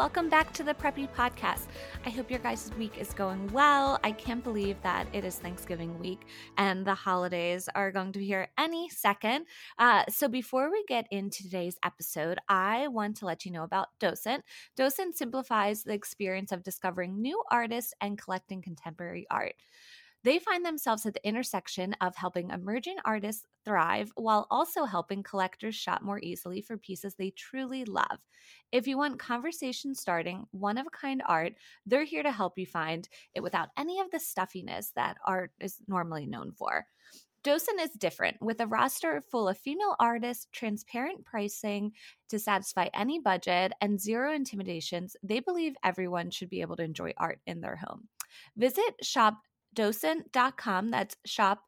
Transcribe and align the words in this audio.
Welcome 0.00 0.30
back 0.30 0.50
to 0.54 0.62
the 0.62 0.72
Preppy 0.72 1.06
Podcast. 1.14 1.66
I 2.06 2.08
hope 2.08 2.30
your 2.30 2.40
guys' 2.40 2.70
week 2.78 2.96
is 2.96 3.12
going 3.12 3.46
well. 3.52 4.00
I 4.02 4.12
can't 4.12 4.42
believe 4.42 4.80
that 4.80 5.06
it 5.12 5.26
is 5.26 5.36
Thanksgiving 5.36 5.98
week 5.98 6.22
and 6.56 6.86
the 6.86 6.94
holidays 6.94 7.68
are 7.74 7.92
going 7.92 8.10
to 8.12 8.18
be 8.18 8.24
here 8.24 8.48
any 8.56 8.88
second. 8.88 9.44
Uh, 9.78 10.04
so, 10.08 10.26
before 10.26 10.70
we 10.70 10.82
get 10.88 11.06
into 11.10 11.42
today's 11.42 11.76
episode, 11.84 12.38
I 12.48 12.88
want 12.88 13.18
to 13.18 13.26
let 13.26 13.44
you 13.44 13.52
know 13.52 13.62
about 13.62 13.88
Docent. 13.98 14.42
Docent 14.74 15.18
simplifies 15.18 15.82
the 15.82 15.92
experience 15.92 16.50
of 16.50 16.62
discovering 16.62 17.20
new 17.20 17.42
artists 17.50 17.92
and 18.00 18.16
collecting 18.16 18.62
contemporary 18.62 19.26
art. 19.30 19.52
They 20.22 20.38
find 20.38 20.64
themselves 20.64 21.06
at 21.06 21.14
the 21.14 21.26
intersection 21.26 21.94
of 22.00 22.14
helping 22.14 22.50
emerging 22.50 22.96
artists 23.04 23.46
thrive 23.64 24.12
while 24.16 24.46
also 24.50 24.84
helping 24.84 25.22
collectors 25.22 25.74
shop 25.74 26.02
more 26.02 26.20
easily 26.20 26.60
for 26.60 26.76
pieces 26.76 27.14
they 27.14 27.30
truly 27.30 27.84
love. 27.84 28.18
If 28.70 28.86
you 28.86 28.98
want 28.98 29.18
conversation 29.18 29.94
starting, 29.94 30.46
one 30.50 30.76
of 30.76 30.86
a 30.86 30.90
kind 30.90 31.22
art, 31.26 31.54
they're 31.86 32.04
here 32.04 32.22
to 32.22 32.32
help 32.32 32.58
you 32.58 32.66
find 32.66 33.08
it 33.34 33.42
without 33.42 33.70
any 33.78 34.00
of 34.00 34.10
the 34.10 34.20
stuffiness 34.20 34.92
that 34.94 35.16
art 35.24 35.52
is 35.58 35.78
normally 35.88 36.26
known 36.26 36.52
for. 36.52 36.86
Docent 37.42 37.80
is 37.80 37.92
different 37.92 38.36
with 38.42 38.60
a 38.60 38.66
roster 38.66 39.22
full 39.22 39.48
of 39.48 39.56
female 39.56 39.96
artists, 39.98 40.46
transparent 40.52 41.24
pricing 41.24 41.92
to 42.28 42.38
satisfy 42.38 42.88
any 42.92 43.18
budget, 43.18 43.72
and 43.80 43.98
zero 43.98 44.34
intimidations. 44.34 45.16
They 45.22 45.40
believe 45.40 45.74
everyone 45.82 46.30
should 46.30 46.50
be 46.50 46.60
able 46.60 46.76
to 46.76 46.82
enjoy 46.82 47.14
art 47.16 47.40
in 47.46 47.62
their 47.62 47.76
home. 47.76 48.08
Visit 48.58 48.94
shop 49.02 49.38
docent.com. 49.74 50.90
That's 50.90 51.16
shop 51.24 51.60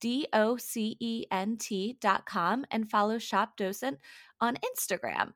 D 0.00 0.26
O 0.32 0.56
C 0.56 0.96
E 1.00 1.24
N 1.30 1.56
T.com 1.58 2.64
and 2.70 2.90
follow 2.90 3.18
Shop 3.18 3.56
Docent 3.56 3.98
on 4.40 4.56
Instagram. 4.56 5.32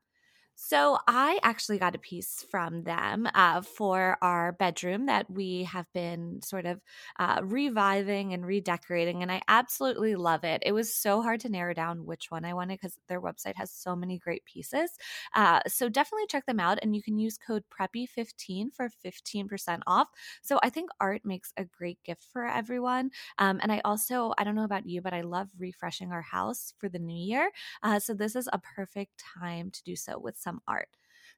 So 0.59 0.97
I 1.07 1.39
actually 1.43 1.77
got 1.77 1.93
a 1.93 1.99
piece 1.99 2.41
from 2.49 2.81
them 2.81 3.29
uh, 3.35 3.61
for 3.61 4.17
our 4.23 4.51
bedroom 4.53 5.05
that 5.05 5.29
we 5.29 5.65
have 5.65 5.85
been 5.93 6.41
sort 6.41 6.65
of 6.65 6.81
uh, 7.19 7.41
reviving 7.43 8.33
and 8.33 8.43
redecorating, 8.43 9.21
and 9.21 9.31
I 9.31 9.43
absolutely 9.47 10.15
love 10.15 10.43
it. 10.43 10.63
It 10.65 10.71
was 10.71 10.91
so 10.91 11.21
hard 11.21 11.41
to 11.41 11.49
narrow 11.49 11.75
down 11.75 12.07
which 12.07 12.31
one 12.31 12.43
I 12.43 12.55
wanted 12.55 12.79
because 12.79 12.97
their 13.07 13.21
website 13.21 13.55
has 13.55 13.69
so 13.71 13.95
many 13.95 14.17
great 14.17 14.45
pieces. 14.45 14.97
Uh, 15.35 15.59
so 15.67 15.89
definitely 15.89 16.25
check 16.27 16.47
them 16.47 16.59
out, 16.59 16.79
and 16.81 16.95
you 16.95 17.03
can 17.03 17.19
use 17.19 17.37
code 17.37 17.63
Preppy15 17.69 18.71
for 18.73 18.89
15% 18.89 19.83
off. 19.85 20.07
So 20.41 20.59
I 20.63 20.71
think 20.71 20.89
art 20.99 21.21
makes 21.23 21.53
a 21.57 21.65
great 21.65 21.99
gift 22.03 22.23
for 22.33 22.45
everyone, 22.47 23.11
um, 23.37 23.59
and 23.61 23.71
I 23.71 23.81
also 23.85 24.33
I 24.39 24.43
don't 24.43 24.55
know 24.55 24.63
about 24.63 24.87
you, 24.87 25.03
but 25.03 25.13
I 25.13 25.21
love 25.21 25.49
refreshing 25.59 26.11
our 26.11 26.23
house 26.23 26.73
for 26.79 26.89
the 26.89 26.97
new 26.99 27.15
year. 27.15 27.51
Uh, 27.83 27.99
so 27.99 28.13
this 28.13 28.35
is 28.35 28.49
a 28.51 28.59
perfect 28.59 29.23
time 29.39 29.71
to 29.71 29.83
do 29.83 29.95
so 29.95 30.17
with 30.19 30.37
some 30.47 30.61
art. 30.67 30.89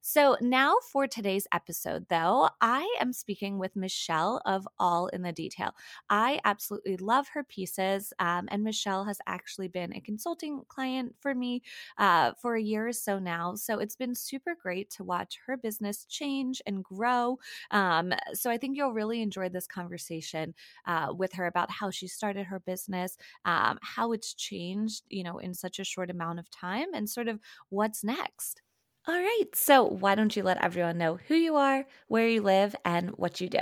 So, 0.01 0.37
now 0.39 0.75
for 0.93 1.07
today's 1.07 1.45
episode, 1.51 2.07
though, 2.09 2.49
I 2.61 2.87
am 3.01 3.11
speaking 3.11 3.59
with 3.59 3.75
Michelle 3.75 4.41
of 4.45 4.65
All 4.79 5.07
in 5.07 5.23
the 5.23 5.33
Detail. 5.33 5.75
I 6.09 6.39
absolutely 6.45 6.95
love 6.97 7.27
her 7.33 7.43
pieces, 7.43 8.13
um, 8.19 8.47
and 8.49 8.63
Michelle 8.63 9.03
has 9.05 9.19
actually 9.27 9.67
been 9.67 9.93
a 9.93 9.99
consulting 9.99 10.63
client 10.69 11.15
for 11.19 11.35
me 11.35 11.63
uh, 11.97 12.31
for 12.41 12.55
a 12.55 12.61
year 12.61 12.87
or 12.87 12.93
so 12.93 13.19
now. 13.19 13.55
So, 13.55 13.79
it's 13.79 13.95
been 13.97 14.15
super 14.15 14.55
great 14.55 14.89
to 14.91 15.03
watch 15.03 15.37
her 15.47 15.57
business 15.57 16.05
change 16.05 16.61
and 16.65 16.81
grow. 16.83 17.37
Um, 17.71 18.13
so, 18.33 18.49
I 18.49 18.57
think 18.57 18.77
you'll 18.77 18.93
really 18.93 19.21
enjoy 19.21 19.49
this 19.49 19.67
conversation 19.67 20.55
uh, 20.85 21.13
with 21.15 21.33
her 21.33 21.45
about 21.45 21.71
how 21.71 21.89
she 21.91 22.07
started 22.07 22.45
her 22.45 22.59
business, 22.59 23.17
um, 23.45 23.79
how 23.81 24.13
it's 24.13 24.33
changed, 24.33 25.03
you 25.09 25.23
know, 25.23 25.39
in 25.39 25.53
such 25.53 25.79
a 25.79 25.83
short 25.83 26.09
amount 26.09 26.39
of 26.39 26.49
time, 26.49 26.87
and 26.93 27.09
sort 27.09 27.27
of 27.27 27.39
what's 27.69 28.03
next. 28.03 28.61
All 29.07 29.19
right. 29.19 29.45
So, 29.55 29.83
why 29.83 30.15
don't 30.15 30.35
you 30.37 30.43
let 30.43 30.63
everyone 30.63 30.97
know 30.97 31.17
who 31.17 31.35
you 31.35 31.55
are, 31.57 31.85
where 32.07 32.27
you 32.29 32.41
live, 32.41 32.75
and 32.85 33.09
what 33.17 33.41
you 33.41 33.49
do? 33.49 33.59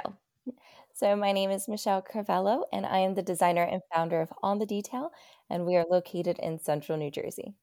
So, 0.92 1.16
my 1.16 1.32
name 1.32 1.50
is 1.50 1.70
Michelle 1.70 2.02
Carvello, 2.02 2.66
and 2.74 2.86
I 2.86 2.98
am 2.98 3.14
the 3.14 3.22
designer 3.24 3.64
and 3.64 3.82
founder 3.94 4.20
of 4.20 4.34
On 4.44 4.60
the 4.60 4.66
Detail, 4.66 5.14
and 5.50 5.66
we 5.66 5.78
are 5.78 5.86
located 5.90 6.40
in 6.40 6.60
central 6.60 6.98
New 6.98 7.10
Jersey. 7.10 7.56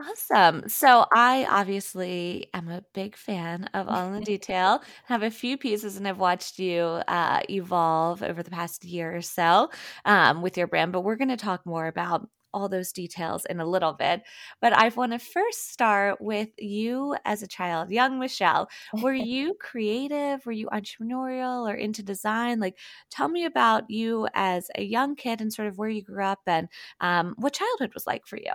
Awesome. 0.00 0.68
So, 0.68 1.06
I 1.12 1.46
obviously 1.48 2.48
am 2.52 2.68
a 2.68 2.82
big 2.94 3.14
fan 3.16 3.64
of 3.74 3.88
All 3.88 4.08
in 4.08 4.14
the 4.14 4.20
Detail, 4.20 4.82
have 5.04 5.22
a 5.22 5.30
few 5.30 5.56
pieces, 5.56 5.96
and 5.96 6.08
I've 6.08 6.18
watched 6.18 6.58
you 6.58 6.80
uh, 6.82 7.42
evolve 7.48 8.20
over 8.22 8.42
the 8.42 8.50
past 8.50 8.84
year 8.84 9.14
or 9.14 9.22
so 9.22 9.70
um, 10.04 10.42
with 10.42 10.56
your 10.56 10.66
brand. 10.66 10.90
But 10.92 11.02
we're 11.02 11.14
going 11.16 11.28
to 11.28 11.36
talk 11.36 11.64
more 11.64 11.86
about 11.86 12.28
all 12.54 12.68
those 12.68 12.92
details 12.92 13.44
in 13.46 13.60
a 13.60 13.66
little 13.66 13.92
bit. 13.92 14.22
But 14.60 14.72
I 14.72 14.88
want 14.88 15.12
to 15.12 15.18
first 15.18 15.70
start 15.72 16.20
with 16.20 16.50
you 16.58 17.16
as 17.24 17.42
a 17.42 17.48
child, 17.48 17.90
young 17.90 18.18
Michelle. 18.18 18.68
Were 19.02 19.12
you 19.14 19.54
creative? 19.60 20.46
Were 20.46 20.52
you 20.52 20.68
entrepreneurial 20.68 21.70
or 21.70 21.74
into 21.74 22.02
design? 22.02 22.60
Like, 22.60 22.78
tell 23.10 23.28
me 23.28 23.44
about 23.44 23.90
you 23.90 24.28
as 24.34 24.70
a 24.76 24.82
young 24.84 25.16
kid 25.16 25.40
and 25.40 25.52
sort 25.52 25.68
of 25.68 25.78
where 25.78 25.88
you 25.88 26.02
grew 26.02 26.24
up 26.24 26.40
and 26.46 26.68
um, 27.00 27.34
what 27.38 27.52
childhood 27.54 27.92
was 27.94 28.06
like 28.06 28.26
for 28.26 28.36
you. 28.36 28.52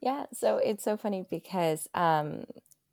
Yeah, 0.00 0.26
so 0.32 0.58
it's 0.58 0.84
so 0.84 0.96
funny 0.96 1.24
because, 1.30 1.88
um, 1.94 2.44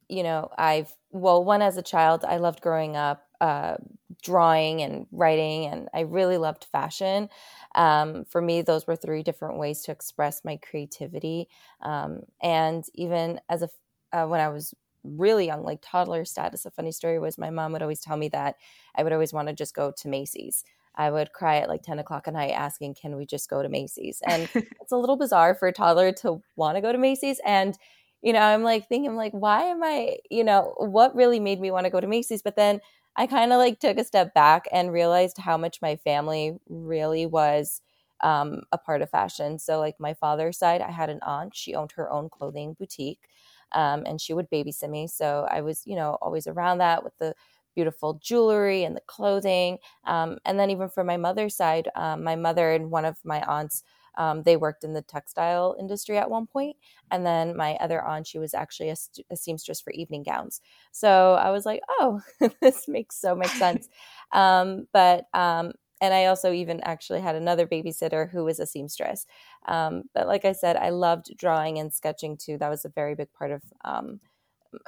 you 0.08 0.24
know, 0.24 0.50
I've, 0.58 0.96
well, 1.12 1.44
one 1.44 1.62
as 1.62 1.78
a 1.78 1.82
child, 1.82 2.24
I 2.26 2.38
loved 2.38 2.62
growing 2.62 2.96
up 2.96 3.26
uh, 3.42 3.78
drawing 4.24 4.82
and 4.82 5.08
writing, 5.12 5.66
and 5.66 5.90
I 5.94 6.02
really 6.02 6.38
loved 6.38 6.66
fashion. 6.72 7.30
Um, 7.76 8.26
for 8.26 8.42
me, 8.42 8.62
those 8.62 8.88
were 8.88 8.96
three 8.96 9.24
different 9.24 9.58
ways 9.58 9.82
to 9.84 9.92
express 9.92 10.46
my 10.46 10.58
creativity. 10.58 11.50
Um, 11.82 12.22
and 12.42 12.86
even 12.96 13.42
as 13.50 13.64
a 13.64 13.70
uh, 14.14 14.28
when 14.28 14.42
I 14.42 14.50
was 14.50 14.74
really 15.04 15.48
young, 15.48 15.64
like 15.64 15.80
toddler 15.82 16.26
status, 16.26 16.66
a 16.66 16.72
funny 16.72 16.92
story 16.92 17.20
was 17.20 17.38
my 17.38 17.50
mom 17.50 17.74
would 17.74 17.82
always 17.82 18.02
tell 18.02 18.18
me 18.18 18.30
that 18.30 18.56
I 18.96 19.04
would 19.04 19.14
always 19.14 19.34
want 19.34 19.48
to 19.48 19.54
just 19.54 19.74
go 19.76 19.92
to 19.92 20.08
Macy's. 20.08 20.64
I 20.96 21.10
would 21.10 21.34
cry 21.34 21.58
at 21.58 21.70
like 21.70 21.84
10 21.84 22.00
o'clock 22.00 22.28
at 22.28 22.34
night 22.34 22.52
asking, 22.52 22.96
Can 22.96 23.16
we 23.16 23.26
just 23.26 23.50
go 23.50 23.64
to 23.64 23.70
Macy's? 23.70 24.22
And 24.28 24.50
it's 24.82 24.92
a 24.92 24.98
little 24.98 25.18
bizarre 25.18 25.56
for 25.56 25.68
a 25.68 25.74
toddler 25.74 26.12
to 26.14 26.42
want 26.56 26.76
to 26.78 26.82
go 26.82 26.92
to 26.92 26.98
Macy's. 26.98 27.40
And, 27.46 27.78
you 28.22 28.34
know, 28.34 28.40
I'm 28.42 28.64
like 28.64 28.88
thinking, 28.88 29.16
like, 29.16 29.32
why 29.34 29.64
am 29.64 29.84
I, 29.84 30.18
you 30.30 30.44
know, 30.44 30.74
what 30.78 31.16
really 31.16 31.40
made 31.40 31.60
me 31.62 31.72
want 31.72 31.86
to 31.86 31.90
go 31.90 32.02
to 32.02 32.08
Macy's? 32.08 32.42
But 32.44 32.56
then 32.56 32.82
I 33.16 33.28
kind 33.28 33.52
of 33.52 33.58
like 33.60 33.80
took 33.80 33.98
a 33.98 34.04
step 34.04 34.34
back 34.34 34.68
and 34.72 34.92
realized 34.92 35.38
how 35.38 35.58
much 35.58 35.82
my 35.82 35.96
family 35.98 36.58
really 36.70 37.26
was 37.26 37.82
um, 38.22 38.62
a 38.72 38.78
part 38.78 39.02
of 39.02 39.10
fashion. 39.10 39.60
So, 39.60 39.80
like 39.80 40.00
my 40.00 40.14
father's 40.14 40.58
side, 40.58 40.82
I 40.82 40.92
had 40.92 41.10
an 41.10 41.20
aunt. 41.24 41.56
She 41.56 41.76
owned 41.76 41.92
her 41.94 42.10
own 42.12 42.30
clothing 42.30 42.74
boutique, 42.80 43.28
um, 43.74 44.04
and 44.06 44.22
she 44.22 44.34
would 44.34 44.50
babysit 44.50 44.90
me. 44.90 45.08
So 45.08 45.48
I 45.50 45.62
was, 45.62 45.84
you 45.86 45.96
know, 45.96 46.18
always 46.22 46.48
around 46.48 46.78
that 46.80 47.04
with 47.04 47.18
the 47.18 47.36
beautiful 47.76 48.16
jewelry 48.16 48.84
and 48.84 48.96
the 48.96 49.02
clothing. 49.08 49.78
Um, 50.06 50.38
and 50.46 50.60
then 50.60 50.70
even 50.70 50.90
for 50.90 51.04
my 51.04 51.18
mother's 51.18 51.56
side, 51.56 51.90
um, 51.96 52.24
my 52.24 52.36
mother 52.36 52.72
and 52.74 52.92
one 52.92 53.06
of 53.06 53.18
my 53.24 53.42
aunts 53.44 53.84
um, 54.18 54.44
they 54.44 54.58
worked 54.58 54.84
in 54.84 54.94
the 54.94 55.02
textile 55.02 55.76
industry 55.80 56.18
at 56.18 56.30
one 56.30 56.48
point, 56.48 56.76
and 57.12 57.26
then 57.26 57.56
my 57.56 57.76
other 57.76 58.04
aunt, 58.04 58.28
she 58.28 58.40
was 58.40 58.54
actually 58.54 58.90
a, 58.90 58.96
a 59.30 59.36
seamstress 59.36 59.82
for 59.82 59.92
evening 59.92 60.24
gowns. 60.24 60.62
So 60.92 61.34
I 61.36 61.52
was 61.52 61.66
like, 61.66 61.82
oh, 61.90 62.22
this 62.62 62.88
makes 62.88 63.20
so 63.20 63.36
much 63.36 63.52
sense. 63.52 63.90
um, 64.32 64.88
but 64.94 65.26
um, 65.34 65.74
and 66.02 66.14
I 66.14 66.26
also 66.26 66.52
even 66.52 66.82
actually 66.82 67.22
had 67.22 67.36
another 67.36 67.68
babysitter 67.68 68.30
who 68.30 68.44
was 68.44 68.60
a 68.60 68.66
seamstress. 68.66 69.28
Um, 69.68 70.04
but 70.16 70.28
like 70.28 70.46
I 70.46 70.52
said, 70.52 70.76
I 70.76 70.90
loved 70.90 71.38
drawing 71.38 71.78
and 71.78 71.94
sketching 71.94 72.38
too. 72.38 72.58
That 72.58 72.70
was 72.70 72.86
a 72.86 72.90
very 72.90 73.14
big 73.14 73.32
part 73.34 73.52
of 73.52 73.62
um, 73.86 74.20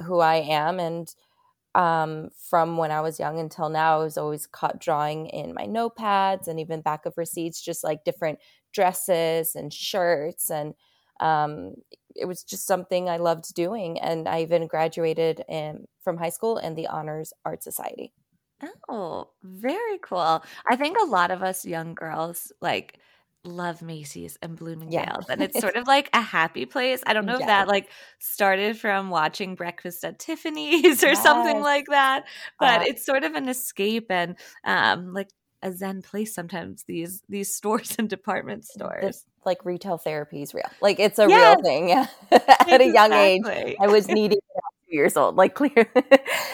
who 0.05 0.19
I 0.19 0.37
am, 0.37 0.79
and 0.79 1.13
um, 1.75 2.29
from 2.49 2.77
when 2.77 2.91
I 2.91 3.01
was 3.01 3.19
young 3.19 3.39
until 3.39 3.69
now, 3.69 3.99
I 3.99 4.03
was 4.03 4.17
always 4.17 4.45
caught 4.45 4.79
drawing 4.79 5.27
in 5.27 5.53
my 5.53 5.65
notepads 5.65 6.47
and 6.47 6.59
even 6.59 6.81
back 6.81 7.05
of 7.05 7.17
receipts, 7.17 7.61
just 7.61 7.83
like 7.83 8.03
different 8.03 8.39
dresses 8.73 9.55
and 9.55 9.71
shirts. 9.71 10.49
And 10.49 10.73
um, 11.19 11.75
it 12.15 12.25
was 12.25 12.43
just 12.43 12.65
something 12.67 13.09
I 13.09 13.17
loved 13.17 13.53
doing. 13.53 13.99
And 13.99 14.27
I 14.27 14.41
even 14.41 14.67
graduated 14.67 15.43
in, 15.47 15.87
from 16.03 16.17
high 16.17 16.29
school 16.29 16.57
in 16.57 16.75
the 16.75 16.87
Honors 16.87 17.33
Art 17.45 17.63
Society. 17.63 18.11
Oh, 18.87 19.29
very 19.43 19.97
cool. 19.99 20.43
I 20.69 20.75
think 20.75 20.97
a 20.97 21.05
lot 21.05 21.31
of 21.31 21.43
us 21.43 21.65
young 21.65 21.95
girls 21.95 22.51
like 22.61 22.99
love 23.45 23.81
Macy's 23.81 24.37
and 24.41 24.55
Bloomingdale's, 24.55 25.25
yeah. 25.27 25.33
and 25.33 25.41
it's 25.41 25.59
sort 25.59 25.75
of 25.75 25.85
like 25.87 26.09
a 26.13 26.21
happy 26.21 26.65
place. 26.65 27.03
I 27.05 27.13
don't 27.13 27.25
know 27.25 27.35
if 27.35 27.45
that 27.45 27.67
like 27.67 27.89
started 28.19 28.77
from 28.77 29.09
watching 29.09 29.55
Breakfast 29.55 30.03
at 30.05 30.19
Tiffany's 30.19 31.03
or 31.03 31.09
yes. 31.09 31.23
something 31.23 31.61
like 31.61 31.87
that, 31.87 32.25
but 32.59 32.81
uh, 32.81 32.85
it's 32.87 33.05
sort 33.05 33.23
of 33.23 33.33
an 33.35 33.49
escape 33.49 34.07
and 34.09 34.37
um, 34.63 35.13
like 35.13 35.29
a 35.63 35.71
zen 35.71 36.01
place 36.01 36.35
sometimes 36.35 36.83
these 36.83 37.23
these 37.27 37.53
stores 37.59 37.95
and 37.97 38.09
department 38.09 38.65
stores 38.65 39.03
this, 39.03 39.25
like 39.45 39.65
retail 39.65 39.97
therapy 39.97 40.41
is 40.41 40.53
real 40.53 40.69
like 40.81 40.99
it's 40.99 41.17
a 41.17 41.27
yes. 41.27 41.55
real 41.55 41.63
thing 41.63 41.91
at 42.31 42.41
exactly. 42.49 42.89
a 42.89 42.93
young 42.93 43.13
age 43.13 43.75
i 43.79 43.87
was 43.87 44.07
needing 44.19 44.39
two 44.59 44.95
years 44.95 45.17
old 45.17 45.35
like 45.35 45.55
clear 45.55 45.91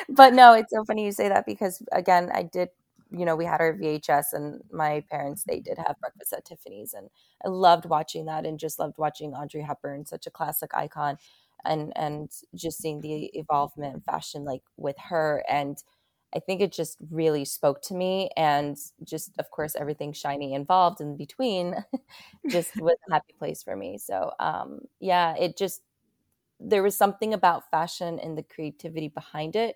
but 0.07 0.33
no 0.33 0.53
it's 0.53 0.71
so 0.71 0.85
funny 0.85 1.05
you 1.05 1.11
say 1.11 1.27
that 1.27 1.45
because 1.45 1.83
again 1.91 2.29
i 2.33 2.43
did 2.43 2.69
you 3.11 3.25
know 3.25 3.35
we 3.35 3.45
had 3.45 3.59
our 3.59 3.73
vhs 3.73 4.33
and 4.33 4.61
my 4.71 5.03
parents 5.09 5.43
they 5.43 5.59
did 5.59 5.77
have 5.77 5.99
breakfast 5.99 6.31
at 6.31 6.45
tiffany's 6.45 6.93
and 6.93 7.09
i 7.43 7.49
loved 7.49 7.85
watching 7.85 8.25
that 8.25 8.45
and 8.45 8.59
just 8.59 8.79
loved 8.79 8.97
watching 8.97 9.33
audrey 9.33 9.61
hepburn 9.61 10.05
such 10.05 10.27
a 10.27 10.31
classic 10.31 10.71
icon 10.75 11.17
and 11.65 11.91
and 11.95 12.31
just 12.55 12.79
seeing 12.79 13.01
the 13.01 13.25
evolvement 13.37 13.95
in 13.95 14.01
fashion 14.01 14.45
like 14.45 14.61
with 14.77 14.97
her 14.97 15.43
and 15.49 15.83
I 16.35 16.39
think 16.39 16.61
it 16.61 16.71
just 16.71 16.97
really 17.09 17.45
spoke 17.45 17.81
to 17.83 17.93
me. 17.95 18.29
And 18.37 18.77
just, 19.03 19.31
of 19.39 19.49
course, 19.51 19.75
everything 19.75 20.13
shiny 20.13 20.53
involved 20.53 21.01
in 21.01 21.17
between 21.17 21.75
just 22.49 22.79
was 22.79 22.97
a 23.09 23.13
happy 23.13 23.33
place 23.37 23.63
for 23.63 23.75
me. 23.75 23.97
So, 23.97 24.31
um, 24.39 24.81
yeah, 24.99 25.35
it 25.37 25.57
just, 25.57 25.81
there 26.59 26.83
was 26.83 26.97
something 26.97 27.33
about 27.33 27.69
fashion 27.71 28.19
and 28.19 28.37
the 28.37 28.43
creativity 28.43 29.07
behind 29.07 29.55
it 29.55 29.75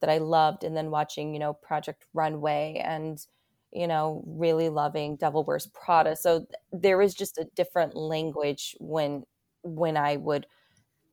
that 0.00 0.10
I 0.10 0.18
loved. 0.18 0.64
And 0.64 0.76
then 0.76 0.90
watching, 0.90 1.32
you 1.34 1.40
know, 1.40 1.54
Project 1.54 2.04
Runway 2.14 2.82
and, 2.84 3.18
you 3.72 3.86
know, 3.86 4.22
really 4.26 4.68
loving 4.68 5.16
Devil 5.16 5.44
Wears 5.44 5.66
Prada. 5.68 6.16
So 6.16 6.46
there 6.72 6.98
was 6.98 7.14
just 7.14 7.38
a 7.38 7.48
different 7.56 7.96
language 7.96 8.76
when, 8.78 9.24
when 9.62 9.96
I 9.96 10.16
would 10.16 10.46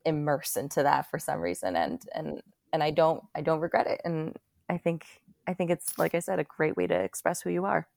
immerse 0.06 0.58
into 0.58 0.84
that 0.84 1.10
for 1.10 1.20
some 1.20 1.40
reason. 1.40 1.76
And, 1.76 2.02
and, 2.14 2.42
and 2.74 2.84
I 2.84 2.92
don't, 2.92 3.24
I 3.36 3.42
don't 3.42 3.62
regret 3.62 3.88
it. 3.88 4.02
And 4.06 4.36
I 4.70 4.78
think 4.78 5.06
I 5.48 5.54
think 5.54 5.72
it's 5.72 5.98
like 5.98 6.16
I 6.16 6.20
said, 6.20 6.40
a 6.40 6.44
great 6.44 6.76
way 6.76 6.88
to 6.88 6.96
express 6.96 7.42
who 7.42 7.50
you 7.50 7.66
are. 7.66 7.88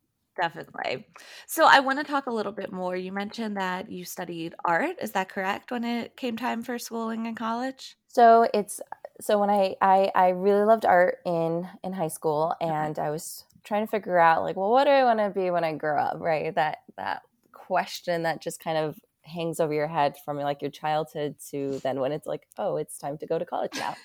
Definitely. 0.41 1.07
So 1.47 1.67
I 1.67 1.81
want 1.81 1.99
to 1.99 2.05
talk 2.05 2.27
a 2.27 2.33
little 2.33 2.53
bit 2.53 2.73
more. 2.73 2.95
You 2.95 3.11
mentioned 3.11 3.57
that 3.57 3.91
you 3.91 4.05
studied 4.05 4.55
art. 4.65 4.97
Is 5.03 5.11
that 5.13 5.29
correct 5.29 5.73
when 5.73 5.83
it 5.83 6.17
came 6.17 6.37
time 6.37 6.63
for 6.63 6.79
schooling 6.79 7.27
in 7.27 7.35
college? 7.35 7.97
So 8.07 8.49
it's 8.55 8.81
so 9.21 9.39
when 9.39 9.51
I 9.51 9.75
I, 9.81 10.13
I 10.15 10.29
really 10.29 10.65
loved 10.65 10.85
art 10.85 11.19
in 11.27 11.69
in 11.83 11.93
high 11.93 12.09
school 12.09 12.55
and 12.61 12.99
I 12.99 13.11
was 13.11 13.45
trying 13.65 13.85
to 13.85 13.91
figure 13.91 14.19
out 14.19 14.43
like, 14.43 14.57
well, 14.57 14.71
what 14.71 14.85
do 14.85 14.91
I 14.91 15.05
want 15.05 15.19
to 15.19 15.31
be 15.31 15.51
when 15.51 15.65
I 15.65 15.75
grow 15.75 16.01
up? 16.01 16.19
Right. 16.21 16.55
That 16.55 16.79
that 16.97 17.23
question 17.53 18.23
that 18.23 18.41
just 18.41 18.63
kind 18.63 18.79
of 18.79 18.97
hangs 19.23 19.61
over 19.61 19.75
your 19.75 19.89
head 19.89 20.17
from 20.25 20.39
like 20.39 20.63
your 20.63 20.71
childhood 20.71 21.37
to 21.51 21.81
then 21.83 22.01
when 22.01 22.13
it's 22.13 22.27
like, 22.27 22.47
oh, 22.59 22.77
it's 22.77 22.97
time 22.97 23.19
to 23.19 23.27
go 23.27 23.39
to 23.39 23.45
college 23.45 23.73
now. 23.77 23.97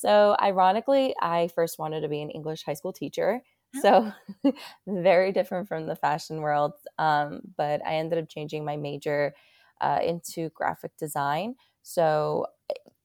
So, 0.00 0.36
ironically, 0.40 1.14
I 1.20 1.48
first 1.48 1.78
wanted 1.78 2.00
to 2.02 2.08
be 2.08 2.22
an 2.22 2.30
English 2.30 2.64
high 2.64 2.74
school 2.74 2.92
teacher. 2.92 3.42
So, 3.74 4.12
very 4.86 5.30
different 5.32 5.68
from 5.68 5.86
the 5.86 5.94
fashion 5.96 6.40
world. 6.40 6.72
Um, 6.98 7.42
but 7.56 7.84
I 7.86 7.94
ended 7.96 8.18
up 8.18 8.28
changing 8.28 8.64
my 8.64 8.76
major 8.76 9.34
uh, 9.80 10.00
into 10.02 10.48
graphic 10.50 10.96
design. 10.96 11.56
So, 11.82 12.46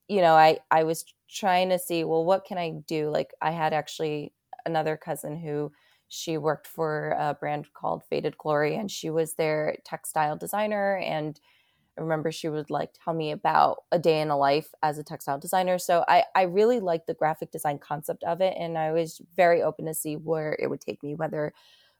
you 0.08 0.20
know, 0.20 0.34
I, 0.34 0.58
I 0.70 0.84
was 0.84 1.04
trying 1.28 1.68
to 1.70 1.78
see, 1.78 2.04
well, 2.04 2.24
what 2.24 2.44
can 2.44 2.58
I 2.58 2.70
do? 2.86 3.10
Like, 3.10 3.34
I 3.42 3.50
had 3.50 3.72
actually 3.72 4.32
another 4.64 4.96
cousin 4.96 5.36
who 5.36 5.72
she 6.08 6.38
worked 6.38 6.66
for 6.66 7.10
a 7.18 7.34
brand 7.34 7.72
called 7.74 8.04
Faded 8.04 8.38
Glory, 8.38 8.76
and 8.76 8.90
she 8.90 9.10
was 9.10 9.34
their 9.34 9.76
textile 9.84 10.36
designer 10.36 10.96
and 10.98 11.40
I 11.98 12.02
remember 12.02 12.30
she 12.30 12.48
would 12.48 12.70
like 12.70 12.90
tell 13.02 13.14
me 13.14 13.30
about 13.30 13.84
a 13.90 13.98
day 13.98 14.20
in 14.20 14.30
a 14.30 14.36
life 14.36 14.74
as 14.82 14.98
a 14.98 15.04
textile 15.04 15.38
designer. 15.38 15.78
So 15.78 16.04
I, 16.08 16.24
I 16.34 16.42
really 16.42 16.80
liked 16.80 17.06
the 17.06 17.14
graphic 17.14 17.50
design 17.50 17.78
concept 17.78 18.22
of 18.24 18.40
it. 18.40 18.54
And 18.58 18.76
I 18.76 18.92
was 18.92 19.20
very 19.34 19.62
open 19.62 19.86
to 19.86 19.94
see 19.94 20.16
where 20.16 20.56
it 20.58 20.68
would 20.68 20.80
take 20.80 21.02
me, 21.02 21.14
whether 21.14 21.52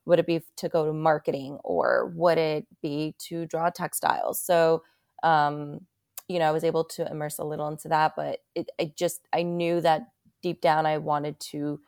would 0.04 0.18
it 0.18 0.26
be 0.26 0.42
to 0.56 0.68
go 0.68 0.86
to 0.86 0.92
marketing 0.92 1.58
or 1.64 2.12
would 2.14 2.38
it 2.38 2.66
be 2.82 3.14
to 3.18 3.46
draw 3.46 3.70
textiles? 3.70 4.40
So, 4.40 4.82
um, 5.22 5.80
you 6.28 6.38
know, 6.38 6.48
I 6.48 6.52
was 6.52 6.64
able 6.64 6.84
to 6.84 7.10
immerse 7.10 7.38
a 7.38 7.44
little 7.44 7.68
into 7.68 7.88
that, 7.88 8.14
but 8.16 8.40
it, 8.54 8.70
I 8.80 8.92
just, 8.96 9.22
I 9.32 9.42
knew 9.42 9.80
that 9.80 10.08
deep 10.42 10.60
down 10.60 10.86
I 10.86 10.98
wanted 10.98 11.40
to 11.40 11.80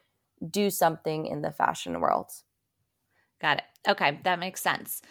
do 0.51 0.71
something 0.71 1.27
in 1.27 1.43
the 1.43 1.53
fashion 1.53 2.01
world. 2.01 2.31
Got 3.41 3.59
it. 3.59 3.65
Okay. 3.89 4.21
That 4.25 4.39
makes 4.39 4.61
sense. 4.61 5.03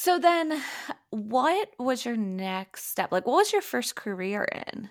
So 0.00 0.18
then 0.18 0.62
what 1.10 1.68
was 1.78 2.06
your 2.06 2.16
next 2.16 2.86
step? 2.86 3.12
Like 3.12 3.26
what 3.26 3.34
was 3.34 3.52
your 3.52 3.60
first 3.60 3.96
career 3.96 4.44
in? 4.44 4.88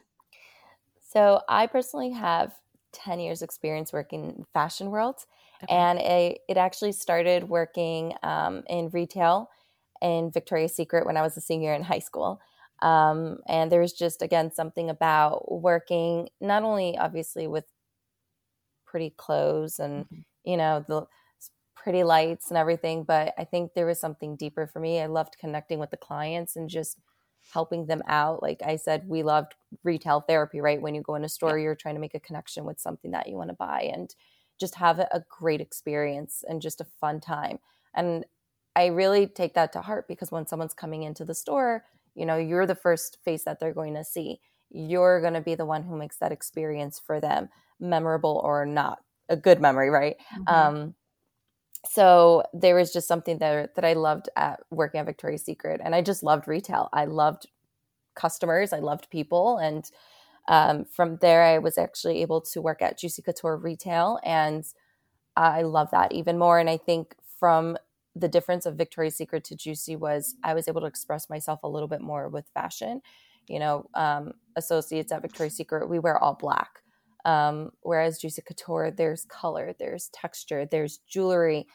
So 1.02 1.42
I 1.50 1.66
personally 1.66 2.12
have 2.12 2.54
10 2.94 3.20
years 3.20 3.42
experience 3.42 3.92
working 3.92 4.26
in 4.26 4.46
fashion 4.54 4.92
world 4.92 5.26
okay. 5.64 5.76
and 5.76 5.98
it, 5.98 6.42
it 6.48 6.58
actually 6.58 6.92
started 6.92 7.50
working 7.50 8.14
um, 8.22 8.62
in 8.70 8.90
retail 8.90 9.50
in 10.00 10.30
Victoria's 10.30 10.76
Secret 10.76 11.08
when 11.08 11.18
I 11.18 11.24
was 11.24 11.36
a 11.36 11.42
senior 11.42 11.74
in 11.74 11.82
high 11.82 11.98
school. 11.98 12.40
Um, 12.84 13.40
and 13.48 13.72
there's 13.72 13.94
just 13.94 14.22
again 14.22 14.52
something 14.52 14.92
about 14.92 15.52
working 15.52 16.30
not 16.40 16.62
only 16.62 17.00
obviously 17.00 17.48
with 17.48 17.66
pretty 18.86 19.10
clothes 19.18 19.80
and 19.80 20.06
mm-hmm. 20.06 20.20
you 20.44 20.56
know 20.56 20.86
the 20.88 21.08
pretty 21.82 22.04
lights 22.04 22.50
and 22.50 22.58
everything, 22.58 23.04
but 23.04 23.34
I 23.38 23.46
think 23.46 23.74
there 23.74 23.86
was 23.86 24.00
something 24.00 24.36
deeper 24.36 24.68
for 24.68 24.80
me. 24.80 25.02
I 25.02 25.06
loved 25.06 25.38
connecting 25.40 25.80
with 25.80 25.92
the 25.92 25.98
clients 25.98 26.56
and 26.56 26.70
just 26.70 27.00
helping 27.54 27.86
them 27.86 28.04
out. 28.08 28.44
Like 28.44 28.62
I 28.66 28.76
said, 28.76 29.08
we 29.08 29.24
loved 29.24 29.56
retail 29.84 30.22
therapy, 30.22 30.60
right? 30.60 30.82
When 30.82 30.94
you 30.94 31.02
go 31.02 31.16
in 31.16 31.24
a 31.24 31.30
store, 31.30 31.58
yeah. 31.58 31.64
you're 31.64 31.76
trying 31.76 31.96
to 31.96 32.02
make 32.02 32.16
a 32.16 32.20
connection 32.20 32.66
with 32.66 32.80
something 32.80 33.12
that 33.12 33.28
you 33.28 33.38
want 33.38 33.50
to 33.50 33.56
buy 33.56 33.90
and 33.94 34.14
just 34.60 34.76
have 34.76 35.00
a 35.00 35.24
great 35.30 35.62
experience 35.62 36.44
and 36.48 36.62
just 36.62 36.82
a 36.82 36.88
fun 37.00 37.22
time. 37.22 37.60
And 37.96 38.26
I 38.76 38.88
really 38.88 39.26
take 39.26 39.54
that 39.54 39.72
to 39.74 39.82
heart 39.82 40.08
because 40.08 40.32
when 40.32 40.48
someone's 40.48 40.74
coming 40.74 41.04
into 41.04 41.24
the 41.24 41.34
store, 41.34 41.86
you 42.14 42.26
know, 42.26 42.38
you're 42.38 42.66
the 42.66 42.76
first 42.76 43.18
face 43.24 43.44
that 43.46 43.60
they're 43.60 43.74
going 43.74 43.96
to 43.96 44.04
see. 44.04 44.42
You're 44.70 45.22
going 45.22 45.34
to 45.34 45.42
be 45.42 45.56
the 45.56 45.66
one 45.66 45.84
who 45.84 45.98
makes 45.98 46.18
that 46.18 46.32
experience 46.32 47.02
for 47.04 47.22
them 47.22 47.50
memorable 47.80 48.42
or 48.44 48.66
not 48.66 49.00
a 49.30 49.38
good 49.38 49.62
memory, 49.62 49.90
right? 49.90 50.18
Mm-hmm. 50.34 50.54
Um, 50.54 50.96
so 51.86 52.44
there 52.54 52.76
was 52.76 52.92
just 52.92 53.08
something 53.08 53.38
that 53.40 53.76
that 53.76 53.86
I 53.86 53.94
loved 53.94 54.30
at 54.36 54.60
working 54.72 55.00
at 55.00 55.06
Victoria's 55.06 55.46
Secret, 55.46 55.82
and 55.84 55.96
I 55.96 56.02
just 56.02 56.24
loved 56.24 56.48
retail. 56.48 56.90
I 56.94 57.06
loved 57.06 57.48
customers, 58.16 58.74
I 58.74 58.80
loved 58.80 59.10
people, 59.10 59.58
and 59.58 59.90
um, 60.48 60.86
from 60.86 61.18
there, 61.18 61.44
I 61.44 61.60
was 61.60 61.78
actually 61.78 62.22
able 62.22 62.42
to 62.42 62.62
work 62.62 62.82
at 62.82 62.98
Juicy 62.98 63.22
Couture 63.22 63.56
Retail, 63.56 64.20
and 64.24 64.66
I 65.36 65.62
love 65.62 65.92
that 65.92 66.12
even 66.12 66.38
more. 66.38 66.60
And 66.60 66.70
I 66.70 66.78
think 66.78 67.16
from 67.40 67.78
the 68.16 68.28
difference 68.28 68.66
of 68.66 68.76
Victoria's 68.76 69.16
Secret 69.16 69.44
to 69.46 69.56
Juicy 69.56 69.96
was 69.96 70.36
I 70.44 70.54
was 70.54 70.68
able 70.68 70.82
to 70.82 70.88
express 70.88 71.30
myself 71.30 71.62
a 71.64 71.70
little 71.70 71.88
bit 71.88 72.02
more 72.02 72.28
with 72.30 72.46
fashion. 72.54 73.02
You 73.48 73.60
know, 73.60 73.90
um, 73.94 74.34
associates 74.56 75.12
at 75.12 75.22
Victoria's 75.22 75.56
Secret, 75.56 75.88
we 75.88 76.00
wear 76.00 76.18
all 76.18 76.34
black. 76.34 76.82
Um, 77.26 77.72
whereas 77.82 78.20
Juicy 78.20 78.42
Couture, 78.42 78.92
there's 78.92 79.26
color, 79.26 79.74
there's 79.78 80.10
texture, 80.10 80.66
there's 80.66 81.00
jewelry. 81.00 81.68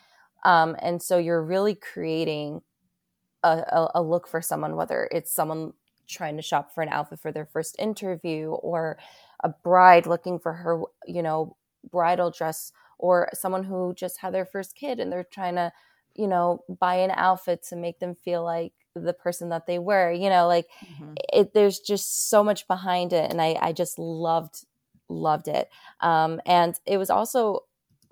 Um, 0.45 0.77
and 0.81 1.03
so 1.03 1.19
you're 1.19 1.43
really 1.43 1.75
creating 1.75 2.63
a, 3.43 3.49
a, 3.49 3.91
a 3.97 4.03
look 4.03 4.27
for 4.27 4.41
someone, 4.41 4.77
whether 4.77 5.09
it's 5.13 5.33
someone 5.33 5.73
trying 6.07 6.37
to 6.37 6.43
shop 6.43 6.75
for 6.75 6.83
an 6.83 6.89
outfit 6.89 7.21
for 7.21 7.33
their 7.33 7.47
first 7.47 7.77
interview 7.79 8.51
or 8.51 8.99
a 9.43 9.49
bride 9.49 10.07
looking 10.07 10.39
for 10.39 10.53
her, 10.53 10.83
you 11.07 11.23
know, 11.23 11.57
bridal 11.91 12.31
dress 12.31 12.73
or 12.99 13.29
someone 13.35 13.65
who 13.65 13.95
just 13.95 14.19
had 14.19 14.33
their 14.33 14.47
first 14.47 14.75
kid 14.75 15.01
and 15.01 15.13
they're 15.13 15.25
trying 15.25 15.55
to, 15.55 15.73
you 16.15 16.27
know, 16.27 16.63
buy 16.79 16.97
an 16.97 17.11
outfit 17.11 17.63
to 17.63 17.77
make 17.77 17.99
them 17.99 18.15
feel 18.15 18.45
like 18.45 18.73
the 18.95 19.13
person 19.13 19.49
that 19.49 19.67
they 19.67 19.79
were, 19.79 20.13
you 20.13 20.31
know, 20.31 20.47
like 20.47 20.67
mm-hmm. 20.85 21.13
it, 21.33 21.53
there's 21.53 21.81
just 21.81 22.29
so 22.31 22.45
much 22.45 22.67
behind 22.69 23.13
it. 23.13 23.31
And 23.31 23.41
I, 23.43 23.59
I 23.61 23.73
just 23.73 23.99
loved 23.99 24.65
loved 25.09 25.49
it. 25.49 25.69
Um, 26.01 26.41
and 26.47 26.75
it 26.87 26.99
was 26.99 27.11
also 27.11 27.61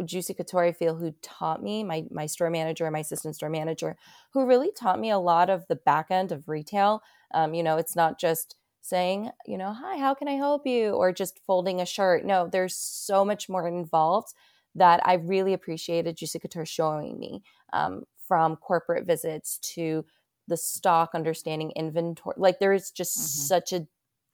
Juicy 0.05 0.35
Couture, 0.35 0.65
I 0.65 0.73
feel, 0.73 0.97
who 0.97 1.15
taught 1.23 1.63
me, 1.63 1.85
my, 1.85 2.05
my 2.11 2.27
store 2.27 2.51
manager, 2.51 2.91
my 2.91 3.01
assistant 3.01 3.37
store 3.37 3.51
manager, 3.51 3.97
who 4.33 4.47
really 4.47 4.71
taught 4.73 5.01
me 5.01 5.11
a 5.11 5.19
lot 5.19 5.51
of 5.51 5.67
the 5.69 5.77
back 5.77 6.07
end 6.11 6.33
of 6.33 6.49
retail. 6.49 7.03
Um, 7.35 7.55
you 7.55 7.63
know, 7.63 7.77
it's 7.77 7.97
not 7.97 8.19
just 8.19 8.57
saying, 8.81 9.31
you 9.47 9.57
know, 9.57 9.73
hi, 9.73 9.99
how 9.99 10.15
can 10.15 10.29
I 10.29 10.33
help 10.33 10.67
you? 10.67 10.91
Or 10.91 11.13
just 11.13 11.41
folding 11.47 11.81
a 11.81 11.87
shirt. 11.87 12.25
No, 12.25 12.49
there's 12.51 12.75
so 12.75 13.25
much 13.25 13.49
more 13.49 13.69
involved 13.69 14.35
that 14.75 15.01
I 15.05 15.15
really 15.15 15.53
appreciated 15.53 16.17
Juicy 16.17 16.39
Couture 16.39 16.67
showing 16.67 17.19
me 17.19 17.43
um, 17.73 18.05
from 18.27 18.57
corporate 18.57 19.07
visits 19.07 19.59
to 19.75 20.05
the 20.49 20.57
stock 20.57 21.11
understanding 21.15 21.73
inventory. 21.77 22.35
Like 22.37 22.59
there 22.59 22.73
is 22.73 22.91
just 22.91 23.17
mm-hmm. 23.17 23.47
such 23.47 23.73
a 23.73 23.87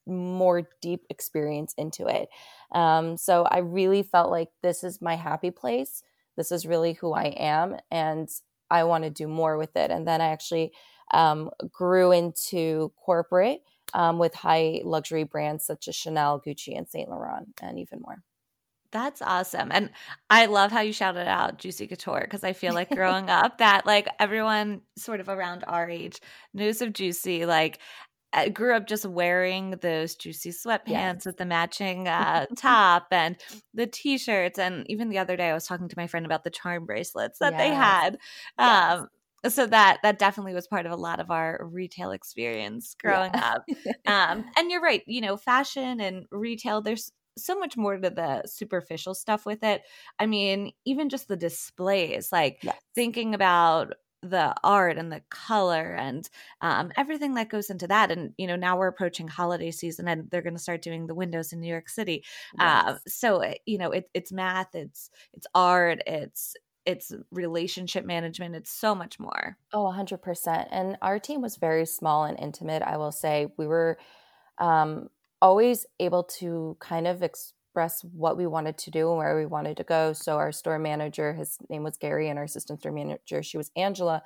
more 0.08 0.68
deep 0.80 1.04
experience 1.10 1.74
into 1.76 2.06
it. 2.06 2.28
Um, 2.72 3.16
so 3.16 3.44
I 3.44 3.58
really 3.58 4.02
felt 4.02 4.30
like 4.30 4.48
this 4.62 4.84
is 4.84 5.02
my 5.02 5.16
happy 5.16 5.50
place. 5.50 6.02
this 6.36 6.52
is 6.52 6.66
really 6.66 6.92
who 6.92 7.12
I 7.12 7.34
am, 7.36 7.76
and 7.90 8.28
I 8.70 8.84
want 8.84 9.04
to 9.04 9.10
do 9.10 9.26
more 9.26 9.56
with 9.56 9.76
it. 9.76 9.90
And 9.90 10.06
then 10.06 10.20
I 10.20 10.28
actually 10.28 10.72
um, 11.10 11.50
grew 11.72 12.12
into 12.12 12.92
corporate 13.04 13.62
um, 13.94 14.18
with 14.18 14.34
high 14.34 14.80
luxury 14.84 15.24
brands 15.24 15.64
such 15.64 15.88
as 15.88 15.96
Chanel, 15.96 16.40
Gucci, 16.40 16.76
and 16.76 16.88
Saint 16.88 17.08
Laurent, 17.08 17.48
and 17.62 17.78
even 17.78 18.00
more. 18.00 18.22
That's 18.90 19.20
awesome. 19.20 19.70
And 19.70 19.90
I 20.30 20.46
love 20.46 20.72
how 20.72 20.80
you 20.80 20.94
shouted 20.94 21.28
out 21.28 21.58
Juicy 21.58 21.86
Couture 21.86 22.22
because 22.22 22.42
I 22.42 22.54
feel 22.54 22.72
like 22.72 22.88
growing 22.94 23.28
up 23.28 23.58
that 23.58 23.84
like 23.84 24.08
everyone 24.18 24.80
sort 24.96 25.20
of 25.20 25.28
around 25.28 25.64
our 25.66 25.88
age 25.90 26.20
knows 26.54 26.80
of 26.80 26.94
Juicy. 26.94 27.44
Like 27.44 27.80
I 28.32 28.48
grew 28.50 28.74
up 28.74 28.86
just 28.86 29.06
wearing 29.06 29.72
those 29.80 30.14
juicy 30.14 30.50
sweatpants 30.50 30.88
yes. 30.88 31.26
with 31.26 31.38
the 31.38 31.46
matching 31.46 32.08
uh, 32.08 32.46
top 32.56 33.06
and 33.10 33.36
the 33.74 33.86
t-shirts. 33.86 34.58
And 34.58 34.84
even 34.90 35.08
the 35.08 35.18
other 35.18 35.36
day 35.36 35.48
I 35.48 35.54
was 35.54 35.66
talking 35.66 35.88
to 35.88 35.98
my 35.98 36.06
friend 36.06 36.26
about 36.26 36.44
the 36.44 36.50
charm 36.50 36.84
bracelets 36.84 37.38
that 37.38 37.54
yes. 37.54 37.60
they 37.60 37.74
had. 37.74 38.18
Yes. 38.58 38.98
Um, 38.98 39.08
so 39.46 39.66
that 39.66 39.98
that 40.02 40.18
definitely 40.18 40.52
was 40.52 40.66
part 40.66 40.84
of 40.84 40.90
a 40.90 40.96
lot 40.96 41.20
of 41.20 41.30
our 41.30 41.60
retail 41.70 42.10
experience 42.10 42.96
growing 43.00 43.30
yeah. 43.32 43.54
up 43.54 43.64
um, 44.06 44.44
and 44.56 44.68
you're 44.68 44.80
right 44.80 45.04
you 45.06 45.20
know 45.20 45.36
fashion 45.36 46.00
and 46.00 46.26
retail 46.32 46.80
there's 46.80 47.12
so 47.38 47.58
much 47.58 47.76
more 47.76 47.96
to 47.96 48.10
the 48.10 48.42
superficial 48.46 49.14
stuff 49.14 49.46
with 49.46 49.62
it. 49.62 49.82
I 50.18 50.26
mean, 50.26 50.72
even 50.84 51.08
just 51.08 51.28
the 51.28 51.36
displays, 51.36 52.30
like 52.32 52.58
yes. 52.62 52.76
thinking 52.94 53.34
about 53.34 53.94
the 54.22 54.54
art 54.64 54.98
and 54.98 55.12
the 55.12 55.22
color 55.30 55.94
and 55.94 56.28
um, 56.60 56.90
everything 56.96 57.34
that 57.34 57.48
goes 57.48 57.70
into 57.70 57.86
that. 57.86 58.10
And 58.10 58.34
you 58.36 58.46
know, 58.46 58.56
now 58.56 58.76
we're 58.76 58.88
approaching 58.88 59.28
holiday 59.28 59.70
season, 59.70 60.08
and 60.08 60.30
they're 60.30 60.42
going 60.42 60.56
to 60.56 60.62
start 60.62 60.82
doing 60.82 61.06
the 61.06 61.14
windows 61.14 61.52
in 61.52 61.60
New 61.60 61.68
York 61.68 61.88
City. 61.88 62.24
Yes. 62.58 62.88
Uh, 62.88 62.98
so 63.06 63.38
eh, 63.40 63.54
you 63.66 63.78
know, 63.78 63.90
it, 63.90 64.10
it's 64.14 64.32
math, 64.32 64.74
it's 64.74 65.10
it's 65.34 65.46
art, 65.54 66.02
it's 66.06 66.54
it's 66.86 67.12
relationship 67.30 68.06
management 68.06 68.54
it's 68.54 68.70
so 68.70 68.94
much 68.94 69.20
more 69.20 69.58
oh 69.74 69.84
100% 69.84 70.68
and 70.70 70.96
our 71.02 71.18
team 71.18 71.42
was 71.42 71.56
very 71.56 71.84
small 71.84 72.24
and 72.24 72.38
intimate 72.40 72.82
i 72.82 72.96
will 72.96 73.12
say 73.12 73.46
we 73.58 73.66
were 73.66 73.98
um, 74.56 75.08
always 75.42 75.86
able 76.00 76.24
to 76.24 76.76
kind 76.80 77.06
of 77.06 77.22
express 77.68 78.02
what 78.02 78.36
we 78.36 78.46
wanted 78.46 78.78
to 78.78 78.90
do 78.90 79.08
and 79.10 79.18
where 79.18 79.36
we 79.36 79.46
wanted 79.46 79.76
to 79.76 79.84
go. 79.84 80.12
So 80.12 80.36
our 80.36 80.52
store 80.52 80.78
manager, 80.78 81.34
his 81.34 81.58
name 81.68 81.82
was 81.82 81.98
Gary, 81.98 82.28
and 82.28 82.38
our 82.38 82.44
assistant 82.44 82.80
store 82.80 82.92
manager, 82.92 83.42
she 83.42 83.58
was 83.58 83.70
Angela. 83.76 84.22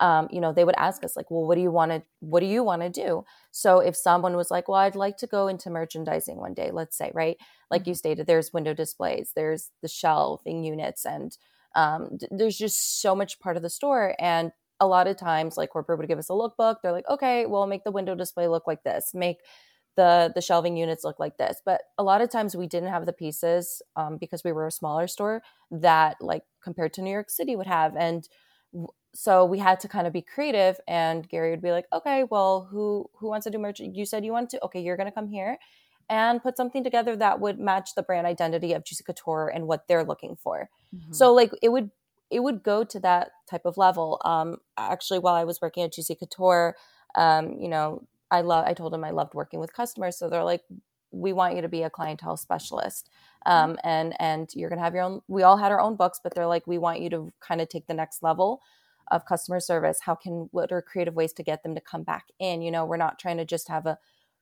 Um, 0.00 0.28
you 0.30 0.40
know, 0.40 0.52
they 0.52 0.64
would 0.64 0.74
ask 0.76 1.04
us 1.04 1.16
like, 1.16 1.30
"Well, 1.30 1.46
what 1.46 1.56
do 1.56 1.60
you 1.60 1.70
want 1.70 1.92
to? 1.92 2.02
What 2.20 2.40
do 2.40 2.46
you 2.46 2.62
want 2.62 2.82
to 2.82 2.90
do?" 2.90 3.24
So 3.50 3.80
if 3.80 3.96
someone 3.96 4.36
was 4.36 4.50
like, 4.50 4.68
"Well, 4.68 4.78
I'd 4.78 4.96
like 4.96 5.16
to 5.18 5.26
go 5.26 5.48
into 5.48 5.70
merchandising 5.70 6.36
one 6.36 6.54
day," 6.54 6.70
let's 6.72 6.96
say, 6.96 7.10
right? 7.14 7.36
Like 7.70 7.82
mm-hmm. 7.82 7.90
you 7.90 7.94
stated, 7.94 8.26
there's 8.26 8.52
window 8.52 8.74
displays, 8.74 9.32
there's 9.36 9.70
the 9.82 9.88
shelving 9.88 10.64
units, 10.64 11.04
and 11.04 11.36
um, 11.76 12.16
d- 12.16 12.28
there's 12.30 12.58
just 12.58 13.02
so 13.02 13.14
much 13.14 13.38
part 13.40 13.56
of 13.56 13.62
the 13.62 13.70
store. 13.70 14.14
And 14.18 14.52
a 14.80 14.86
lot 14.86 15.06
of 15.06 15.16
times, 15.16 15.56
like 15.56 15.70
corporate 15.70 15.98
would 15.98 16.08
give 16.08 16.18
us 16.18 16.30
a 16.30 16.32
lookbook. 16.32 16.76
They're 16.82 16.92
like, 16.92 17.08
"Okay, 17.08 17.46
well, 17.46 17.66
make 17.66 17.84
the 17.84 17.92
window 17.92 18.14
display 18.16 18.48
look 18.48 18.66
like 18.66 18.82
this. 18.82 19.12
Make 19.14 19.38
the 19.96 20.32
the 20.34 20.40
shelving 20.40 20.76
units 20.76 21.04
look 21.04 21.18
like 21.18 21.36
this. 21.36 21.60
But 21.64 21.82
a 21.98 22.02
lot 22.02 22.20
of 22.20 22.30
times 22.30 22.56
we 22.56 22.66
didn't 22.66 22.90
have 22.90 23.06
the 23.06 23.12
pieces 23.12 23.82
um, 23.96 24.16
because 24.18 24.44
we 24.44 24.52
were 24.52 24.66
a 24.66 24.72
smaller 24.72 25.06
store 25.06 25.42
that 25.70 26.16
like 26.20 26.42
compared 26.62 26.92
to 26.94 27.02
new 27.02 27.10
york 27.10 27.30
city 27.30 27.56
would 27.56 27.66
have. 27.66 27.94
And 27.96 28.28
so 29.14 29.44
we 29.44 29.58
had 29.58 29.78
to 29.80 29.88
kind 29.88 30.06
of 30.06 30.12
be 30.12 30.22
creative 30.22 30.80
and 30.88 31.28
gary 31.28 31.52
would 31.52 31.62
be 31.62 31.70
like 31.70 31.86
okay 31.92 32.24
well 32.28 32.66
who 32.68 33.08
who 33.14 33.28
wants 33.28 33.44
to 33.44 33.50
do 33.50 33.58
merch? 33.58 33.80
You 33.80 34.04
said 34.04 34.24
you 34.24 34.32
want 34.32 34.50
to 34.50 34.64
okay 34.64 34.80
you're 34.80 34.96
going 34.96 35.08
to 35.08 35.14
come 35.14 35.28
here 35.28 35.58
and 36.10 36.42
put 36.42 36.56
something 36.56 36.84
together 36.84 37.16
that 37.16 37.40
would 37.40 37.58
match 37.58 37.94
the 37.94 38.02
brand 38.02 38.26
identity 38.26 38.72
of 38.72 38.84
juicy 38.84 39.04
couture 39.04 39.48
and 39.48 39.66
what 39.66 39.86
they're 39.88 40.04
looking 40.04 40.36
for. 40.36 40.68
Mm-hmm. 40.94 41.12
so 41.12 41.32
like 41.32 41.52
it 41.62 41.68
would 41.68 41.90
it 42.30 42.40
would 42.40 42.64
go 42.64 42.82
to 42.82 42.98
that 43.00 43.30
type 43.48 43.64
of 43.64 43.76
level. 43.76 44.20
Um 44.24 44.56
actually 44.76 45.20
while 45.20 45.34
i 45.34 45.44
was 45.44 45.60
working 45.60 45.84
at 45.84 45.92
juicy 45.92 46.16
couture 46.16 46.74
um, 47.14 47.56
you 47.58 47.68
know, 47.68 48.06
I 48.30 48.40
love. 48.40 48.66
I 48.66 48.74
told 48.74 48.92
them 48.92 49.04
I 49.04 49.10
loved 49.10 49.34
working 49.34 49.60
with 49.60 49.72
customers, 49.72 50.18
so 50.18 50.28
they're 50.28 50.44
like, 50.44 50.62
"We 51.10 51.32
want 51.32 51.56
you 51.56 51.62
to 51.62 51.68
be 51.68 51.82
a 51.82 51.90
clientele 51.90 52.36
specialist, 52.36 53.10
um, 53.46 53.72
mm-hmm. 53.72 53.78
and 53.84 54.14
and 54.20 54.50
you're 54.54 54.70
gonna 54.70 54.82
have 54.82 54.94
your 54.94 55.04
own." 55.04 55.20
We 55.28 55.42
all 55.42 55.56
had 55.56 55.72
our 55.72 55.80
own 55.80 55.96
books, 55.96 56.20
but 56.22 56.34
they're 56.34 56.46
like, 56.46 56.66
"We 56.66 56.78
want 56.78 57.00
you 57.00 57.10
to 57.10 57.32
kind 57.40 57.60
of 57.60 57.68
take 57.68 57.86
the 57.86 57.94
next 57.94 58.22
level." 58.22 58.60
of 59.10 59.26
customer 59.26 59.60
service 59.60 59.98
how 60.00 60.14
can 60.14 60.48
what 60.52 60.72
are 60.72 60.80
creative 60.80 61.14
ways 61.14 61.32
to 61.32 61.42
get 61.42 61.62
them 61.62 61.74
to 61.74 61.80
come 61.80 62.02
back 62.02 62.26
in 62.38 62.62
you 62.62 62.70
know 62.70 62.84
we're 62.84 62.96
not 62.96 63.18
trying 63.18 63.36
to 63.36 63.44
just 63.44 63.68
have 63.68 63.86
a 63.86 63.98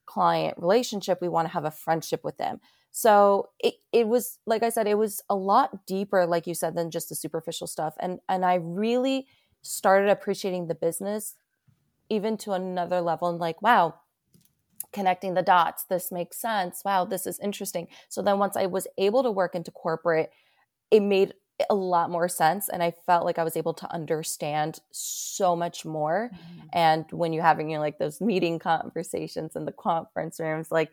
client 0.06 0.56
relationship 0.58 1.18
we 1.20 1.28
want 1.28 1.46
to 1.46 1.52
have 1.52 1.64
a 1.64 1.70
friendship 1.70 2.22
with 2.24 2.36
them 2.38 2.60
so 2.90 3.48
it, 3.60 3.74
it 3.92 4.06
was 4.06 4.38
like 4.46 4.62
i 4.62 4.68
said 4.68 4.86
it 4.86 4.98
was 4.98 5.22
a 5.28 5.34
lot 5.34 5.86
deeper 5.86 6.26
like 6.26 6.46
you 6.46 6.54
said 6.54 6.74
than 6.74 6.90
just 6.90 7.08
the 7.08 7.14
superficial 7.14 7.66
stuff 7.66 7.94
and 8.00 8.20
and 8.28 8.44
i 8.44 8.54
really 8.54 9.26
started 9.62 10.08
appreciating 10.10 10.66
the 10.66 10.74
business 10.74 11.34
even 12.12 12.36
to 12.36 12.52
another 12.52 13.00
level 13.00 13.30
and 13.30 13.38
like, 13.38 13.62
wow, 13.62 13.94
connecting 14.92 15.32
the 15.32 15.42
dots, 15.42 15.84
this 15.84 16.12
makes 16.12 16.36
sense. 16.36 16.82
Wow, 16.84 17.06
this 17.06 17.26
is 17.26 17.40
interesting. 17.40 17.88
So 18.10 18.20
then 18.20 18.38
once 18.38 18.54
I 18.54 18.66
was 18.66 18.86
able 18.98 19.22
to 19.22 19.30
work 19.30 19.54
into 19.54 19.70
corporate, 19.70 20.30
it 20.90 21.00
made 21.00 21.32
a 21.70 21.74
lot 21.74 22.10
more 22.10 22.28
sense 22.28 22.68
and 22.68 22.82
I 22.82 22.90
felt 23.06 23.24
like 23.24 23.38
I 23.38 23.44
was 23.44 23.56
able 23.56 23.72
to 23.74 23.90
understand 23.90 24.80
so 24.90 25.56
much 25.56 25.86
more. 25.86 26.30
Mm-hmm. 26.34 26.66
And 26.74 27.04
when 27.12 27.32
you're 27.32 27.42
having 27.42 27.70
you 27.70 27.76
know, 27.76 27.82
like 27.82 27.98
those 27.98 28.20
meeting 28.20 28.58
conversations 28.58 29.56
in 29.56 29.64
the 29.64 29.72
conference 29.72 30.38
rooms, 30.38 30.70
like 30.70 30.90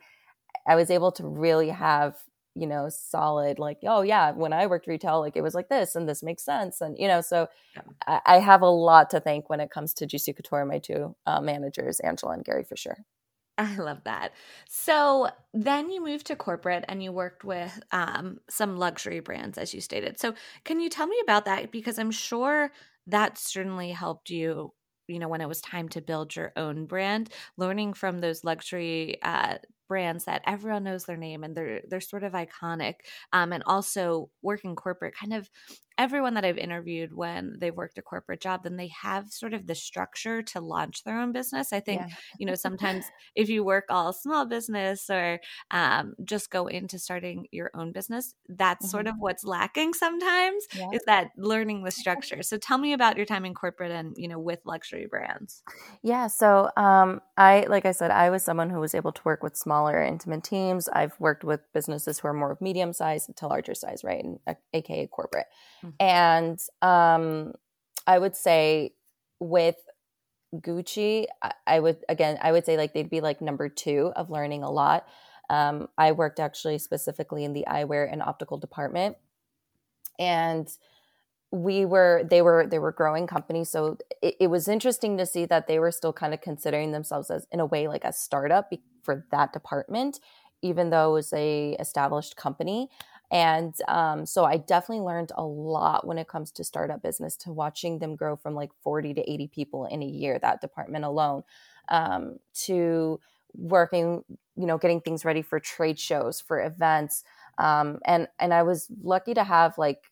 I 0.65 0.75
was 0.75 0.89
able 0.89 1.11
to 1.13 1.27
really 1.27 1.69
have 1.69 2.15
you 2.55 2.67
know 2.67 2.89
solid 2.89 3.59
like 3.59 3.77
oh 3.83 4.01
yeah 4.01 4.31
when 4.31 4.53
i 4.53 4.65
worked 4.65 4.87
retail 4.87 5.19
like 5.19 5.37
it 5.37 5.41
was 5.41 5.53
like 5.53 5.69
this 5.69 5.95
and 5.95 6.09
this 6.09 6.23
makes 6.23 6.43
sense 6.43 6.81
and 6.81 6.97
you 6.97 7.07
know 7.07 7.21
so 7.21 7.47
yeah. 7.75 7.81
I, 8.07 8.35
I, 8.35 8.39
have 8.39 8.61
a 8.61 8.69
lot 8.69 9.09
to 9.11 9.19
thank 9.19 9.49
when 9.49 9.59
it 9.59 9.69
comes 9.69 9.93
to 9.95 10.05
juicy 10.05 10.33
couture 10.33 10.65
my 10.65 10.79
two 10.79 11.15
uh, 11.25 11.41
managers 11.41 11.99
angela 11.99 12.33
and 12.33 12.43
gary 12.43 12.63
for 12.63 12.75
sure 12.75 12.97
I 13.59 13.75
love 13.75 14.05
that. 14.05 14.31
So 14.69 15.27
then 15.53 15.91
you 15.91 16.01
moved 16.01 16.27
to 16.27 16.37
corporate 16.37 16.85
and 16.87 17.03
you 17.03 17.11
worked 17.11 17.43
with 17.43 17.77
um, 17.91 18.39
some 18.49 18.77
luxury 18.77 19.19
brands, 19.19 19.57
as 19.57 19.73
you 19.73 19.81
stated. 19.81 20.17
So 20.17 20.33
can 20.63 20.79
you 20.79 20.87
tell 20.87 21.07
me 21.07 21.17
about 21.21 21.43
that? 21.43 21.69
Because 21.69 21.99
I'm 21.99 22.09
sure 22.09 22.71
that 23.07 23.37
certainly 23.37 23.91
helped 23.91 24.29
you 24.29 24.71
you 25.09 25.19
know 25.19 25.27
when 25.27 25.41
it 25.41 25.47
was 25.47 25.59
time 25.59 25.89
to 25.89 26.01
build 26.01 26.35
your 26.35 26.53
own 26.55 26.85
brand 26.85 27.29
learning 27.57 27.93
from 27.93 28.19
those 28.19 28.43
luxury 28.43 29.17
uh, 29.23 29.57
brands 29.89 30.25
that 30.25 30.43
everyone 30.47 30.85
knows 30.85 31.05
their 31.05 31.17
name 31.17 31.43
and 31.43 31.57
they're 31.57 31.81
they're 31.89 32.01
sort 32.01 32.23
of 32.23 32.33
iconic 32.33 32.95
um, 33.33 33.53
and 33.53 33.63
also 33.67 34.29
working 34.43 34.75
corporate 34.77 35.15
kind 35.15 35.33
of 35.33 35.49
everyone 35.99 36.33
that 36.35 36.45
I've 36.45 36.57
interviewed 36.57 37.13
when 37.13 37.57
they've 37.59 37.75
worked 37.75 37.97
a 37.97 38.01
corporate 38.01 38.39
job, 38.39 38.63
then 38.63 38.77
they 38.77 38.87
have 38.87 39.31
sort 39.31 39.53
of 39.53 39.67
the 39.67 39.75
structure 39.75 40.41
to 40.41 40.61
launch 40.61 41.03
their 41.03 41.19
own 41.19 41.33
business. 41.33 41.73
I 41.73 41.81
think, 41.81 42.01
yeah. 42.01 42.15
you 42.39 42.45
know, 42.45 42.55
sometimes 42.55 43.03
if 43.35 43.49
you 43.49 43.65
work 43.65 43.83
all 43.89 44.13
small 44.13 44.45
business 44.45 45.09
or 45.09 45.41
um, 45.71 46.13
just 46.23 46.49
go 46.51 46.67
into 46.67 46.97
starting 46.97 47.47
your 47.51 47.69
own 47.75 47.91
business, 47.91 48.33
that's 48.47 48.85
mm-hmm. 48.85 48.91
sort 48.91 49.07
of 49.07 49.15
what's 49.19 49.43
lacking 49.43 49.93
sometimes 49.93 50.65
yeah. 50.73 50.89
is 50.93 51.01
that 51.05 51.31
learning 51.35 51.83
the 51.83 51.91
structure. 51.91 52.41
So 52.43 52.57
tell 52.57 52.77
me 52.77 52.93
about 52.93 53.17
your 53.17 53.25
time 53.25 53.43
in 53.43 53.53
corporate 53.53 53.91
and, 53.91 54.15
you 54.17 54.29
know, 54.29 54.39
with 54.39 54.59
luxury 54.63 55.05
brands. 55.05 55.63
Yeah. 56.01 56.27
So 56.27 56.69
um, 56.77 57.19
I, 57.35 57.65
like 57.67 57.85
I 57.85 57.91
said, 57.91 58.11
I 58.11 58.29
was 58.29 58.41
someone 58.41 58.69
who 58.69 58.79
was 58.79 58.95
able 58.95 59.11
to 59.11 59.21
work 59.25 59.43
with 59.43 59.57
smaller, 59.57 60.01
intimate 60.01 60.45
teams. 60.45 60.87
I've 60.87 61.19
worked 61.19 61.43
with 61.43 61.59
businesses 61.73 62.19
who 62.19 62.29
are 62.29 62.33
more 62.33 62.57
medium 62.61 62.93
size 62.93 63.29
to 63.35 63.47
larger 63.47 63.73
size, 63.73 64.01
right? 64.05 64.23
And 64.23 64.39
AKA 64.73 65.07
corporate. 65.07 65.47
Mm-hmm. 65.83 65.88
And 65.99 66.59
um, 66.81 67.53
I 68.07 68.19
would 68.19 68.35
say 68.35 68.93
with 69.39 69.77
Gucci, 70.55 71.25
I, 71.41 71.53
I, 71.67 71.79
would 71.79 71.97
again, 72.09 72.37
I 72.41 72.51
would 72.51 72.65
say 72.65 72.77
like 72.77 72.93
they'd 72.93 73.09
be 73.09 73.21
like 73.21 73.41
number 73.41 73.69
two 73.69 74.11
of 74.15 74.29
learning 74.29 74.63
a 74.63 74.71
lot. 74.71 75.07
Um, 75.49 75.89
I 75.97 76.11
worked 76.11 76.39
actually 76.39 76.77
specifically 76.77 77.43
in 77.43 77.53
the 77.53 77.65
eyewear 77.67 78.11
and 78.11 78.21
optical 78.21 78.57
department, 78.57 79.17
and 80.19 80.69
we 81.51 81.85
were 81.85 82.23
they 82.29 82.43
were 82.43 82.67
they 82.67 82.77
were 82.77 82.91
growing 82.91 83.25
companies. 83.25 83.69
So 83.69 83.97
it, 84.21 84.35
it, 84.41 84.47
was 84.47 84.67
interesting 84.67 85.17
to 85.17 85.25
see 85.25 85.45
that 85.45 85.65
they 85.65 85.79
were 85.79 85.91
still 85.91 86.13
kind 86.13 86.35
of 86.35 86.41
considering 86.41 86.91
themselves 86.91 87.31
as 87.31 87.47
in 87.51 87.59
a 87.59 87.65
way 87.65 87.87
like 87.87 88.03
a 88.03 88.13
startup 88.13 88.71
for 89.01 89.25
that 89.31 89.53
department 89.53 90.19
even 90.61 90.89
though 90.89 91.11
it 91.11 91.13
was 91.13 91.33
a 91.33 91.71
established 91.79 92.35
company 92.35 92.89
and 93.31 93.75
um, 93.87 94.25
so 94.25 94.45
I 94.45 94.57
definitely 94.57 95.03
learned 95.05 95.31
a 95.35 95.43
lot 95.45 96.05
when 96.07 96.17
it 96.17 96.27
comes 96.27 96.51
to 96.53 96.63
startup 96.63 97.01
business, 97.01 97.35
to 97.37 97.51
watching 97.51 97.99
them 97.99 98.15
grow 98.15 98.35
from 98.35 98.55
like 98.55 98.71
40 98.81 99.13
to 99.13 99.31
80 99.31 99.47
people 99.47 99.85
in 99.85 100.01
a 100.01 100.05
year, 100.05 100.39
that 100.39 100.61
department 100.61 101.05
alone, 101.05 101.43
um, 101.89 102.39
to 102.65 103.19
working, 103.53 104.23
you 104.55 104.65
know, 104.65 104.77
getting 104.77 105.01
things 105.01 105.25
ready 105.25 105.41
for 105.41 105.59
trade 105.59 105.99
shows, 105.99 106.41
for 106.41 106.61
events. 106.63 107.23
Um, 107.57 107.99
and, 108.05 108.27
and 108.39 108.53
I 108.53 108.63
was 108.63 108.87
lucky 109.03 109.33
to 109.33 109.43
have 109.43 109.77
like 109.77 110.03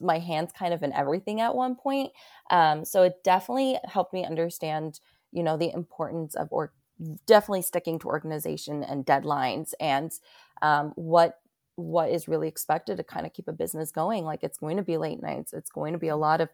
my 0.00 0.18
hands 0.18 0.50
kind 0.52 0.74
of 0.74 0.82
in 0.82 0.92
everything 0.92 1.40
at 1.40 1.54
one 1.54 1.74
point. 1.74 2.12
Um, 2.50 2.84
so 2.84 3.02
it 3.02 3.22
definitely 3.24 3.78
helped 3.84 4.12
me 4.12 4.24
understand, 4.24 5.00
you 5.32 5.42
know, 5.42 5.56
the 5.56 5.72
importance 5.72 6.34
of 6.34 6.48
or 6.50 6.72
definitely 7.26 7.62
sticking 7.62 7.98
to 8.00 8.08
organization 8.08 8.84
and 8.84 9.04
deadlines 9.04 9.72
and 9.80 10.12
um, 10.62 10.92
what 10.96 11.40
what 11.76 12.10
is 12.10 12.28
really 12.28 12.48
expected 12.48 12.96
to 12.96 13.04
kind 13.04 13.26
of 13.26 13.32
keep 13.32 13.48
a 13.48 13.52
business 13.52 13.90
going. 13.90 14.24
Like 14.24 14.42
it's 14.42 14.58
going 14.58 14.76
to 14.76 14.82
be 14.82 14.96
late 14.96 15.22
nights, 15.22 15.52
it's 15.52 15.70
going 15.70 15.92
to 15.92 15.98
be 15.98 16.08
a 16.08 16.16
lot 16.16 16.40
of 16.40 16.48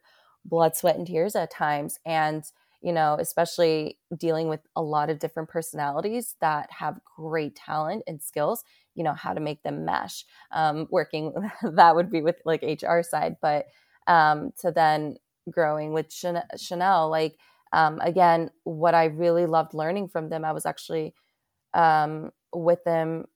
blood, 0.45 0.77
sweat, 0.77 0.97
and 0.97 1.07
tears 1.07 1.37
at 1.37 1.51
times. 1.51 1.99
And, 2.07 2.45
you 2.81 2.93
know, 2.93 3.17
especially 3.21 3.99
dealing 4.17 4.49
with 4.49 4.61
a 4.75 4.83
lot 4.83 5.11
of 5.11 5.19
different 5.19 5.51
personalities 5.51 6.37
that 6.41 6.71
have 6.73 7.01
great 7.17 7.55
talent 7.55 8.05
and 8.07 8.23
skills, 8.23 8.65
you 8.95 9.05
know, 9.05 9.13
how 9.13 9.35
to 9.35 9.41
make 9.41 9.63
them 9.63 9.85
mesh. 9.85 10.25
Um, 10.51 10.87
working 10.91 11.35
that 11.63 11.95
would 11.95 12.11
be 12.11 12.23
with 12.23 12.37
like 12.45 12.63
HR 12.63 13.03
side, 13.03 13.37
but 13.43 13.67
um, 14.07 14.53
to 14.61 14.73
then 14.73 15.17
growing 15.51 15.93
with 15.93 16.13
Chanel, 16.57 17.11
like, 17.11 17.37
um, 17.73 18.01
again, 18.01 18.51
what 18.65 18.95
I 18.95 19.05
really 19.05 19.47
loved 19.47 19.75
learning 19.75 20.09
from 20.09 20.29
them, 20.29 20.45
I 20.45 20.53
was 20.53 20.67
actually 20.67 21.15
um, 21.75 22.33
with 22.53 22.83
them 22.85 23.27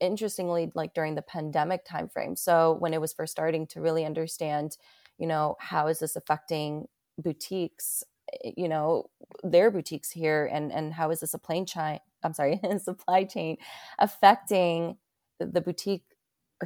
interestingly 0.00 0.70
like 0.74 0.94
during 0.94 1.14
the 1.14 1.22
pandemic 1.22 1.86
timeframe 1.86 2.36
so 2.36 2.76
when 2.80 2.94
it 2.94 3.00
was 3.00 3.12
first 3.12 3.32
starting 3.32 3.66
to 3.66 3.80
really 3.80 4.04
understand 4.04 4.76
you 5.18 5.26
know 5.26 5.56
how 5.58 5.86
is 5.86 5.98
this 5.98 6.16
affecting 6.16 6.86
boutiques 7.18 8.02
eh, 8.44 8.52
you 8.56 8.68
know 8.68 9.08
their 9.42 9.70
boutiques 9.70 10.10
here 10.10 10.48
and 10.52 10.72
and 10.72 10.94
how 10.94 11.10
is 11.10 11.20
the 11.20 11.26
supply 11.26 11.62
chain 11.64 11.98
i'm 12.22 12.32
sorry 12.32 12.60
supply 12.82 13.24
chain 13.24 13.56
affecting 13.98 14.96
the 15.38 15.60
boutique 15.60 16.04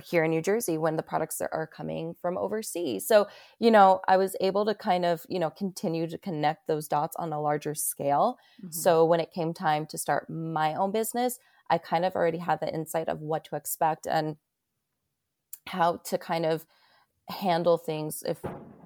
here 0.03 0.25
in 0.25 0.31
New 0.31 0.43
Jersey 0.43 0.79
when 0.79 0.97
the 0.97 1.03
products 1.03 1.41
are 1.41 1.67
coming 1.73 2.15
from 2.21 2.37
overseas. 2.37 3.07
So, 3.07 3.29
you 3.61 3.71
know, 3.71 4.01
I 4.09 4.17
was 4.17 4.37
able 4.41 4.65
to 4.67 4.75
kind 4.75 5.05
of, 5.05 5.25
you 5.29 5.39
know, 5.39 5.51
continue 5.51 6.09
to 6.09 6.19
connect 6.19 6.67
those 6.67 6.89
dots 6.89 7.15
on 7.17 7.33
a 7.33 7.41
larger 7.41 7.75
scale. 7.75 8.39
Mm-hmm. 8.61 8.73
So, 8.73 9.05
when 9.05 9.21
it 9.21 9.33
came 9.33 9.55
time 9.55 9.87
to 9.87 9.99
start 9.99 10.29
my 10.29 10.75
own 10.75 10.91
business, 10.91 11.39
I 11.71 11.79
kind 11.79 12.05
of 12.05 12.15
already 12.15 12.39
had 12.39 12.61
the 12.61 12.73
insight 12.73 13.09
of 13.09 13.21
what 13.21 13.45
to 13.47 13.57
expect 13.57 14.07
and 14.07 14.37
how 15.67 15.97
to 16.05 16.19
kind 16.19 16.45
of 16.45 16.67
handle 17.29 17.79
things 17.79 18.23
if 18.27 18.39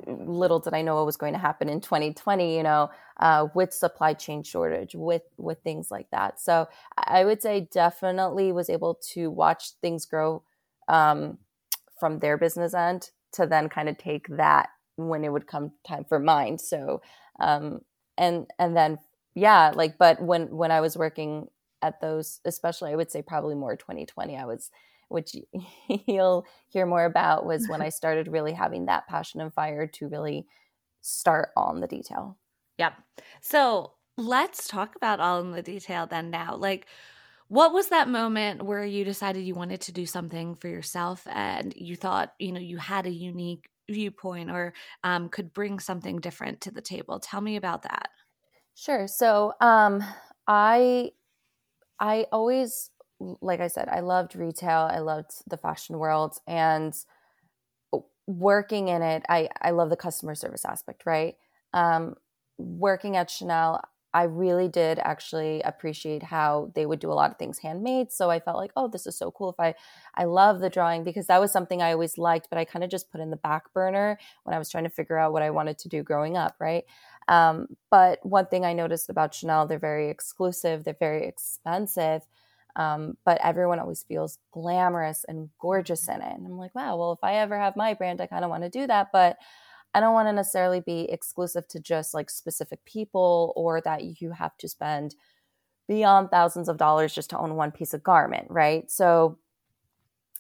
little 0.07 0.59
did 0.59 0.75
I 0.75 0.83
know 0.83 0.97
what 0.97 1.07
was 1.07 1.17
going 1.17 1.33
to 1.35 1.39
happen 1.39 1.69
in 1.69 1.81
2020, 1.81 2.57
you 2.57 2.63
know, 2.63 2.91
uh, 3.19 3.49
with 3.55 3.75
supply 3.75 4.15
chain 4.15 4.43
shortage, 4.43 4.95
with 4.95 5.23
with 5.37 5.59
things 5.63 5.91
like 5.91 6.11
that. 6.11 6.41
So 6.41 6.69
I 6.97 7.25
would 7.25 7.43
say 7.43 7.69
definitely 7.73 8.53
was 8.53 8.71
able 8.71 8.99
to 9.13 9.31
watch 9.31 9.73
things 9.83 10.07
grow 10.07 10.43
um, 10.89 11.39
from 11.99 12.21
their 12.21 12.39
business 12.39 12.75
end 12.75 13.11
to 13.33 13.47
then 13.47 13.69
kind 13.69 13.89
of 13.89 13.99
take 13.99 14.29
that 14.37 14.71
when 14.97 15.25
it 15.25 15.33
would 15.33 15.47
come 15.47 15.73
time 15.87 16.05
for 16.09 16.19
mine. 16.19 16.59
So 16.59 17.03
um, 17.41 17.81
and 18.17 18.47
and 18.59 18.77
then 18.77 18.99
yeah, 19.35 19.73
like 19.75 19.99
but 19.99 20.23
when 20.23 20.57
when 20.57 20.71
I 20.71 20.81
was 20.81 20.97
working 20.97 21.49
at 21.83 22.01
those, 22.01 22.41
especially 22.45 22.93
I 22.93 22.97
would 22.97 23.11
say 23.11 23.23
probably 23.23 23.55
more 23.55 23.77
2020. 23.77 24.37
I 24.37 24.45
was, 24.45 24.71
which 25.09 25.35
you'll 26.07 26.47
hear 26.69 26.87
more 26.87 27.05
about, 27.05 27.47
was 27.47 27.69
when 27.69 27.83
I 27.89 27.89
started 27.89 28.29
really 28.29 28.53
having 28.53 28.87
that 28.87 29.07
passion 29.07 29.41
and 29.41 29.53
fire 29.53 29.87
to 29.87 30.09
really 30.09 30.47
start 31.01 31.51
on 31.57 31.81
the 31.81 31.87
detail. 31.87 32.37
Yep. 32.79 32.95
So 33.41 33.93
let's 34.17 34.69
talk 34.69 34.97
about 34.97 35.21
all 35.21 35.41
in 35.41 35.53
the 35.53 35.63
detail 35.63 36.07
then 36.07 36.31
now. 36.31 36.57
Like, 36.57 36.87
what 37.49 37.73
was 37.73 37.89
that 37.89 38.09
moment 38.09 38.63
where 38.63 38.85
you 38.85 39.05
decided 39.05 39.45
you 39.45 39.55
wanted 39.55 39.81
to 39.83 39.93
do 39.93 40.05
something 40.05 40.55
for 40.55 40.69
yourself 40.69 41.27
and 41.31 41.73
you 41.77 41.97
thought, 41.97 42.35
you 42.39 42.53
know, 42.53 42.61
you 42.61 42.77
had 42.77 43.07
a 43.07 43.11
unique 43.11 43.71
viewpoint 43.89 44.51
or 44.51 44.75
um, 45.03 45.31
could 45.31 45.55
bring 45.55 45.79
something 45.79 46.19
different 46.19 46.61
to 46.61 46.71
the 46.71 46.83
table? 46.83 47.19
Tell 47.19 47.41
me 47.41 47.57
about 47.57 47.85
that. 47.85 48.11
Sure. 48.75 49.09
So, 49.09 49.55
um, 49.61 50.05
I 50.47 51.13
I 52.01 52.27
always, 52.33 52.91
like 53.21 53.61
I 53.61 53.69
said, 53.69 53.89
I 53.89 54.01
loved 54.01 54.37
retail. 54.37 54.89
I 54.91 54.99
loved 54.99 55.33
the 55.49 55.57
fashion 55.57 55.99
world 55.99 56.39
and 56.47 56.95
working 58.27 58.89
in 58.89 59.03
it. 59.03 59.25
I, 59.29 59.49
I 59.61 59.71
love 59.71 59.91
the 59.91 59.97
customer 59.97 60.35
service 60.35 60.65
aspect, 60.65 61.05
right? 61.07 61.37
Um, 61.73 62.15
working 62.59 63.17
at 63.17 63.31
Chanel, 63.31 63.81
I 64.15 64.25
really 64.25 64.69
did 64.69 64.99
actually 64.99 65.61
appreciate 65.63 66.23
how 66.23 66.73
they 66.75 66.87
would 66.87 66.99
do 66.99 67.13
a 67.13 67.15
lot 67.15 67.31
of 67.31 67.37
things 67.37 67.59
handmade. 67.59 68.11
So 68.11 68.31
I 68.31 68.41
felt 68.41 68.57
like, 68.57 68.73
oh, 68.75 68.89
this 68.89 69.07
is 69.07 69.19
so 69.19 69.31
cool. 69.31 69.51
If 69.51 69.61
I, 69.61 69.75
I 70.15 70.25
love 70.25 70.61
the 70.61 70.71
drawing 70.71 71.05
because 71.05 71.27
that 71.27 71.41
was 71.41 71.53
something 71.53 71.83
I 71.83 71.93
always 71.93 72.17
liked, 72.17 72.49
but 72.51 72.59
I 72.59 72.65
kind 72.65 72.85
of 72.85 72.91
just 72.91 73.11
put 73.11 73.21
in 73.21 73.31
the 73.31 73.37
back 73.37 73.73
burner 73.75 74.19
when 74.45 74.55
I 74.55 74.59
was 74.59 74.71
trying 74.71 74.85
to 74.85 74.91
figure 74.91 75.19
out 75.19 75.33
what 75.33 75.43
I 75.43 75.51
wanted 75.51 75.79
to 75.81 75.89
do 75.89 76.03
growing 76.03 76.37
up, 76.37 76.57
right? 76.59 76.85
Um, 77.29 77.77
but 77.91 78.25
one 78.25 78.47
thing 78.47 78.65
I 78.65 78.73
noticed 78.73 79.11
about 79.11 79.35
Chanel, 79.35 79.67
they're 79.67 79.79
very 79.79 80.09
exclusive, 80.09 80.85
they're 80.85 80.97
very 80.99 81.27
expensive, 81.27 82.23
um, 82.75 83.17
but 83.25 83.39
everyone 83.43 83.79
always 83.79 84.03
feels 84.03 84.39
glamorous 84.51 85.25
and 85.29 85.51
gorgeous 85.59 86.09
in 86.09 86.23
it. 86.23 86.35
And 86.37 86.47
I'm 86.47 86.59
like, 86.59 86.75
wow, 86.75 86.97
well, 86.97 87.13
if 87.13 87.23
I 87.23 87.35
ever 87.35 87.59
have 87.59 87.77
my 87.77 87.95
brand, 87.95 88.21
I 88.21 88.27
kind 88.27 88.45
of 88.45 88.51
want 88.51 88.63
to 88.63 88.71
do 88.71 88.87
that. 88.87 89.09
But 89.13 89.37
I 89.95 90.01
don't 90.01 90.15
want 90.15 90.29
to 90.29 90.33
necessarily 90.33 90.81
be 90.81 91.11
exclusive 91.11 91.69
to 91.69 91.81
just 91.81 92.15
like 92.15 92.31
specific 92.31 92.85
people 92.85 93.53
or 93.57 93.81
that 93.83 94.21
you 94.21 94.33
have 94.33 94.57
to 94.59 94.69
spend 94.69 95.15
beyond 95.89 96.31
thousands 96.31 96.69
of 96.69 96.77
dollars 96.77 97.15
just 97.15 97.31
to 97.31 97.39
own 97.39 97.57
one 97.57 97.73
piece 97.73 97.95
of 97.95 98.03
garment, 98.03 98.47
right? 98.51 98.91
So 98.91 99.39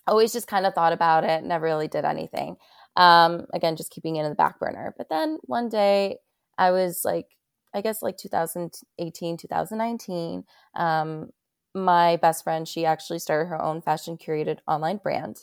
I 0.06 0.10
always 0.10 0.32
just 0.32 0.46
kind 0.46 0.66
of 0.66 0.74
thought 0.74 0.92
about 0.92 1.24
it, 1.24 1.44
never 1.44 1.66
really 1.66 1.88
did 1.88 2.04
anything. 2.04 2.56
Um, 2.96 3.46
again, 3.52 3.76
just 3.76 3.90
keeping 3.90 4.16
it 4.16 4.24
in 4.24 4.30
the 4.30 4.34
back 4.34 4.58
burner. 4.58 4.94
But 4.96 5.08
then 5.08 5.38
one 5.42 5.68
day 5.68 6.18
I 6.58 6.72
was 6.72 7.02
like, 7.04 7.26
I 7.74 7.80
guess 7.82 8.02
like 8.02 8.16
2018, 8.18 9.36
2019. 9.36 10.44
Um, 10.74 11.30
my 11.74 12.16
best 12.16 12.44
friend, 12.44 12.66
she 12.66 12.84
actually 12.86 13.18
started 13.20 13.48
her 13.48 13.62
own 13.62 13.82
fashion 13.82 14.18
curated 14.18 14.58
online 14.66 14.98
brand. 14.98 15.38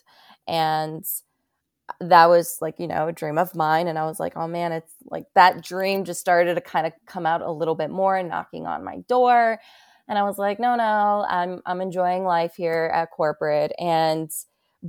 And 0.48 1.06
that 2.00 2.28
was 2.28 2.58
like, 2.62 2.80
you 2.80 2.88
know, 2.88 3.08
a 3.08 3.14
dream 3.14 3.38
of 3.38 3.56
mine. 3.56 3.88
And 3.88 3.98
I 3.98 4.06
was 4.06 4.20
like, 4.20 4.34
oh 4.36 4.48
man, 4.48 4.72
it's 4.72 4.94
like 5.06 5.26
that 5.36 5.64
dream 5.64 6.04
just 6.04 6.20
started 6.20 6.56
to 6.56 6.62
kind 6.62 6.88
of 6.88 6.94
come 7.06 7.26
out 7.26 7.42
a 7.42 7.52
little 7.52 7.76
bit 7.76 7.90
more 7.92 8.18
and 8.18 8.28
knocking 8.30 8.66
on 8.68 8.84
my 8.84 8.98
door. 9.08 9.60
And 10.08 10.18
I 10.18 10.24
was 10.24 10.38
like, 10.38 10.60
no, 10.60 10.76
no, 10.76 11.26
I'm 11.30 11.62
I'm 11.66 11.82
enjoying 11.82 12.24
life 12.26 12.56
here 12.58 12.92
at 12.94 13.12
corporate. 13.12 13.72
And 13.80 14.30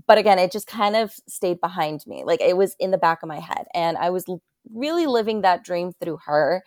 but 0.07 0.19
again, 0.19 0.39
it 0.39 0.53
just 0.53 0.67
kind 0.67 0.97
of 0.97 1.13
stayed 1.29 1.61
behind 1.61 2.01
me. 2.07 2.23
Like 2.25 2.41
it 2.41 2.57
was 2.57 2.75
in 2.81 2.91
the 2.91 2.99
back 2.99 3.23
of 3.23 3.29
my 3.29 3.41
head. 3.41 3.67
And 3.75 3.97
I 3.97 4.11
was 4.11 4.25
really 4.73 5.07
living 5.07 5.43
that 5.43 5.65
dream 5.65 5.93
through 6.01 6.19
her. 6.27 6.63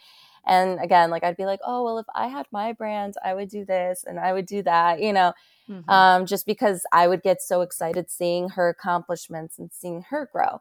And 0.46 0.80
again, 0.82 1.10
like 1.10 1.24
I'd 1.24 1.38
be 1.38 1.46
like, 1.46 1.60
oh, 1.66 1.84
well, 1.84 2.00
if 2.00 2.06
I 2.16 2.28
had 2.28 2.48
my 2.52 2.74
brand, 2.74 3.16
I 3.24 3.34
would 3.34 3.50
do 3.50 3.66
this 3.66 4.04
and 4.08 4.20
I 4.20 4.34
would 4.34 4.46
do 4.46 4.64
that, 4.64 5.00
you 5.02 5.14
know, 5.14 5.34
mm-hmm. 5.70 5.90
um, 5.90 6.26
just 6.26 6.46
because 6.46 6.84
I 6.92 7.08
would 7.08 7.22
get 7.22 7.42
so 7.42 7.62
excited 7.62 8.10
seeing 8.10 8.50
her 8.50 8.70
accomplishments 8.70 9.60
and 9.60 9.70
seeing 9.72 10.04
her 10.10 10.30
grow. 10.32 10.60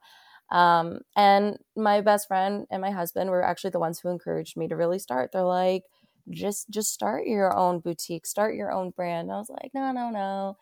Um, 0.51 1.01
and 1.14 1.59
my 1.77 2.01
best 2.01 2.29
friend 2.29 2.66
and 2.70 2.81
my 2.83 2.90
husband 2.90 3.31
were 3.31 3.44
actually 3.44 3.70
the 3.70 3.79
ones 3.79 4.01
who 4.01 4.09
encouraged 4.09 4.57
me 4.57 4.68
to 4.68 4.77
really 4.77 4.98
start. 4.98 5.31
They're 5.33 5.42
like, 5.42 5.85
just 6.31 6.68
just 6.70 6.92
start 6.92 7.27
your 7.27 7.57
own 7.57 7.81
boutique, 7.81 8.27
start 8.27 8.55
your 8.55 8.70
own 8.70 8.90
brand. 8.90 9.29
And 9.29 9.33
I 9.33 9.38
was 9.38 9.51
like, 9.51 9.70
no, 9.74 9.92
no, 9.92 10.11
no. 10.11 10.57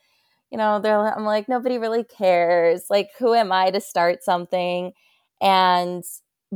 You 0.51 0.59
know, 0.59 0.81
they're 0.81 1.15
I'm 1.15 1.25
like, 1.25 1.49
nobody 1.49 1.79
really 1.79 2.05
cares. 2.05 2.85
Like, 2.91 3.11
who 3.19 3.35
am 3.35 3.53
I 3.53 3.71
to 3.71 3.81
start 3.81 4.23
something? 4.23 4.93
And 5.41 6.05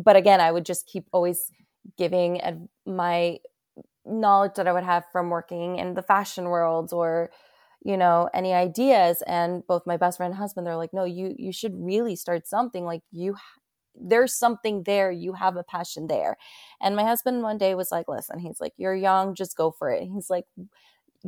but 0.04 0.16
again, 0.16 0.40
I 0.40 0.50
would 0.52 0.64
just 0.64 0.86
keep 0.86 1.06
always 1.12 1.50
giving 1.96 2.40
my 2.86 3.38
knowledge 4.06 4.52
that 4.56 4.68
I 4.68 4.72
would 4.72 4.84
have 4.84 5.04
from 5.12 5.30
working 5.30 5.76
in 5.76 5.94
the 5.94 6.02
fashion 6.02 6.44
world 6.44 6.92
or 6.92 7.30
you 7.82 7.96
know 7.96 8.28
any 8.34 8.52
ideas. 8.52 9.22
And 9.26 9.66
both 9.66 9.86
my 9.86 9.96
best 9.96 10.18
friend 10.18 10.32
and 10.32 10.38
husband 10.38 10.66
they're 10.66 10.76
like 10.76 10.92
no 10.92 11.04
you 11.04 11.34
you 11.38 11.52
should 11.52 11.74
really 11.76 12.16
start 12.16 12.46
something. 12.46 12.84
Like 12.84 13.02
you 13.12 13.36
there's 13.94 14.34
something 14.34 14.84
there. 14.84 15.10
You 15.10 15.34
have 15.34 15.56
a 15.56 15.64
passion 15.64 16.06
there. 16.06 16.36
And 16.80 16.96
my 16.96 17.04
husband 17.04 17.42
one 17.42 17.58
day 17.58 17.74
was 17.74 17.92
like 17.92 18.08
listen 18.08 18.38
he's 18.38 18.60
like 18.60 18.72
you're 18.76 18.94
young. 18.94 19.34
Just 19.34 19.56
go 19.56 19.70
for 19.70 19.90
it. 19.90 20.08
He's 20.12 20.30
like 20.30 20.44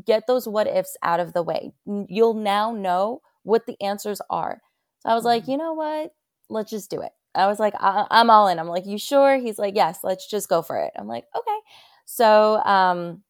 get 0.07 0.27
those 0.27 0.49
what 0.49 0.67
ifs 0.67 0.97
out 1.03 1.21
of 1.21 1.33
the 1.33 1.43
way. 1.43 1.73
You'll 1.87 2.35
now 2.35 2.73
know 2.73 3.21
what 3.43 3.67
the 3.67 3.81
answers 3.83 4.21
are. 4.31 4.63
So 5.01 5.11
i 5.11 5.15
was 5.15 5.25
like 5.25 5.43
mm-hmm. 5.43 5.53
you 5.53 5.57
know 5.59 5.75
what? 5.75 6.13
Let's 6.49 6.71
just 6.71 6.91
do 6.91 7.01
it 7.03 7.13
I 7.35 7.47
was 7.47 7.59
like, 7.59 7.75
I- 7.79 8.07
am 8.11 8.31
all 8.31 8.49
in. 8.49 8.59
I'm 8.59 8.69
like, 8.69 8.87
you 8.87 8.99
sure? 8.99 9.39
He's 9.39 9.59
like, 9.59 9.75
yes, 9.75 10.01
let's 10.03 10.29
just 10.29 10.49
go 10.49 10.63
for 10.63 10.79
it. 10.79 10.93
I'm 10.97 11.09
like, 11.09 11.25
okay. 11.37 11.59
So, 12.05 12.63
um, 12.65 13.23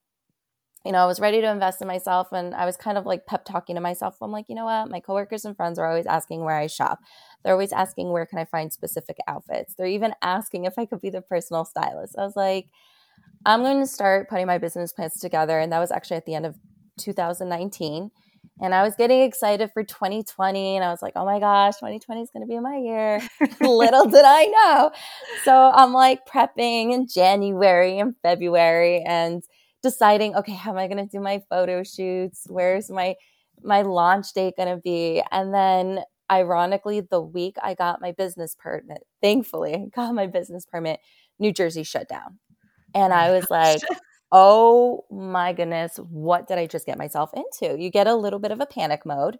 you 0.84 0.90
know, 0.90 0.98
I 0.98 1.06
was 1.06 1.20
ready 1.20 1.40
to 1.40 1.48
invest 1.50 1.80
in 1.80 1.86
myself 1.86 2.32
and 2.32 2.54
I 2.54 2.64
was 2.66 2.76
kind 2.76 2.98
of 2.98 3.06
like 3.06 3.26
pep 3.26 3.44
talking 3.44 3.76
to 3.76 3.80
myself. 3.80 4.16
I'm 4.20 4.32
like, 4.32 4.48
you 4.48 4.56
know 4.56 4.64
what? 4.64 4.90
My 4.90 4.98
coworkers 4.98 5.44
and 5.44 5.56
friends 5.56 5.78
are 5.78 5.86
always 5.86 6.06
asking 6.06 6.44
where 6.44 6.56
I 6.56 6.66
shop. 6.66 6.98
They're 7.44 7.52
always 7.52 7.72
asking 7.72 8.10
where 8.10 8.26
can 8.26 8.38
I 8.38 8.44
find 8.44 8.72
specific 8.72 9.16
outfits. 9.28 9.74
They're 9.74 9.86
even 9.86 10.14
asking 10.22 10.64
if 10.64 10.78
I 10.78 10.86
could 10.86 11.00
be 11.00 11.10
the 11.10 11.22
personal 11.22 11.64
stylist. 11.64 12.16
I 12.18 12.22
was 12.22 12.34
like, 12.34 12.66
I'm 13.46 13.62
going 13.62 13.80
to 13.80 13.86
start 13.86 14.28
putting 14.28 14.46
my 14.46 14.58
business 14.58 14.92
plans 14.92 15.14
together. 15.20 15.58
And 15.60 15.72
that 15.72 15.78
was 15.78 15.92
actually 15.92 16.16
at 16.16 16.26
the 16.26 16.34
end 16.34 16.46
of 16.46 16.56
2019 16.98 18.10
and 18.60 18.74
I 18.74 18.82
was 18.82 18.94
getting 18.96 19.22
excited 19.22 19.70
for 19.72 19.82
2020 19.82 20.76
and 20.76 20.84
I 20.84 20.90
was 20.90 21.02
like, 21.02 21.14
oh 21.16 21.24
my 21.24 21.40
gosh, 21.40 21.74
2020 21.76 22.20
is 22.20 22.30
going 22.32 22.46
to 22.46 22.48
be 22.48 22.58
my 22.60 22.76
year. 22.76 23.20
Little 23.60 24.06
did 24.06 24.24
I 24.24 24.44
know. 24.46 24.90
So 25.44 25.72
I'm 25.74 25.92
like 25.92 26.20
prepping 26.26 26.92
in 26.92 27.06
January 27.08 27.98
and 27.98 28.14
February 28.22 29.02
and 29.06 29.42
deciding, 29.82 30.36
okay, 30.36 30.52
how 30.52 30.70
am 30.70 30.78
I 30.78 30.86
going 30.86 31.04
to 31.04 31.10
do 31.10 31.20
my 31.20 31.42
photo 31.50 31.82
shoots? 31.82 32.46
Where's 32.48 32.90
my 32.90 33.14
my 33.62 33.82
launch 33.82 34.32
date 34.32 34.54
going 34.56 34.68
to 34.68 34.80
be? 34.80 35.22
And 35.30 35.54
then 35.54 36.00
ironically, 36.30 37.00
the 37.00 37.20
week 37.20 37.56
I 37.62 37.74
got 37.74 38.00
my 38.00 38.12
business 38.12 38.56
permit, 38.58 39.02
thankfully, 39.22 39.74
I 39.74 39.86
got 39.94 40.14
my 40.14 40.26
business 40.26 40.66
permit, 40.66 41.00
New 41.38 41.52
Jersey 41.52 41.84
shut 41.84 42.08
down. 42.08 42.38
And 42.94 43.12
oh 43.12 43.16
I 43.16 43.30
was 43.30 43.50
like, 43.50 43.80
oh 44.33 45.05
my 45.11 45.53
goodness, 45.53 45.99
what 46.11 46.49
did 46.49 46.59
I 46.59 46.66
just 46.66 46.87
get 46.87 46.99
myself 46.99 47.31
into? 47.35 47.79
You 47.79 47.90
get 47.90 48.07
a 48.07 48.14
little 48.14 48.38
bit 48.38 48.51
of 48.51 48.61
a 48.61 48.66
panic 48.66 49.05
mode. 49.05 49.38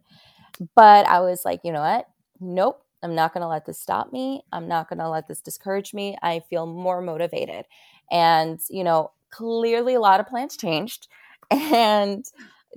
But 0.77 1.07
I 1.07 1.21
was 1.21 1.45
like, 1.47 1.61
you 1.65 1.73
know 1.73 1.81
what? 1.81 2.07
Nope. 2.39 2.85
I'm 3.03 3.15
not 3.17 3.35
going 3.35 3.43
to 3.43 3.49
let 3.49 3.65
this 3.67 3.81
stop 3.81 4.13
me. 4.13 4.43
I'm 4.53 4.69
not 4.69 4.89
going 4.89 5.01
to 5.01 5.09
let 5.09 5.27
this 5.27 5.41
discourage 5.41 5.93
me. 5.93 6.17
I 6.23 6.41
feel 6.51 6.67
more 6.67 7.01
motivated. 7.01 7.65
And, 8.13 8.61
you 8.69 8.85
know, 8.85 9.11
clearly 9.31 9.95
a 9.95 10.01
lot 10.01 10.21
of 10.21 10.29
plans 10.29 10.57
changed. 10.57 11.09
And 11.51 12.25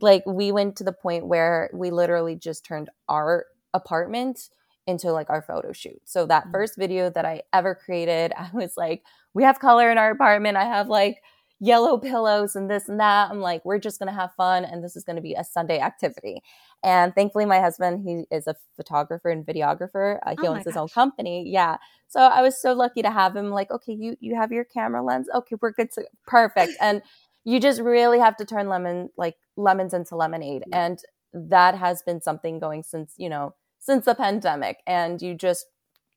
like 0.02 0.24
we 0.26 0.52
went 0.52 0.76
to 0.78 0.84
the 0.84 0.92
point 0.92 1.28
where 1.28 1.70
we 1.74 1.92
literally 1.92 2.36
just 2.36 2.66
turned 2.66 2.90
our 3.08 3.46
apartment 3.74 4.50
into 4.86 5.14
like 5.14 5.30
our 5.30 5.42
photo 5.42 5.72
shoot. 5.72 6.02
So 6.04 6.26
that 6.26 6.48
mm. 6.48 6.52
first 6.52 6.78
video 6.78 7.10
that 7.10 7.24
I 7.24 7.44
ever 7.54 7.76
created, 7.76 8.34
I 8.38 8.50
was 8.54 8.74
like, 8.76 9.04
we 9.34 9.44
have 9.44 9.60
color 9.60 9.90
in 9.92 9.98
our 9.98 10.12
apartment. 10.12 10.58
I 10.58 10.66
have 10.66 10.90
like 10.90 11.22
yellow 11.60 11.98
pillows 11.98 12.56
and 12.56 12.70
this 12.70 12.90
and 12.90 13.00
that. 13.00 13.32
I'm 13.32 13.40
like, 13.40 13.64
we're 13.64 13.80
just 13.80 14.00
going 14.00 14.08
to 14.08 14.20
have 14.20 14.34
fun 14.36 14.66
and 14.66 14.84
this 14.84 14.96
is 14.96 15.04
going 15.04 15.16
to 15.16 15.22
be 15.22 15.34
a 15.34 15.44
Sunday 15.44 15.80
activity. 15.80 16.42
And 16.84 17.16
thankfully, 17.16 17.46
my 17.46 17.60
husband, 17.60 18.04
he 18.06 18.26
is 18.36 18.48
a 18.48 18.56
photographer 18.76 19.30
and 19.30 19.46
videographer. 19.46 20.20
Uh, 20.26 20.36
he 20.40 20.48
oh 20.48 20.54
owns 20.54 20.66
his 20.66 20.76
own 20.76 20.90
company. 20.90 21.50
Yeah. 21.50 21.78
So 22.08 22.20
I 22.20 22.42
was 22.42 22.62
so 22.62 22.74
lucky 22.74 23.02
to 23.02 23.10
have 23.10 23.36
him 23.36 23.50
like, 23.52 23.72
okay, 23.72 23.94
you, 23.94 24.18
you 24.20 24.36
have 24.36 24.52
your 24.52 24.66
camera 24.66 25.04
lens. 25.04 25.28
Okay, 25.34 25.56
we're 25.62 25.72
good 25.72 25.92
to 25.94 26.06
perfect. 26.28 26.74
And 26.82 27.02
you 27.46 27.60
just 27.60 27.80
really 27.82 28.20
have 28.20 28.36
to 28.38 28.46
turn 28.46 28.68
lemon, 28.68 29.10
like 29.18 29.36
lemons 29.56 29.94
into 29.94 30.16
lemonade. 30.16 30.64
Yeah. 30.68 30.86
And 30.86 31.00
that 31.34 31.76
has 31.76 32.02
been 32.02 32.22
something 32.22 32.60
going 32.60 32.84
since, 32.84 33.14
you 33.18 33.30
know, 33.30 33.56
since 33.80 34.06
the 34.06 34.16
pandemic. 34.16 34.78
And 34.86 35.22
you 35.22 35.36
just, 35.36 35.66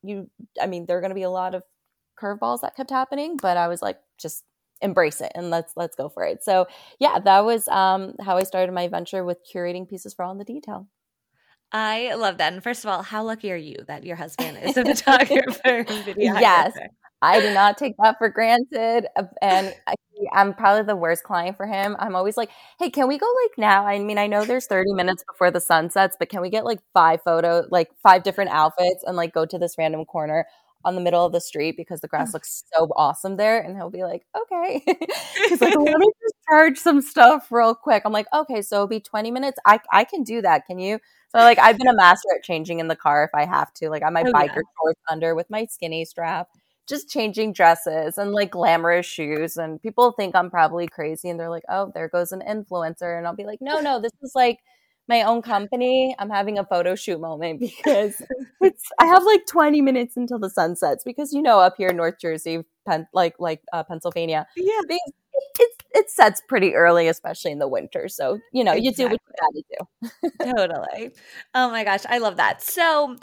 you, 0.03 0.31
I 0.61 0.67
mean, 0.67 0.87
there 0.87 0.99
are 0.99 1.01
going 1.01 1.11
to 1.11 1.15
be 1.15 1.23
a 1.23 1.31
lot 1.31 1.55
of 1.55 1.63
curveballs 2.21 2.61
that 2.63 2.77
kept 2.77 2.91
happening, 2.91 3.37
but 3.41 3.57
I 3.57 3.69
was 3.69 3.83
like, 3.83 3.99
just 4.19 4.45
embrace 4.81 5.21
it 5.21 5.33
and 5.35 5.51
let's 5.51 5.73
let's 5.77 5.97
go 5.97 6.09
for 6.09 6.25
it. 6.25 6.45
So 6.45 6.67
yeah, 6.99 7.19
that 7.19 7.45
was 7.45 7.69
um, 7.69 8.15
how 8.21 8.37
I 8.37 8.45
started 8.45 8.73
my 8.73 8.89
venture 8.89 9.25
with 9.25 9.39
curating 9.53 9.89
pieces 9.89 10.15
for 10.15 10.25
all 10.25 10.33
in 10.33 10.39
the 10.39 10.45
detail. 10.45 10.89
I 11.71 12.15
love 12.15 12.39
that. 12.39 12.53
And 12.53 12.63
first 12.63 12.85
of 12.85 12.91
all, 12.91 13.03
how 13.03 13.23
lucky 13.25 13.53
are 13.53 13.57
you 13.57 13.77
that 13.89 14.05
your 14.05 14.17
husband 14.17 14.59
is 14.63 14.77
a 14.77 14.85
photographer 14.95 15.85
Yes. 16.41 16.73
I 17.21 17.41
do 17.41 17.53
not 17.53 17.77
take 17.77 17.95
that 18.03 18.17
for 18.19 18.29
granted. 18.29 19.07
Uh, 19.17 19.25
and 19.43 19.75
I, 19.87 19.95
am 20.33 20.55
probably 20.55 20.85
the 20.85 20.97
worst 20.97 21.25
client 21.25 21.57
for 21.57 21.67
him. 21.67 21.97
I'm 21.99 22.17
always 22.17 22.37
like, 22.37 22.51
hey, 22.79 22.91
can 22.91 23.09
we 23.09 23.19
go 23.19 23.27
like 23.45 23.59
now? 23.59 23.87
I 23.87 23.99
mean, 23.99 24.19
I 24.19 24.27
know 24.27 24.45
there's 24.45 24.67
30 24.67 24.93
minutes 24.93 25.25
before 25.31 25.51
the 25.51 25.61
sun 25.61 25.91
sets, 25.91 26.17
but 26.19 26.29
can 26.29 26.41
we 26.41 26.51
get 26.51 26.65
like 26.65 26.81
five 26.95 27.21
photo, 27.23 27.67
like 27.71 27.91
five 28.03 28.23
different 28.23 28.51
outfits 28.51 29.05
and 29.05 29.17
like 29.17 29.33
go 29.33 29.47
to 29.47 29.59
this 29.59 29.77
random 29.79 30.05
corner? 30.05 30.47
On 30.85 30.95
the 30.95 31.01
middle 31.01 31.25
of 31.25 31.33
the 31.33 31.41
street 31.41 31.77
because 31.77 32.01
the 32.01 32.09
grass 32.09 32.33
looks 32.33 32.65
so 32.75 32.89
awesome 32.97 33.37
there. 33.37 33.61
And 33.61 33.77
he'll 33.77 33.91
be 33.91 34.05
like, 34.05 34.25
okay. 34.37 34.83
He's 35.49 35.61
like, 35.61 35.77
let 35.77 35.99
me 35.99 36.07
just 36.23 36.35
charge 36.49 36.79
some 36.79 37.01
stuff 37.01 37.51
real 37.51 37.75
quick. 37.75 38.03
I'm 38.05 38.13
like, 38.13 38.27
okay, 38.33 38.63
so 38.63 38.77
it'll 38.77 38.87
be 38.87 39.01
20 39.01 39.31
minutes. 39.31 39.59
I, 39.67 39.81
I 39.93 40.05
can 40.05 40.23
do 40.23 40.41
that. 40.43 40.67
Can 40.67 40.79
you? 40.79 40.99
So 41.31 41.39
like 41.39 41.59
I've 41.59 41.77
been 41.77 41.89
a 41.89 41.95
master 41.95 42.29
at 42.37 42.43
changing 42.43 42.81
in 42.81 42.89
the 42.89 42.97
car 42.97 43.25
if 43.25 43.31
I 43.35 43.45
have 43.45 43.73
to. 43.75 43.91
Like 43.91 44.03
I 44.03 44.11
might 44.11 44.29
oh, 44.29 44.33
biker 44.33 44.47
yeah. 44.57 44.63
shorts 44.81 45.01
under 45.11 45.35
with 45.35 45.51
my 45.51 45.67
skinny 45.67 46.05
strap, 46.05 46.49
just 46.89 47.11
changing 47.11 47.53
dresses 47.53 48.17
and 48.17 48.33
like 48.33 48.53
glamorous 48.53 49.07
shoes. 49.07 49.57
And 49.57 49.83
people 49.83 50.13
think 50.13 50.35
I'm 50.35 50.51
probably 50.51 50.87
crazy 50.87 51.29
and 51.29 51.39
they're 51.39 51.51
like, 51.51 51.65
oh, 51.69 51.91
there 51.95 52.09
goes 52.09 52.33
an 52.33 52.43
influencer. 52.49 53.19
And 53.19 53.27
I'll 53.27 53.37
be 53.37 53.45
like, 53.45 53.61
no, 53.61 53.81
no, 53.81 54.01
this 54.01 54.13
is 54.23 54.33
like 54.35 54.61
my 55.09 55.23
own 55.23 55.43
company, 55.43 56.15
I'm 56.19 56.31
having 56.31 56.59
a 56.59 56.65
photo 56.65 56.95
shoot 56.95 57.21
moment 57.21 57.61
because 57.61 58.21
it's 58.61 58.85
I 58.99 59.07
have 59.07 59.25
like 59.25 59.47
20 59.47 59.81
minutes 59.81 60.17
until 60.17 60.39
the 60.39 60.51
sun 60.51 60.77
sets 60.77 61.05
because 61.05 61.33
you 61.33 61.43
know 61.43 61.61
up 61.61 61.75
here 61.79 61.89
in 61.89 61.97
North 61.97 62.21
Jersey, 62.21 62.65
Pen, 62.87 63.07
like 63.13 63.35
like 63.39 63.63
uh, 63.73 63.83
Pennsylvania, 63.83 64.47
yeah, 64.57 64.81
it 64.89 65.73
it 65.93 66.11
sets 66.11 66.43
pretty 66.49 66.75
early, 66.75 67.09
especially 67.09 67.53
in 67.53 67.59
the 67.59 67.69
winter. 67.69 68.09
So 68.09 68.39
you 68.53 68.65
know 68.65 68.73
exactly. 68.73 69.05
you 69.05 69.09
do 69.09 69.15
what 69.15 69.21
you 69.27 69.35
got 69.41 70.11
to 70.11 70.23
do. 70.43 70.55
totally. 70.57 71.15
Oh 71.55 71.71
my 71.71 71.85
gosh, 71.85 72.05
I 72.09 72.19
love 72.19 72.37
that. 72.37 72.63
So 72.63 73.17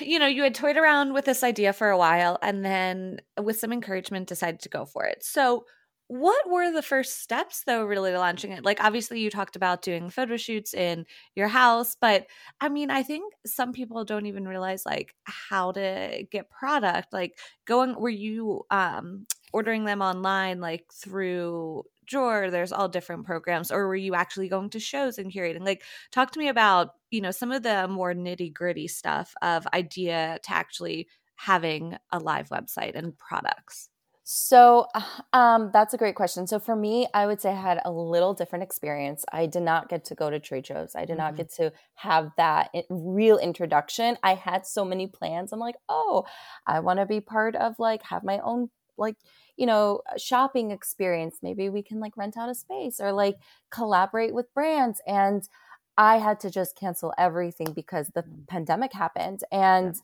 you 0.00 0.18
know, 0.18 0.26
you 0.26 0.42
had 0.42 0.54
toyed 0.54 0.76
around 0.76 1.14
with 1.14 1.24
this 1.24 1.42
idea 1.42 1.72
for 1.72 1.88
a 1.88 1.98
while 1.98 2.38
and 2.42 2.64
then 2.64 3.20
with 3.40 3.58
some 3.58 3.72
encouragement 3.72 4.28
decided 4.28 4.60
to 4.60 4.68
go 4.68 4.84
for 4.84 5.04
it. 5.04 5.24
So, 5.24 5.64
what 6.08 6.50
were 6.50 6.72
the 6.72 6.82
first 6.82 7.22
steps 7.22 7.64
though 7.66 7.84
really 7.84 8.12
launching 8.16 8.52
it? 8.52 8.64
Like 8.64 8.82
obviously 8.82 9.20
you 9.20 9.30
talked 9.30 9.56
about 9.56 9.82
doing 9.82 10.10
photo 10.10 10.36
shoots 10.36 10.74
in 10.74 11.06
your 11.34 11.48
house 11.48 11.96
but 12.00 12.26
i 12.60 12.68
mean 12.68 12.90
i 12.90 13.02
think 13.02 13.32
some 13.46 13.72
people 13.72 14.04
don't 14.04 14.26
even 14.26 14.46
realize 14.48 14.84
like 14.86 15.14
how 15.24 15.72
to 15.72 16.24
get 16.30 16.50
product 16.50 17.12
like 17.12 17.38
going 17.66 17.94
were 17.98 18.08
you 18.08 18.62
um 18.70 19.26
ordering 19.52 19.84
them 19.84 20.02
online 20.02 20.60
like 20.60 20.84
through 20.92 21.84
drawer 22.08 22.50
there's 22.50 22.72
all 22.72 22.88
different 22.88 23.24
programs 23.26 23.70
or 23.70 23.86
were 23.86 23.96
you 23.96 24.14
actually 24.14 24.48
going 24.48 24.70
to 24.70 24.80
shows 24.80 25.18
and 25.18 25.32
curating? 25.32 25.64
Like 25.64 25.82
talk 26.10 26.32
to 26.32 26.38
me 26.38 26.48
about 26.48 26.90
you 27.10 27.20
know 27.20 27.30
some 27.30 27.52
of 27.52 27.62
the 27.62 27.86
more 27.88 28.14
nitty 28.14 28.52
gritty 28.52 28.88
stuff 28.88 29.34
of 29.42 29.66
idea 29.72 30.38
to 30.42 30.52
actually 30.52 31.08
having 31.36 31.96
a 32.10 32.18
live 32.18 32.48
website 32.48 32.96
and 32.96 33.16
products 33.18 33.90
so 34.30 34.86
um, 35.32 35.70
that's 35.72 35.94
a 35.94 35.96
great 35.96 36.14
question. 36.14 36.46
So 36.46 36.58
for 36.58 36.76
me, 36.76 37.08
I 37.14 37.26
would 37.26 37.40
say 37.40 37.50
I 37.50 37.60
had 37.60 37.80
a 37.86 37.90
little 37.90 38.34
different 38.34 38.62
experience. 38.62 39.24
I 39.32 39.46
did 39.46 39.62
not 39.62 39.88
get 39.88 40.04
to 40.06 40.14
go 40.14 40.28
to 40.28 40.38
trade 40.38 40.66
shows. 40.66 40.94
I 40.94 41.06
did 41.06 41.12
mm-hmm. 41.12 41.18
not 41.18 41.36
get 41.36 41.50
to 41.54 41.72
have 41.94 42.32
that 42.36 42.70
real 42.90 43.38
introduction. 43.38 44.18
I 44.22 44.34
had 44.34 44.66
so 44.66 44.84
many 44.84 45.06
plans. 45.06 45.50
I'm 45.50 45.60
like, 45.60 45.76
oh, 45.88 46.26
I 46.66 46.80
want 46.80 46.98
to 46.98 47.06
be 47.06 47.22
part 47.22 47.56
of 47.56 47.76
like 47.78 48.02
have 48.02 48.22
my 48.22 48.38
own 48.40 48.68
like 48.98 49.16
you 49.56 49.64
know 49.64 50.02
shopping 50.18 50.72
experience. 50.72 51.38
Maybe 51.42 51.70
we 51.70 51.82
can 51.82 51.98
like 51.98 52.16
rent 52.16 52.36
out 52.36 52.50
a 52.50 52.54
space 52.54 53.00
or 53.00 53.12
like 53.12 53.36
collaborate 53.70 54.34
with 54.34 54.52
brands. 54.52 55.00
And 55.06 55.48
I 55.96 56.18
had 56.18 56.38
to 56.40 56.50
just 56.50 56.76
cancel 56.76 57.14
everything 57.16 57.72
because 57.72 58.10
the 58.14 58.24
mm. 58.24 58.46
pandemic 58.46 58.92
happened 58.92 59.40
and. 59.50 59.94
Yeah 59.94 60.00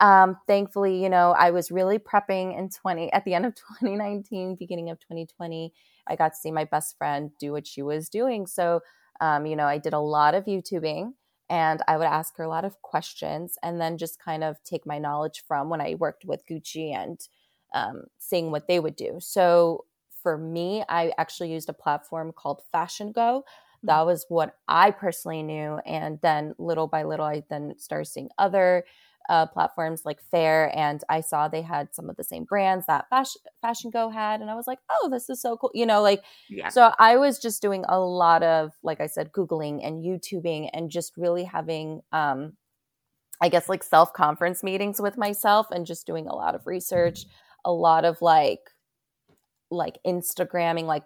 um, 0.00 0.36
thankfully, 0.46 1.02
you 1.02 1.08
know, 1.08 1.34
I 1.38 1.50
was 1.50 1.70
really 1.70 1.98
prepping 1.98 2.58
in 2.58 2.68
20 2.68 3.12
at 3.12 3.24
the 3.24 3.34
end 3.34 3.46
of 3.46 3.54
2019, 3.80 4.56
beginning 4.56 4.90
of 4.90 4.98
2020. 5.00 5.72
I 6.06 6.16
got 6.16 6.30
to 6.30 6.36
see 6.36 6.50
my 6.50 6.64
best 6.64 6.98
friend 6.98 7.30
do 7.38 7.52
what 7.52 7.66
she 7.66 7.82
was 7.82 8.08
doing. 8.08 8.46
So, 8.46 8.80
um, 9.20 9.46
you 9.46 9.56
know, 9.56 9.66
I 9.66 9.78
did 9.78 9.92
a 9.92 10.00
lot 10.00 10.34
of 10.34 10.44
YouTubing 10.44 11.12
and 11.48 11.82
I 11.86 11.96
would 11.96 12.06
ask 12.06 12.36
her 12.36 12.44
a 12.44 12.48
lot 12.48 12.64
of 12.64 12.80
questions 12.82 13.56
and 13.62 13.80
then 13.80 13.96
just 13.96 14.22
kind 14.22 14.42
of 14.42 14.62
take 14.64 14.86
my 14.86 14.98
knowledge 14.98 15.44
from 15.46 15.68
when 15.68 15.80
I 15.80 15.94
worked 15.98 16.24
with 16.24 16.46
Gucci 16.46 16.94
and 16.94 17.20
um, 17.72 18.04
seeing 18.18 18.50
what 18.50 18.66
they 18.66 18.80
would 18.80 18.96
do. 18.96 19.18
So, 19.20 19.84
for 20.22 20.38
me, 20.38 20.82
I 20.88 21.12
actually 21.18 21.52
used 21.52 21.68
a 21.68 21.74
platform 21.74 22.32
called 22.32 22.62
FashionGo. 22.74 23.42
Hmm. 23.42 23.86
That 23.86 24.06
was 24.06 24.24
what 24.28 24.56
I 24.66 24.90
personally 24.90 25.42
knew. 25.42 25.78
And 25.84 26.18
then 26.22 26.54
little 26.58 26.86
by 26.88 27.02
little, 27.04 27.26
I 27.26 27.42
then 27.50 27.74
started 27.78 28.06
seeing 28.06 28.30
other 28.38 28.84
uh, 29.28 29.46
platforms 29.46 30.02
like 30.04 30.20
Faire, 30.30 30.70
and 30.76 31.02
I 31.08 31.20
saw 31.20 31.48
they 31.48 31.62
had 31.62 31.94
some 31.94 32.10
of 32.10 32.16
the 32.16 32.24
same 32.24 32.44
brands 32.44 32.86
that 32.86 33.08
Fashion, 33.08 33.40
FashionGo 33.64 34.12
had, 34.12 34.40
and 34.40 34.50
I 34.50 34.54
was 34.54 34.66
like, 34.66 34.78
oh, 34.90 35.08
this 35.10 35.30
is 35.30 35.40
so 35.40 35.56
cool, 35.56 35.70
you 35.74 35.86
know, 35.86 36.02
like. 36.02 36.22
Yeah. 36.48 36.68
So 36.68 36.92
I 36.98 37.16
was 37.16 37.38
just 37.38 37.62
doing 37.62 37.84
a 37.88 37.98
lot 37.98 38.42
of, 38.42 38.72
like 38.82 39.00
I 39.00 39.06
said, 39.06 39.32
googling 39.32 39.86
and 39.86 40.04
YouTubing, 40.04 40.70
and 40.72 40.90
just 40.90 41.16
really 41.16 41.44
having, 41.44 42.02
um, 42.12 42.54
I 43.40 43.48
guess, 43.48 43.68
like 43.68 43.82
self 43.82 44.12
conference 44.12 44.62
meetings 44.62 45.00
with 45.00 45.16
myself, 45.16 45.68
and 45.70 45.86
just 45.86 46.06
doing 46.06 46.26
a 46.26 46.34
lot 46.34 46.54
of 46.54 46.66
research, 46.66 47.24
a 47.64 47.72
lot 47.72 48.04
of 48.04 48.20
like, 48.20 48.60
like 49.70 49.98
Instagramming, 50.06 50.84
like 50.84 51.04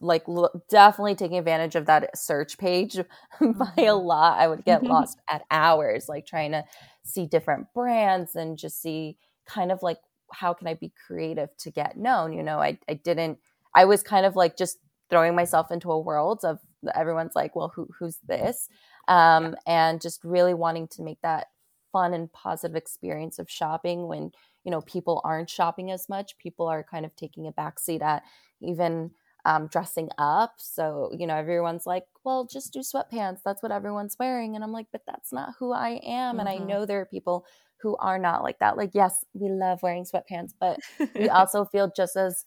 like 0.00 0.24
definitely 0.70 1.14
taking 1.14 1.38
advantage 1.38 1.74
of 1.74 1.86
that 1.86 2.16
search 2.16 2.58
page 2.58 2.96
by 3.40 3.72
a 3.76 3.82
mm-hmm. 3.82 4.06
lot. 4.06 4.38
I 4.38 4.48
would 4.48 4.64
get 4.64 4.82
lost 4.82 5.20
at 5.28 5.42
hours, 5.50 6.08
like 6.08 6.26
trying 6.26 6.52
to 6.52 6.64
see 7.06 7.26
different 7.26 7.66
brands 7.74 8.34
and 8.34 8.58
just 8.58 8.80
see 8.82 9.16
kind 9.46 9.70
of 9.70 9.82
like 9.82 9.98
how 10.32 10.52
can 10.52 10.66
I 10.66 10.74
be 10.74 10.92
creative 11.06 11.56
to 11.58 11.70
get 11.70 11.96
known? 11.96 12.32
You 12.32 12.42
know, 12.42 12.58
I, 12.58 12.78
I 12.88 12.94
didn't, 12.94 13.38
I 13.74 13.84
was 13.84 14.02
kind 14.02 14.26
of 14.26 14.36
like 14.36 14.56
just 14.56 14.78
throwing 15.08 15.34
myself 15.34 15.70
into 15.70 15.92
a 15.92 16.00
world 16.00 16.40
of 16.44 16.58
everyone's 16.94 17.34
like, 17.34 17.54
well, 17.54 17.72
who, 17.74 17.88
who's 17.98 18.18
this? 18.26 18.68
Um, 19.08 19.54
and 19.66 20.00
just 20.00 20.24
really 20.24 20.54
wanting 20.54 20.88
to 20.88 21.02
make 21.02 21.20
that 21.22 21.46
fun 21.92 22.12
and 22.12 22.32
positive 22.32 22.76
experience 22.76 23.38
of 23.38 23.50
shopping 23.50 24.08
when, 24.08 24.32
you 24.64 24.70
know, 24.70 24.80
people 24.80 25.20
aren't 25.24 25.48
shopping 25.48 25.90
as 25.90 26.08
much. 26.08 26.36
People 26.38 26.66
are 26.66 26.82
kind 26.82 27.04
of 27.06 27.14
taking 27.14 27.46
a 27.46 27.52
backseat 27.52 28.02
at 28.02 28.24
even 28.60 29.12
um, 29.46 29.68
dressing 29.68 30.08
up. 30.18 30.54
So, 30.58 31.10
you 31.16 31.26
know, 31.26 31.36
everyone's 31.36 31.86
like, 31.86 32.04
well, 32.24 32.48
just 32.50 32.72
do 32.72 32.80
sweatpants. 32.80 33.38
That's 33.44 33.62
what 33.62 33.70
everyone's 33.70 34.16
wearing. 34.18 34.56
And 34.56 34.64
I'm 34.64 34.72
like, 34.72 34.88
but 34.90 35.02
that's 35.06 35.32
not 35.32 35.54
who 35.58 35.72
I 35.72 36.00
am. 36.04 36.32
Mm-hmm. 36.32 36.40
And 36.40 36.48
I 36.48 36.56
mm-hmm. 36.56 36.66
know 36.66 36.84
there 36.84 37.00
are 37.00 37.06
people 37.06 37.46
who 37.80 37.96
are 37.98 38.18
not 38.18 38.42
like 38.42 38.58
that. 38.58 38.76
Like, 38.76 38.90
yes, 38.92 39.24
we 39.34 39.48
love 39.48 39.82
wearing 39.82 40.04
sweatpants, 40.04 40.52
but 40.58 40.80
we 41.14 41.28
also 41.30 41.64
feel 41.64 41.92
just 41.96 42.16
as 42.16 42.44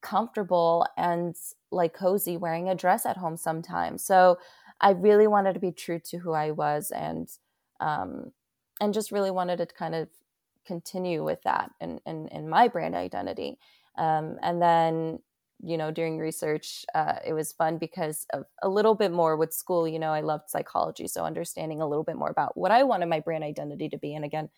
comfortable 0.00 0.86
and 0.96 1.36
like 1.70 1.94
cozy 1.94 2.36
wearing 2.36 2.68
a 2.68 2.74
dress 2.74 3.06
at 3.06 3.16
home 3.16 3.36
sometimes. 3.36 4.04
So, 4.04 4.38
I 4.80 4.92
really 4.92 5.26
wanted 5.26 5.52
to 5.52 5.60
be 5.60 5.72
true 5.72 6.00
to 6.06 6.18
who 6.18 6.32
I 6.32 6.52
was 6.52 6.90
and 6.90 7.28
um, 7.80 8.32
and 8.80 8.94
just 8.94 9.12
really 9.12 9.30
wanted 9.30 9.58
to 9.58 9.66
kind 9.66 9.94
of 9.94 10.08
continue 10.66 11.22
with 11.22 11.42
that 11.42 11.70
and 11.80 12.00
in, 12.06 12.28
in, 12.28 12.28
in, 12.28 12.48
my 12.48 12.68
brand 12.68 12.94
identity. 12.94 13.58
Um, 13.98 14.38
and 14.42 14.60
then 14.60 15.18
you 15.62 15.76
know 15.76 15.90
during 15.90 16.18
research 16.18 16.84
uh, 16.94 17.16
it 17.26 17.32
was 17.32 17.52
fun 17.52 17.78
because 17.78 18.26
of 18.32 18.44
a 18.62 18.68
little 18.68 18.94
bit 18.94 19.12
more 19.12 19.36
with 19.36 19.52
school 19.52 19.86
you 19.86 19.98
know 19.98 20.12
i 20.12 20.20
loved 20.20 20.48
psychology 20.48 21.06
so 21.06 21.24
understanding 21.24 21.80
a 21.82 21.86
little 21.88 22.04
bit 22.04 22.16
more 22.16 22.30
about 22.30 22.56
what 22.56 22.70
i 22.70 22.82
wanted 22.82 23.06
my 23.06 23.20
brand 23.20 23.44
identity 23.44 23.88
to 23.88 23.98
be 23.98 24.14
and 24.14 24.24
again 24.24 24.48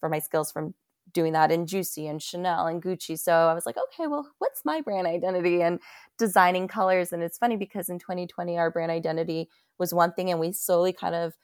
for 0.00 0.08
my 0.08 0.18
skills 0.18 0.52
from 0.52 0.74
doing 1.12 1.32
that 1.32 1.50
in 1.50 1.66
juicy 1.66 2.06
and 2.06 2.22
chanel 2.22 2.66
and 2.66 2.82
gucci 2.82 3.18
so 3.18 3.32
i 3.32 3.54
was 3.54 3.66
like 3.66 3.76
okay 3.76 4.06
well 4.06 4.28
what's 4.52 4.64
my 4.64 4.80
brand 4.82 5.06
identity 5.06 5.62
and 5.62 5.80
designing 6.18 6.68
colors? 6.68 7.12
And 7.12 7.22
it's 7.22 7.38
funny 7.38 7.56
because 7.56 7.88
in 7.88 7.98
2020 7.98 8.58
our 8.58 8.70
brand 8.70 8.92
identity 8.92 9.48
was 9.78 9.94
one 9.94 10.12
thing 10.12 10.30
and 10.30 10.38
we 10.38 10.52
slowly 10.52 10.92
kind 10.92 11.14
of 11.14 11.34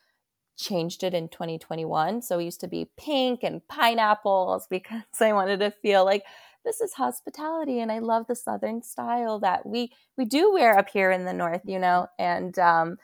changed 0.58 1.02
it 1.02 1.14
in 1.14 1.28
2021 1.28 2.20
so 2.20 2.38
it 2.38 2.44
used 2.44 2.60
to 2.60 2.68
be 2.68 2.90
pink 2.98 3.40
and 3.42 3.66
pineapples 3.68 4.66
because 4.70 5.02
i 5.20 5.32
wanted 5.32 5.60
to 5.60 5.70
feel 5.70 6.04
like 6.04 6.24
this 6.64 6.80
is 6.80 6.92
hospitality 6.94 7.80
and 7.80 7.92
i 7.92 7.98
love 7.98 8.26
the 8.26 8.36
southern 8.36 8.82
style 8.82 9.38
that 9.38 9.64
we 9.64 9.92
we 10.16 10.24
do 10.24 10.52
wear 10.52 10.76
up 10.78 10.88
here 10.88 11.10
in 11.10 11.24
the 11.24 11.32
north 11.32 11.62
you 11.64 11.78
know 11.78 12.06
and 12.18 12.58
um 12.58 12.96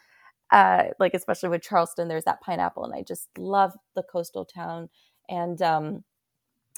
uh 0.50 0.84
like 0.98 1.14
especially 1.14 1.48
with 1.48 1.62
charleston 1.62 2.08
there's 2.08 2.24
that 2.24 2.40
pineapple 2.40 2.84
and 2.84 2.94
i 2.94 3.02
just 3.02 3.28
love 3.38 3.72
the 3.94 4.02
coastal 4.02 4.44
town 4.44 4.88
and 5.28 5.62
um 5.62 6.04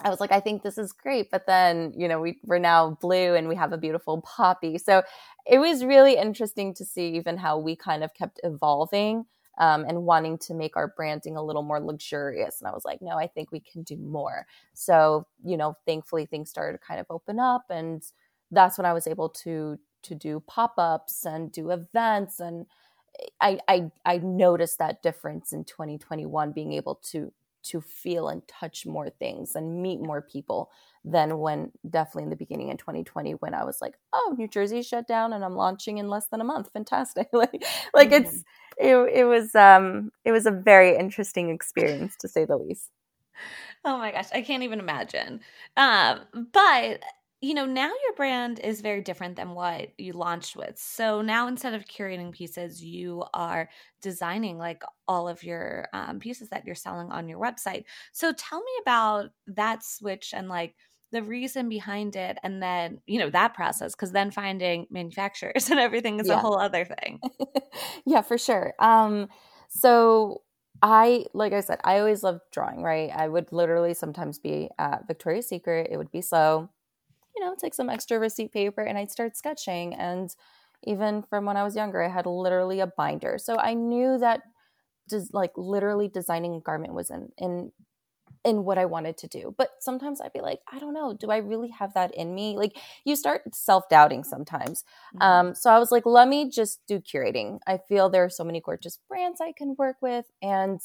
I 0.05 0.11
was 0.11 0.21
like, 0.21 0.33
I 0.33 0.41
think 0.41 0.63
this 0.63 0.77
is 0.77 0.93
great. 0.93 1.31
But 1.31 1.47
then, 1.47 1.95
you 1.97 2.07
know, 2.07 2.21
we, 2.21 2.39
we're 2.45 2.59
now 2.59 2.99
blue 3.01 3.35
and 3.35 3.49
we 3.49 3.57
have 3.57 3.73
a 3.73 3.79
beautiful 3.79 4.21
poppy. 4.21 4.77
So 4.77 5.03
it 5.47 5.59
was 5.59 5.85
really 5.85 6.17
interesting 6.17 6.75
to 6.75 6.85
see 6.85 7.17
even 7.17 7.39
how 7.39 7.59
we 7.59 7.77
kind 7.77 8.05
of 8.05 8.13
kept 8.13 8.39
evolving 8.45 9.25
um, 9.59 9.85
and 9.87 10.05
wanting 10.05 10.39
to 10.39 10.55
make 10.55 10.77
our 10.77 10.89
branding 10.89 11.37
a 11.37 11.43
little 11.43 11.63
more 11.63 11.81
luxurious. 11.81 12.61
And 12.61 12.69
I 12.69 12.73
was 12.73 12.85
like, 12.85 13.01
no, 13.03 13.19
I 13.19 13.27
think 13.27 13.51
we 13.53 13.61
can 13.61 13.83
do 13.83 13.97
more. 13.97 14.47
So, 14.75 15.27
you 15.45 15.57
know, 15.57 15.77
thankfully 15.87 16.27
things 16.27 16.51
started 16.51 16.79
to 16.79 16.85
kind 16.87 17.01
of 17.01 17.07
open 17.11 17.39
up. 17.39 17.65
And 17.71 18.03
that's 18.51 18.79
when 18.79 18.87
I 18.87 18.93
was 18.93 19.07
able 19.07 19.29
to 19.31 19.79
to 20.03 20.15
do 20.15 20.41
pop-ups 20.47 21.25
and 21.27 21.51
do 21.51 21.71
events 21.71 22.39
and 22.39 22.67
I, 23.41 23.59
I 23.69 23.91
I 24.05 24.19
noticed 24.19 24.79
that 24.79 25.03
difference 25.03 25.53
in 25.53 25.65
2021 25.65 26.53
being 26.53 26.73
able 26.73 26.97
to 27.11 27.33
to 27.71 27.81
feel 27.81 28.29
and 28.29 28.47
touch 28.49 28.87
more 28.87 29.11
things 29.11 29.55
and 29.55 29.83
meet 29.83 30.01
more 30.01 30.23
people 30.23 30.71
than 31.05 31.39
when 31.39 31.71
definitely 31.89 32.25
in 32.25 32.31
the 32.31 32.37
beginning 32.37 32.69
in 32.69 32.77
2020 32.77 33.33
when 33.33 33.55
I 33.55 33.65
was 33.65 33.81
like, 33.81 33.95
oh, 34.13 34.35
New 34.37 34.49
Jersey 34.49 34.83
shut 34.83 35.07
down 35.07 35.33
and 35.33 35.45
I'm 35.45 35.55
launching 35.55 35.99
in 35.99 36.09
less 36.09 36.27
than 36.27 36.41
a 36.41 36.45
month. 36.45 36.71
Fantastic. 36.73 37.29
like 37.33 37.65
like 37.95 38.11
mm-hmm. 38.11 38.25
it's 38.25 38.45
it, 38.79 38.97
it 38.97 39.25
was 39.25 39.55
um 39.55 40.11
it 40.25 40.33
was 40.33 40.47
a 40.47 40.51
very 40.51 40.97
interesting 40.97 41.51
experience 41.51 42.17
to 42.21 42.29
say 42.29 42.45
the 42.45 42.57
least. 42.57 42.91
Oh 43.85 43.99
my 43.99 44.11
gosh, 44.11 44.29
I 44.33 44.43
can't 44.43 44.65
even 44.65 44.81
imagine. 44.81 45.41
Um, 45.77 46.21
but 46.53 47.03
you 47.41 47.53
know, 47.53 47.67
now 47.67 47.89
your 47.89 48.15
brand 48.17 48.61
is 48.61 48.81
very 48.81 49.03
different 49.03 49.37
than 49.37 49.51
what 49.51 49.89
you 49.99 50.15
launched 50.15 50.57
with. 50.57 50.79
So 50.79 51.21
now 51.21 51.49
instead 51.49 51.75
of 51.75 51.85
curating 51.85 52.33
pieces, 52.33 52.83
you 52.83 53.25
are 53.35 53.69
designing 54.01 54.57
like 54.57 54.83
all 55.07 55.29
of 55.29 55.43
your 55.45 55.89
um, 55.93 56.19
pieces 56.19 56.49
that 56.49 56.65
you're 56.65 56.75
selling 56.75 57.11
on 57.11 57.29
your 57.29 57.39
website. 57.39 57.85
So 58.13 58.33
tell 58.33 58.61
me 58.61 58.73
about 58.81 59.27
that 59.49 59.85
switch 59.85 60.33
and 60.35 60.49
like 60.49 60.75
the 61.13 61.23
reason 61.23 61.69
behind 61.69 62.17
it 62.17 62.37
and 62.43 62.61
then 62.61 63.01
you 63.07 63.19
know 63.19 63.31
that 63.31 63.55
process 63.55 63.95
because 63.95 64.11
then 64.11 64.31
finding 64.31 64.87
manufacturers 64.91 65.71
and 65.71 65.79
everything 65.79 66.19
is 66.19 66.27
yeah. 66.27 66.35
a 66.35 66.39
whole 66.39 66.59
other 66.59 66.85
thing 66.85 67.21
yeah 68.07 68.21
for 68.21 68.37
sure 68.37 68.75
um 68.81 69.29
so 69.69 70.43
I, 70.83 71.25
like 71.33 71.55
I 71.55 71.61
said, 71.61 71.81
I 71.85 72.01
always 72.01 72.23
loved 72.23 72.43
drawing, 72.53 72.83
right? 72.83 73.11
I 73.11 73.29
would 73.29 73.51
literally 73.51 73.95
sometimes 73.95 74.39
be 74.39 74.69
at 74.79 75.07
Victoria's 75.07 75.49
Secret. 75.49 75.89
It 75.91 75.97
would 75.97 76.13
be 76.13 76.21
slow 76.21 76.69
you 77.37 77.45
know, 77.45 77.55
take 77.59 77.75
some 77.75 77.91
extra 77.91 78.19
receipt 78.19 78.53
paper 78.53 78.83
and 78.83 78.97
I'd 78.97 79.11
start 79.11 79.37
sketching. 79.37 79.95
And 79.95 80.31
even 80.85 81.23
from 81.23 81.45
when 81.45 81.57
I 81.57 81.65
was 81.65 81.77
younger, 81.77 82.03
I 82.03 82.09
had 82.09 82.27
literally 82.27 82.81
a 82.81 82.87
binder. 82.87 83.39
So 83.39 83.57
I 83.59 83.75
knew 83.75 84.19
that 84.19 84.41
just 85.09 85.33
like 85.33 85.53
literally 85.57 86.09
designing 86.09 86.55
a 86.55 86.61
garment 86.61 86.95
was 86.95 87.11
in 87.11 87.29
in 87.39 87.73
in 88.45 88.65
what 88.65 88.79
I 88.79 88.85
wanted 88.85 89.19
to 89.19 89.27
do. 89.27 89.55
But 89.59 89.71
sometimes 89.81 90.21
I'd 90.21 90.33
be 90.33 90.41
like, 90.41 90.61
I 90.73 90.79
don't 90.79 90.95
know, 90.95 91.17
do 91.19 91.31
I 91.31 91.39
really 91.39 91.71
have 91.71 91.95
that 91.95 92.15
in 92.15 92.33
me? 92.33 92.57
Like 92.57 92.77
you 93.05 93.17
start 93.17 93.43
self-doubting 93.53 94.23
sometimes. 94.23 94.85
Mm-hmm. 95.17 95.23
Um, 95.23 95.55
so 95.55 95.69
I 95.69 95.81
was 95.81 95.91
like, 95.91 96.07
let 96.07 96.29
me 96.29 96.49
just 96.49 96.81
do 96.87 97.01
curating. 97.01 97.59
I 97.67 97.79
feel 97.89 98.09
there 98.09 98.25
are 98.25 98.31
so 98.31 98.45
many 98.45 98.61
gorgeous 98.61 99.01
brands 99.09 99.41
I 99.41 99.53
can 99.57 99.75
work 99.77 99.97
with. 100.01 100.27
And, 100.43 100.81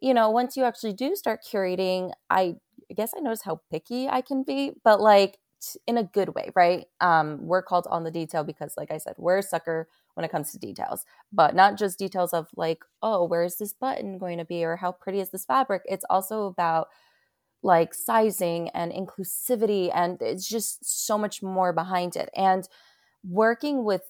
you 0.00 0.14
know, 0.14 0.30
once 0.30 0.56
you 0.56 0.62
actually 0.62 0.92
do 0.92 1.16
start 1.16 1.40
curating, 1.44 2.12
I, 2.30 2.54
I 2.88 2.94
guess 2.94 3.12
I 3.16 3.20
noticed 3.20 3.44
how 3.44 3.60
picky 3.72 4.08
I 4.08 4.20
can 4.20 4.44
be, 4.44 4.72
but 4.84 5.00
like 5.00 5.38
in 5.86 5.98
a 5.98 6.04
good 6.04 6.34
way, 6.34 6.50
right? 6.54 6.86
Um, 7.00 7.38
we're 7.46 7.62
called 7.62 7.86
on 7.90 8.04
the 8.04 8.10
detail 8.10 8.44
because, 8.44 8.74
like 8.76 8.90
I 8.90 8.98
said, 8.98 9.14
we're 9.18 9.38
a 9.38 9.42
sucker 9.42 9.88
when 10.14 10.24
it 10.24 10.30
comes 10.30 10.52
to 10.52 10.58
details, 10.58 11.04
but 11.32 11.54
not 11.54 11.76
just 11.76 11.98
details 11.98 12.32
of 12.32 12.48
like, 12.56 12.84
oh, 13.02 13.24
where 13.24 13.42
is 13.42 13.56
this 13.58 13.72
button 13.72 14.18
going 14.18 14.38
to 14.38 14.44
be 14.44 14.64
or 14.64 14.76
how 14.76 14.92
pretty 14.92 15.20
is 15.20 15.30
this 15.30 15.44
fabric? 15.44 15.82
It's 15.86 16.04
also 16.08 16.46
about 16.46 16.88
like 17.62 17.94
sizing 17.94 18.68
and 18.70 18.92
inclusivity, 18.92 19.90
and 19.94 20.20
it's 20.20 20.48
just 20.48 20.84
so 21.06 21.16
much 21.16 21.42
more 21.42 21.72
behind 21.72 22.14
it. 22.14 22.28
And 22.36 22.68
working 23.26 23.84
with 23.84 24.02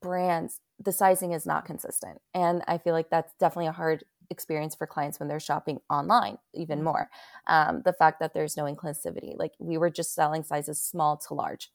brands, 0.00 0.60
the 0.78 0.92
sizing 0.92 1.32
is 1.32 1.46
not 1.46 1.64
consistent. 1.64 2.20
And 2.34 2.62
I 2.68 2.78
feel 2.78 2.92
like 2.92 3.10
that's 3.10 3.32
definitely 3.40 3.66
a 3.66 3.72
hard 3.72 4.04
experience 4.30 4.74
for 4.74 4.86
clients 4.86 5.18
when 5.18 5.28
they're 5.28 5.40
shopping 5.40 5.80
online 5.90 6.38
even 6.54 6.78
mm-hmm. 6.78 6.86
more 6.86 7.10
um, 7.46 7.82
the 7.84 7.92
fact 7.92 8.20
that 8.20 8.34
there's 8.34 8.56
no 8.56 8.64
inclusivity. 8.64 9.36
Like 9.36 9.52
we 9.58 9.78
were 9.78 9.90
just 9.90 10.14
selling 10.14 10.42
sizes 10.42 10.82
small 10.82 11.16
to 11.28 11.34
large. 11.34 11.70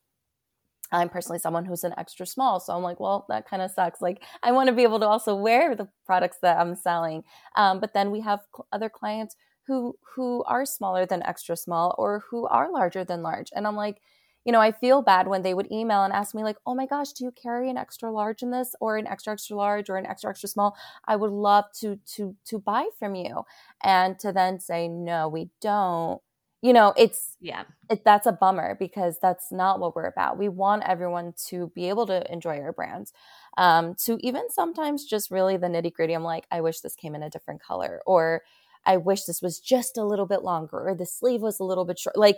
I'm 0.94 1.10
personally 1.10 1.40
someone 1.40 1.64
who's 1.64 1.86
an 1.86 1.94
extra 1.98 2.26
small 2.26 2.60
so 2.60 2.76
i'm 2.76 2.84
like 2.84 3.00
well 3.00 3.26
that 3.30 3.48
kind 3.48 3.62
of 3.62 3.72
sucks. 3.72 4.02
Like 4.02 4.24
i 4.44 4.52
want 4.52 4.68
to 4.68 4.76
be 4.76 4.84
able 4.84 5.00
to 5.00 5.08
also 5.08 5.36
wear 5.36 5.74
the 5.76 5.88
products 6.06 6.38
that 6.42 6.60
i'm 6.60 6.76
selling 6.76 7.24
um, 7.56 7.80
but 7.80 7.94
then 7.94 8.12
we 8.12 8.20
have 8.22 8.42
cl- 8.54 8.68
other 8.72 8.90
clients 8.90 9.36
who 9.68 9.96
who 10.16 10.44
are 10.44 10.66
smaller 10.66 11.06
than 11.06 11.24
extra 11.24 11.56
small 11.56 11.96
or 11.98 12.24
who 12.30 12.46
are 12.48 12.72
larger 12.72 13.06
than 13.06 13.22
large 13.22 13.50
and 13.56 13.66
i'm 13.66 13.76
like 13.76 14.02
you 14.46 14.52
know, 14.52 14.60
I 14.60 14.72
feel 14.72 15.02
bad 15.02 15.28
when 15.28 15.44
they 15.44 15.54
would 15.54 15.72
email 15.72 16.04
and 16.04 16.12
ask 16.14 16.34
me, 16.34 16.44
like, 16.44 16.58
oh 16.66 16.74
my 16.76 16.86
gosh, 16.86 17.12
do 17.14 17.24
you 17.26 17.32
carry 17.32 17.70
an 17.70 17.78
extra 17.78 18.12
large 18.12 18.42
in 18.42 18.52
this 18.52 18.76
or 18.82 18.98
an 18.98 19.08
extra 19.08 19.34
extra 19.34 19.56
large 19.56 19.90
or 19.90 19.98
an 19.98 20.06
extra 20.06 20.30
extra 20.30 20.50
small? 20.50 20.76
I 21.06 21.16
would 21.16 21.32
love 21.32 21.66
to 21.82 22.00
to 22.16 22.36
to 22.46 22.60
buy 22.60 22.88
from 22.98 23.16
you. 23.16 23.44
And 23.84 24.18
to 24.20 24.32
then 24.32 24.60
say, 24.60 24.88
no, 24.88 25.28
we 25.28 25.50
don't. 25.62 26.22
You 26.64 26.74
know, 26.74 26.94
it's 26.96 27.38
yeah, 27.40 27.64
it, 27.90 28.04
that's 28.06 28.28
a 28.28 28.32
bummer 28.32 28.76
because 28.80 29.18
that's 29.20 29.52
not 29.52 29.80
what 29.80 29.96
we're 29.96 30.06
about. 30.06 30.38
We 30.38 30.48
want 30.50 30.84
everyone 30.88 31.34
to 31.48 31.72
be 31.74 31.90
able 31.90 32.06
to 32.08 32.32
enjoy 32.32 32.60
our 32.60 32.72
brands. 32.72 33.14
Um, 33.58 33.96
to 34.06 34.18
even 34.22 34.50
sometimes 34.50 35.06
just 35.06 35.32
really 35.32 35.58
the 35.58 35.68
nitty 35.68 35.92
gritty. 35.94 36.14
I'm 36.14 36.24
like, 36.24 36.46
I 36.52 36.62
wish 36.62 36.80
this 36.82 36.96
came 36.96 37.16
in 37.16 37.24
a 37.24 37.30
different 37.30 37.62
color, 37.64 38.02
or 38.06 38.44
I 38.86 38.98
wish 38.98 39.24
this 39.26 39.42
was 39.42 39.60
just 39.60 39.98
a 39.98 40.04
little 40.06 40.26
bit 40.28 40.44
longer, 40.44 40.88
or 40.90 40.96
the 40.96 41.06
sleeve 41.06 41.42
was 41.42 41.60
a 41.60 41.64
little 41.64 41.86
bit 41.86 42.00
short. 42.00 42.18
Like 42.18 42.38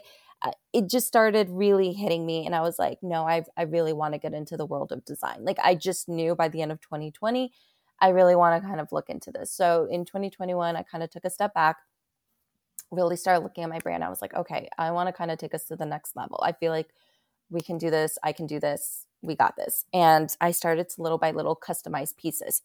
it 0.73 0.89
just 0.89 1.07
started 1.07 1.49
really 1.49 1.93
hitting 1.93 2.25
me 2.25 2.45
and 2.45 2.55
i 2.55 2.61
was 2.61 2.77
like 2.77 2.97
no 3.01 3.25
i 3.27 3.43
i 3.57 3.63
really 3.63 3.93
want 3.93 4.13
to 4.13 4.19
get 4.19 4.33
into 4.33 4.57
the 4.57 4.65
world 4.65 4.91
of 4.91 5.05
design. 5.05 5.43
Like 5.43 5.57
i 5.63 5.75
just 5.75 6.09
knew 6.09 6.35
by 6.35 6.49
the 6.49 6.61
end 6.61 6.71
of 6.71 6.81
2020 6.81 7.51
i 8.01 8.09
really 8.09 8.35
want 8.35 8.61
to 8.61 8.67
kind 8.67 8.81
of 8.81 8.91
look 8.91 9.09
into 9.09 9.31
this. 9.31 9.51
So 9.51 9.87
in 9.89 10.05
2021 10.05 10.75
i 10.75 10.83
kind 10.83 11.03
of 11.03 11.09
took 11.09 11.25
a 11.25 11.29
step 11.29 11.53
back 11.53 11.77
really 12.91 13.15
started 13.15 13.39
looking 13.39 13.63
at 13.63 13.69
my 13.69 13.79
brand. 13.79 14.03
I 14.03 14.09
was 14.09 14.21
like 14.21 14.33
okay 14.33 14.69
i 14.77 14.91
want 14.91 15.07
to 15.07 15.13
kind 15.13 15.31
of 15.31 15.37
take 15.37 15.53
us 15.53 15.65
to 15.65 15.75
the 15.75 15.85
next 15.85 16.15
level. 16.15 16.39
I 16.43 16.51
feel 16.53 16.71
like 16.71 16.89
we 17.49 17.61
can 17.61 17.77
do 17.77 17.89
this 17.89 18.17
i 18.23 18.31
can 18.31 18.47
do 18.47 18.59
this 18.59 19.05
we 19.21 19.35
got 19.35 19.55
this. 19.55 19.85
And 19.93 20.35
i 20.41 20.51
started 20.51 20.89
to 20.89 21.01
little 21.01 21.17
by 21.17 21.31
little 21.31 21.55
customize 21.55 22.15
pieces. 22.15 22.61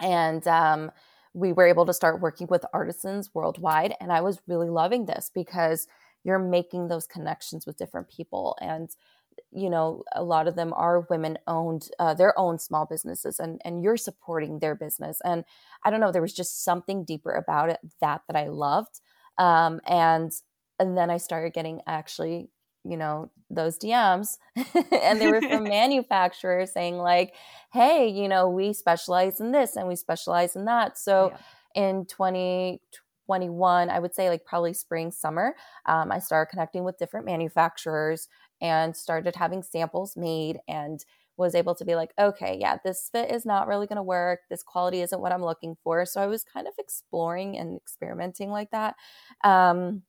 And 0.00 0.46
um, 0.48 0.90
we 1.34 1.52
were 1.52 1.66
able 1.66 1.86
to 1.86 1.92
start 1.92 2.20
working 2.20 2.46
with 2.48 2.64
artisans 2.72 3.30
worldwide 3.34 3.94
and 4.00 4.12
i 4.12 4.20
was 4.20 4.40
really 4.46 4.68
loving 4.68 5.06
this 5.06 5.30
because 5.34 5.86
you're 6.24 6.38
making 6.38 6.88
those 6.88 7.06
connections 7.06 7.66
with 7.66 7.76
different 7.76 8.08
people 8.08 8.56
and 8.60 8.90
you 9.50 9.70
know 9.70 10.02
a 10.14 10.22
lot 10.22 10.48
of 10.48 10.56
them 10.56 10.72
are 10.74 11.06
women 11.10 11.38
owned 11.46 11.88
uh, 11.98 12.14
their 12.14 12.38
own 12.38 12.58
small 12.58 12.86
businesses 12.86 13.38
and 13.38 13.60
and 13.64 13.82
you're 13.82 13.96
supporting 13.96 14.58
their 14.58 14.74
business 14.74 15.20
and 15.24 15.44
i 15.84 15.90
don't 15.90 16.00
know 16.00 16.12
there 16.12 16.22
was 16.22 16.32
just 16.32 16.64
something 16.64 17.04
deeper 17.04 17.32
about 17.32 17.70
it 17.70 17.78
that 18.00 18.22
that 18.26 18.36
i 18.36 18.46
loved 18.48 19.00
um, 19.38 19.80
and 19.86 20.32
and 20.78 20.96
then 20.96 21.10
i 21.10 21.16
started 21.16 21.52
getting 21.52 21.80
actually 21.86 22.50
you 22.84 22.96
know 22.96 23.30
those 23.50 23.78
dms 23.78 24.38
and 25.02 25.20
they 25.20 25.30
were 25.30 25.40
from 25.40 25.64
manufacturers 25.80 26.72
saying 26.72 26.96
like 26.96 27.34
hey 27.72 28.08
you 28.08 28.28
know 28.28 28.48
we 28.48 28.72
specialize 28.72 29.40
in 29.40 29.52
this 29.52 29.76
and 29.76 29.86
we 29.86 29.96
specialize 29.96 30.56
in 30.56 30.64
that 30.64 30.98
so 30.98 31.32
yeah. 31.74 31.82
in 31.82 32.06
20 32.06 32.80
21, 33.32 33.88
I 33.88 33.98
would 33.98 34.14
say 34.14 34.28
like 34.28 34.44
probably 34.44 34.74
spring, 34.74 35.10
summer, 35.10 35.54
um, 35.86 36.12
I 36.12 36.18
started 36.18 36.50
connecting 36.50 36.84
with 36.84 36.98
different 36.98 37.24
manufacturers 37.24 38.28
and 38.60 38.94
started 38.94 39.34
having 39.36 39.62
samples 39.62 40.16
made. 40.16 40.58
And 40.68 41.02
was 41.38 41.54
able 41.54 41.74
to 41.74 41.84
be 41.84 41.94
like, 41.94 42.12
okay, 42.18 42.58
yeah, 42.60 42.76
this 42.84 43.08
fit 43.10 43.30
is 43.30 43.46
not 43.46 43.66
really 43.66 43.86
going 43.86 43.96
to 43.96 44.02
work. 44.02 44.40
This 44.50 44.62
quality 44.62 45.00
isn't 45.00 45.20
what 45.20 45.32
I'm 45.32 45.42
looking 45.42 45.76
for. 45.82 46.04
So 46.04 46.20
I 46.20 46.26
was 46.26 46.44
kind 46.44 46.68
of 46.68 46.74
exploring 46.78 47.56
and 47.56 47.74
experimenting 47.74 48.50
like 48.50 48.70
that. 48.70 48.96
Um, 49.42 50.02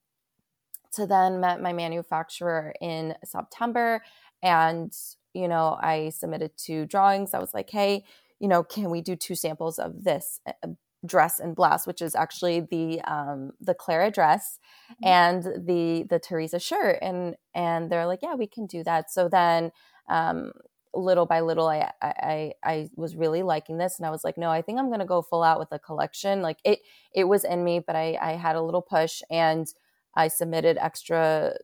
to 0.93 1.07
then 1.07 1.39
met 1.39 1.61
my 1.61 1.73
manufacturer 1.73 2.73
in 2.79 3.15
September 3.23 4.03
and 4.41 4.93
you 5.33 5.47
know 5.47 5.77
I 5.81 6.09
submitted 6.09 6.51
two 6.55 6.85
drawings 6.85 7.33
I 7.33 7.39
was 7.39 7.53
like 7.53 7.69
hey 7.69 8.03
you 8.39 8.47
know 8.47 8.63
can 8.63 8.89
we 8.89 9.01
do 9.01 9.15
two 9.15 9.35
samples 9.35 9.79
of 9.79 10.03
this 10.03 10.39
uh, 10.45 10.67
dress 11.05 11.39
and 11.39 11.55
blouse 11.55 11.85
which 11.85 12.01
is 12.01 12.15
actually 12.15 12.61
the 12.61 13.01
um 13.01 13.51
the 13.59 13.73
Clara 13.73 14.09
dress 14.09 14.59
mm-hmm. 14.91 15.07
and 15.07 15.43
the 15.67 16.05
the 16.09 16.19
Teresa 16.19 16.59
shirt. 16.59 16.99
And 17.01 17.35
and 17.53 17.89
they're 17.89 18.07
like 18.07 18.21
yeah 18.21 18.35
we 18.35 18.47
can 18.47 18.65
do 18.65 18.83
that. 18.83 19.11
So 19.11 19.29
then 19.29 19.71
um 20.09 20.51
little 20.95 21.25
by 21.25 21.39
little 21.39 21.67
I, 21.67 21.91
I 22.03 22.53
i 22.63 22.89
was 22.95 23.15
really 23.15 23.41
liking 23.41 23.79
this 23.79 23.97
and 23.97 24.05
i 24.05 24.11
was 24.11 24.23
like 24.23 24.37
no 24.37 24.51
i 24.51 24.61
think 24.61 24.77
i'm 24.77 24.89
going 24.89 24.99
to 24.99 25.07
go 25.07 25.23
full 25.23 25.41
out 25.41 25.57
with 25.57 25.71
a 25.71 25.79
collection. 25.79 26.41
Like 26.41 26.59
it 26.63 26.79
it 27.15 27.23
was 27.23 27.43
in 27.43 27.63
me 27.63 27.79
but 27.79 27.95
i 27.95 28.17
i 28.21 28.33
had 28.33 28.55
a 28.55 28.61
little 28.61 28.83
push 28.83 29.21
and 29.31 29.67
I 30.15 30.27
submitted 30.27 30.77
extra 30.77 31.55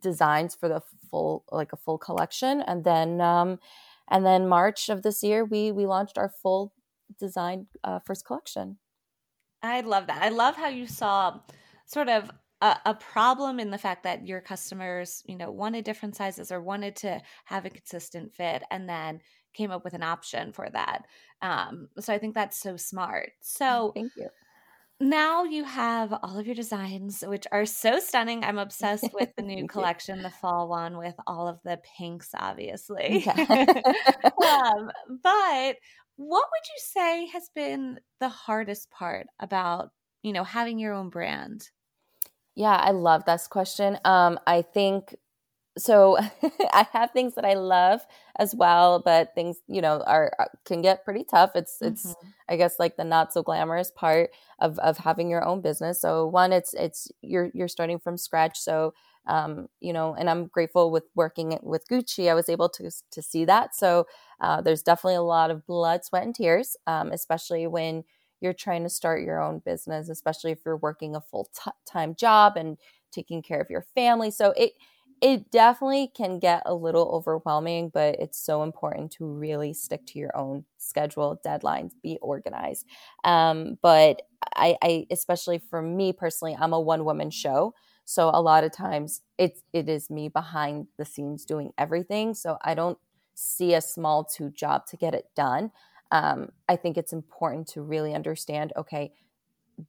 designs 0.00 0.54
for 0.54 0.68
the 0.68 0.82
full 1.10 1.44
like 1.50 1.72
a 1.72 1.76
full 1.76 1.98
collection. 1.98 2.62
And 2.62 2.84
then 2.84 3.20
um 3.20 3.58
and 4.10 4.24
then 4.24 4.48
March 4.48 4.88
of 4.88 5.02
this 5.02 5.22
year 5.22 5.44
we 5.44 5.72
we 5.72 5.86
launched 5.86 6.18
our 6.18 6.28
full 6.28 6.72
design 7.18 7.66
uh, 7.84 7.98
first 8.04 8.24
collection. 8.24 8.78
I 9.62 9.80
love 9.80 10.06
that. 10.06 10.22
I 10.22 10.28
love 10.28 10.56
how 10.56 10.68
you 10.68 10.86
saw 10.86 11.40
sort 11.86 12.08
of 12.08 12.30
a, 12.60 12.76
a, 12.86 12.94
problem 12.94 13.60
in 13.60 13.70
the 13.70 13.78
fact 13.78 14.02
that 14.04 14.26
your 14.26 14.40
customers, 14.40 15.22
you 15.26 15.36
know, 15.36 15.50
wanted 15.50 15.84
different 15.84 16.16
sizes 16.16 16.52
or 16.52 16.60
wanted 16.60 16.96
to 16.96 17.20
have 17.44 17.64
a 17.64 17.70
consistent 17.70 18.34
fit, 18.34 18.62
and 18.70 18.88
then 18.88 19.20
came 19.54 19.70
up 19.70 19.84
with 19.84 19.94
an 19.94 20.02
option 20.02 20.52
for 20.52 20.68
that. 20.72 21.06
Um, 21.42 21.88
so 21.98 22.12
I 22.12 22.18
think 22.18 22.34
that's 22.34 22.60
so 22.60 22.76
smart. 22.76 23.30
So 23.40 23.92
thank 23.94 24.12
you 24.16 24.28
now 25.00 25.44
you 25.44 25.64
have 25.64 26.12
all 26.12 26.38
of 26.38 26.46
your 26.46 26.56
designs, 26.56 27.22
which 27.26 27.46
are 27.52 27.66
so 27.66 28.00
stunning. 28.00 28.42
I'm 28.44 28.58
obsessed 28.58 29.08
with 29.14 29.34
the 29.36 29.42
new 29.42 29.66
collection, 29.68 30.22
the 30.22 30.30
fall 30.30 30.68
one 30.68 30.98
with 30.98 31.14
all 31.26 31.46
of 31.46 31.60
the 31.64 31.80
pinks, 31.96 32.30
obviously. 32.34 33.24
Yeah. 33.24 33.66
um, 34.44 34.90
but 35.22 35.76
what 36.18 36.44
would 36.50 36.66
you 36.66 36.78
say 36.78 37.26
has 37.26 37.48
been 37.54 38.00
the 38.18 38.28
hardest 38.28 38.90
part 38.90 39.28
about, 39.38 39.92
you 40.22 40.32
know, 40.32 40.42
having 40.42 40.78
your 40.78 40.92
own 40.92 41.10
brand? 41.10 41.70
Yeah, 42.56 42.74
I 42.74 42.90
love 42.90 43.24
this 43.24 43.46
question. 43.46 43.98
Um, 44.04 44.40
I 44.44 44.62
think 44.62 45.14
so 45.78 46.18
I 46.72 46.86
have 46.92 47.12
things 47.12 47.34
that 47.34 47.44
I 47.44 47.54
love 47.54 48.00
as 48.38 48.54
well, 48.54 49.00
but 49.04 49.34
things 49.34 49.58
you 49.66 49.80
know 49.80 50.02
are, 50.06 50.32
are 50.38 50.50
can 50.64 50.82
get 50.82 51.04
pretty 51.04 51.24
tough. 51.24 51.52
It's 51.54 51.76
mm-hmm. 51.76 51.92
it's 51.92 52.14
I 52.48 52.56
guess 52.56 52.78
like 52.78 52.96
the 52.96 53.04
not 53.04 53.32
so 53.32 53.42
glamorous 53.42 53.90
part 53.90 54.30
of 54.58 54.78
of 54.80 54.98
having 54.98 55.30
your 55.30 55.44
own 55.44 55.60
business. 55.60 56.00
So 56.00 56.26
one, 56.26 56.52
it's 56.52 56.74
it's 56.74 57.10
you're 57.22 57.50
you're 57.54 57.68
starting 57.68 57.98
from 57.98 58.16
scratch. 58.16 58.58
So 58.58 58.94
um, 59.26 59.68
you 59.80 59.92
know, 59.92 60.14
and 60.14 60.28
I'm 60.28 60.46
grateful 60.46 60.90
with 60.90 61.04
working 61.14 61.58
with 61.62 61.86
Gucci. 61.88 62.30
I 62.30 62.34
was 62.34 62.48
able 62.48 62.68
to 62.70 62.90
to 63.10 63.22
see 63.22 63.44
that. 63.44 63.74
So 63.74 64.06
uh, 64.40 64.60
there's 64.60 64.82
definitely 64.82 65.16
a 65.16 65.22
lot 65.22 65.50
of 65.50 65.66
blood, 65.66 66.04
sweat, 66.04 66.24
and 66.24 66.34
tears, 66.34 66.76
um, 66.86 67.12
especially 67.12 67.66
when 67.66 68.04
you're 68.40 68.52
trying 68.52 68.84
to 68.84 68.88
start 68.88 69.22
your 69.22 69.40
own 69.40 69.60
business, 69.64 70.08
especially 70.08 70.52
if 70.52 70.60
you're 70.64 70.76
working 70.76 71.14
a 71.16 71.20
full 71.20 71.48
time 71.86 72.14
job 72.14 72.56
and 72.56 72.78
taking 73.12 73.42
care 73.42 73.60
of 73.60 73.70
your 73.70 73.84
family. 73.94 74.30
So 74.30 74.52
it 74.56 74.72
it 75.20 75.50
definitely 75.50 76.10
can 76.14 76.38
get 76.38 76.62
a 76.66 76.74
little 76.74 77.10
overwhelming, 77.12 77.90
but 77.92 78.16
it's 78.18 78.38
so 78.38 78.62
important 78.62 79.12
to 79.12 79.26
really 79.26 79.74
stick 79.74 80.06
to 80.06 80.18
your 80.18 80.36
own 80.36 80.64
schedule, 80.76 81.40
deadlines, 81.44 81.92
be 82.02 82.18
organized. 82.22 82.86
Um, 83.24 83.78
but 83.82 84.22
I, 84.54 84.76
I, 84.82 85.06
especially 85.10 85.58
for 85.58 85.82
me 85.82 86.12
personally, 86.12 86.56
I'm 86.58 86.72
a 86.72 86.80
one 86.80 87.04
woman 87.04 87.30
show. 87.30 87.74
So 88.04 88.30
a 88.32 88.40
lot 88.40 88.64
of 88.64 88.72
times 88.72 89.20
it's 89.36 89.62
it 89.72 89.88
is 89.88 90.08
me 90.08 90.28
behind 90.28 90.86
the 90.96 91.04
scenes 91.04 91.44
doing 91.44 91.72
everything. 91.76 92.32
So 92.34 92.56
I 92.62 92.74
don't 92.74 92.98
see 93.34 93.74
a 93.74 93.80
small 93.80 94.24
two 94.24 94.50
job 94.50 94.86
to 94.86 94.96
get 94.96 95.14
it 95.14 95.26
done. 95.36 95.72
Um, 96.10 96.48
I 96.68 96.76
think 96.76 96.96
it's 96.96 97.12
important 97.12 97.68
to 97.68 97.82
really 97.82 98.14
understand, 98.14 98.72
okay, 98.76 99.12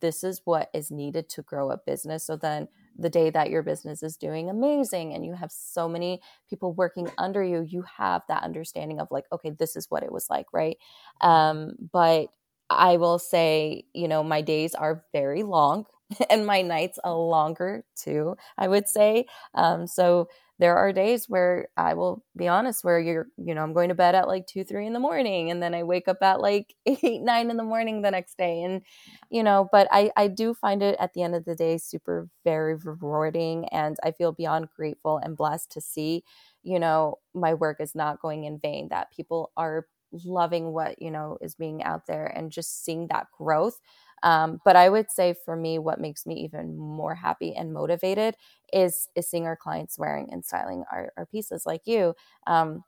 this 0.02 0.24
is 0.24 0.42
what 0.44 0.70
is 0.74 0.92
needed 0.92 1.30
to 1.30 1.42
grow 1.42 1.72
a 1.72 1.78
business. 1.78 2.26
So 2.26 2.36
then 2.36 2.68
the 3.00 3.10
day 3.10 3.30
that 3.30 3.50
your 3.50 3.64
business 3.64 4.04
is 4.04 4.18
doing 4.18 4.50
amazing 4.50 5.14
and 5.14 5.26
you 5.26 5.34
have 5.34 5.52
so 5.52 5.88
many 5.88 6.22
people 6.50 6.74
working 6.74 7.10
under 7.18 7.44
you, 7.44 7.62
you 7.68 7.84
have 7.98 8.22
that 8.28 8.44
understanding 8.44 9.00
of 9.00 9.08
like, 9.12 9.26
okay, 9.32 9.52
this 9.52 9.76
is 9.76 9.88
what 9.90 10.04
it 10.04 10.12
was 10.12 10.30
like, 10.30 10.48
right? 10.54 10.78
Um, 11.22 11.74
but 11.92 12.28
I 12.70 12.98
will 12.98 13.20
say, 13.20 13.86
you 13.94 14.08
know, 14.08 14.24
my 14.24 14.42
days 14.42 14.76
are 14.76 15.04
very 15.12 15.44
long 15.44 15.86
and 16.30 16.46
my 16.46 16.62
nights 16.62 17.00
are 17.04 17.14
longer 17.16 17.84
too, 17.96 18.36
I 18.58 18.68
would 18.68 18.88
say. 18.88 19.26
Um, 19.54 19.88
so 19.88 20.30
there 20.60 20.76
are 20.78 20.92
days 20.94 21.30
where 21.30 21.70
I 21.78 21.94
will 21.94 22.24
be 22.38 22.48
honest, 22.48 22.84
where 22.84 23.00
you're, 23.00 23.28
you 23.38 23.56
know, 23.56 23.64
I'm 23.64 23.74
going 23.74 23.90
to 23.90 23.96
bed 23.96 24.14
at 24.16 24.28
like 24.28 24.46
two, 24.46 24.64
three 24.64 24.86
in 24.86 24.94
the 24.94 25.00
morning, 25.00 25.50
and 25.50 25.64
then 25.64 25.74
I 25.74 25.84
wake 25.84 26.08
up 26.08 26.22
at 26.22 26.42
like 26.42 26.76
eight, 26.86 27.22
nine 27.22 27.50
in 27.50 27.58
the 27.58 27.64
morning 27.64 28.02
the 28.02 28.12
next 28.12 28.38
day. 28.38 28.62
And, 28.64 28.82
you 29.30 29.44
know, 29.44 29.70
but 29.72 29.88
I, 29.92 30.12
I 30.18 30.28
do 30.28 30.54
find 30.54 30.82
it 30.84 30.96
at 31.00 31.14
the 31.14 31.24
end 31.24 31.36
of 31.36 31.46
the 31.46 31.56
day 31.56 31.78
super, 31.78 32.30
very 32.44 32.76
rewarding. 32.76 33.68
And 33.70 33.98
I 34.04 34.12
feel 34.12 34.32
beyond 34.32 34.70
grateful 34.76 35.18
and 35.18 35.38
blessed 35.38 35.72
to 35.72 35.82
see, 35.82 36.24
you 36.64 36.80
know, 36.80 37.20
my 37.34 37.54
work 37.54 37.78
is 37.80 37.96
not 37.96 38.22
going 38.22 38.44
in 38.44 38.60
vain, 38.60 38.90
that 38.90 39.12
people 39.12 39.52
are 39.58 39.88
loving 40.26 40.72
what, 40.74 41.02
you 41.02 41.12
know, 41.12 41.38
is 41.42 41.56
being 41.56 41.84
out 41.84 42.08
there 42.08 42.26
and 42.26 42.52
just 42.52 42.84
seeing 42.84 43.08
that 43.08 43.28
growth. 43.38 43.80
Um, 44.24 44.60
but 44.66 44.76
I 44.76 44.90
would 44.90 45.12
say 45.12 45.36
for 45.46 45.56
me, 45.56 45.80
what 45.80 46.00
makes 46.00 46.26
me 46.26 46.36
even 46.36 46.78
more 46.78 47.16
happy 47.16 47.56
and 47.56 47.74
motivated 47.74 48.36
is 48.74 49.08
is 49.16 49.30
seeing 49.30 49.46
our 49.46 49.56
clients 49.56 49.98
wearing 49.98 50.30
and 50.32 50.46
styling 50.46 50.84
our, 50.92 51.12
our 51.18 51.26
pieces 51.26 51.66
like 51.66 51.82
you. 51.86 52.16
Um, 52.48 52.84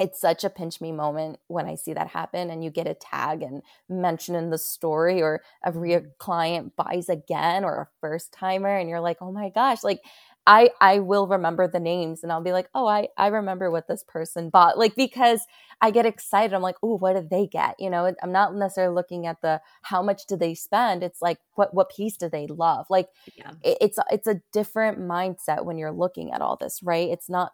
it's 0.00 0.20
such 0.20 0.42
a 0.42 0.50
pinch 0.50 0.80
me 0.80 0.90
moment 0.90 1.38
when 1.48 1.66
I 1.66 1.74
see 1.74 1.92
that 1.92 2.08
happen 2.08 2.50
and 2.50 2.64
you 2.64 2.70
get 2.70 2.86
a 2.86 2.94
tag 2.94 3.42
and 3.42 3.62
mention 3.88 4.34
in 4.34 4.50
the 4.50 4.58
story 4.58 5.22
or 5.22 5.42
a 5.64 6.02
client 6.18 6.74
buys 6.76 7.08
again 7.08 7.64
or 7.64 7.82
a 7.82 7.88
first 8.00 8.32
timer 8.32 8.74
and 8.74 8.88
you're 8.88 9.00
like, 9.00 9.18
oh 9.20 9.30
my 9.30 9.50
gosh, 9.50 9.84
like 9.84 10.00
I 10.46 10.70
I 10.80 10.98
will 10.98 11.26
remember 11.28 11.68
the 11.68 11.80
names 11.80 12.22
and 12.22 12.32
I'll 12.32 12.42
be 12.42 12.52
like, 12.52 12.68
oh, 12.74 12.86
I 12.86 13.08
I 13.16 13.28
remember 13.28 13.70
what 13.70 13.86
this 13.88 14.04
person 14.06 14.50
bought, 14.50 14.78
like 14.78 14.94
because 14.96 15.46
I 15.80 15.90
get 15.90 16.06
excited. 16.06 16.54
I'm 16.54 16.62
like, 16.62 16.76
oh, 16.82 16.96
what 16.98 17.14
did 17.14 17.30
they 17.30 17.46
get? 17.46 17.76
You 17.78 17.90
know, 17.90 18.12
I'm 18.22 18.32
not 18.32 18.54
necessarily 18.54 18.94
looking 18.94 19.26
at 19.26 19.40
the 19.40 19.60
how 19.82 20.02
much 20.02 20.26
do 20.26 20.36
they 20.36 20.54
spend. 20.54 21.02
It's 21.04 21.22
like 21.22 21.38
what 21.54 21.72
what 21.74 21.90
piece 21.90 22.16
do 22.16 22.28
they 22.28 22.46
love? 22.48 22.86
Like, 22.90 23.08
yeah. 23.36 23.52
it, 23.62 23.78
it's 23.80 23.98
it's 24.10 24.26
a 24.26 24.40
different 24.52 24.98
mindset 24.98 25.64
when 25.64 25.78
you're 25.78 25.92
looking 25.92 26.32
at 26.32 26.40
all 26.42 26.56
this, 26.56 26.82
right? 26.82 27.08
It's 27.08 27.28
not 27.30 27.52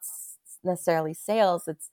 necessarily 0.65 1.15
sales. 1.15 1.69
It's 1.69 1.91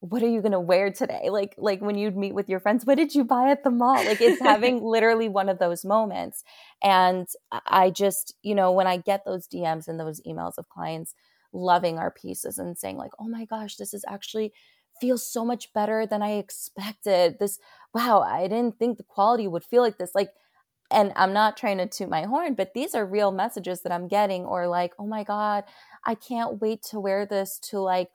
what 0.00 0.22
are 0.22 0.28
you 0.28 0.40
going 0.40 0.52
to 0.52 0.60
wear 0.60 0.92
today? 0.92 1.28
Like 1.30 1.54
like 1.58 1.80
when 1.80 1.96
you'd 1.96 2.16
meet 2.16 2.34
with 2.34 2.48
your 2.48 2.60
friends 2.60 2.86
what 2.86 2.96
did 2.96 3.14
you 3.14 3.24
buy 3.24 3.50
at 3.50 3.64
the 3.64 3.70
mall? 3.70 4.04
Like 4.04 4.20
it's 4.20 4.40
having 4.40 4.82
literally 4.82 5.28
one 5.28 5.48
of 5.48 5.58
those 5.58 5.84
moments. 5.84 6.44
And 6.82 7.26
i 7.66 7.90
just 7.90 8.34
you 8.42 8.54
know 8.54 8.70
when 8.70 8.86
i 8.86 8.96
get 8.96 9.24
those 9.24 9.48
dms 9.48 9.88
and 9.88 9.98
those 9.98 10.20
emails 10.26 10.58
of 10.58 10.68
clients 10.68 11.14
loving 11.52 11.98
our 11.98 12.10
pieces 12.10 12.58
and 12.58 12.78
saying 12.78 12.96
like 12.96 13.10
oh 13.18 13.28
my 13.28 13.44
gosh 13.46 13.76
this 13.76 13.92
is 13.92 14.04
actually 14.08 14.52
feels 15.00 15.26
so 15.26 15.44
much 15.44 15.72
better 15.72 16.06
than 16.06 16.22
i 16.22 16.32
expected. 16.32 17.38
This 17.40 17.58
wow 17.94 18.20
i 18.20 18.42
didn't 18.46 18.78
think 18.78 18.98
the 18.98 19.04
quality 19.04 19.48
would 19.48 19.64
feel 19.64 19.82
like 19.82 19.98
this. 19.98 20.14
Like 20.14 20.30
and 20.90 21.12
i'm 21.16 21.32
not 21.32 21.56
trying 21.56 21.78
to 21.78 21.86
toot 21.86 22.08
my 22.08 22.22
horn 22.22 22.54
but 22.54 22.72
these 22.74 22.94
are 22.94 23.04
real 23.04 23.30
messages 23.30 23.82
that 23.82 23.92
i'm 23.92 24.08
getting 24.08 24.44
or 24.44 24.68
like 24.68 24.92
oh 24.98 25.06
my 25.06 25.22
god 25.22 25.64
i 26.06 26.14
can't 26.14 26.60
wait 26.60 26.82
to 26.82 27.00
wear 27.00 27.26
this 27.26 27.58
to 27.58 27.78
like 27.78 28.08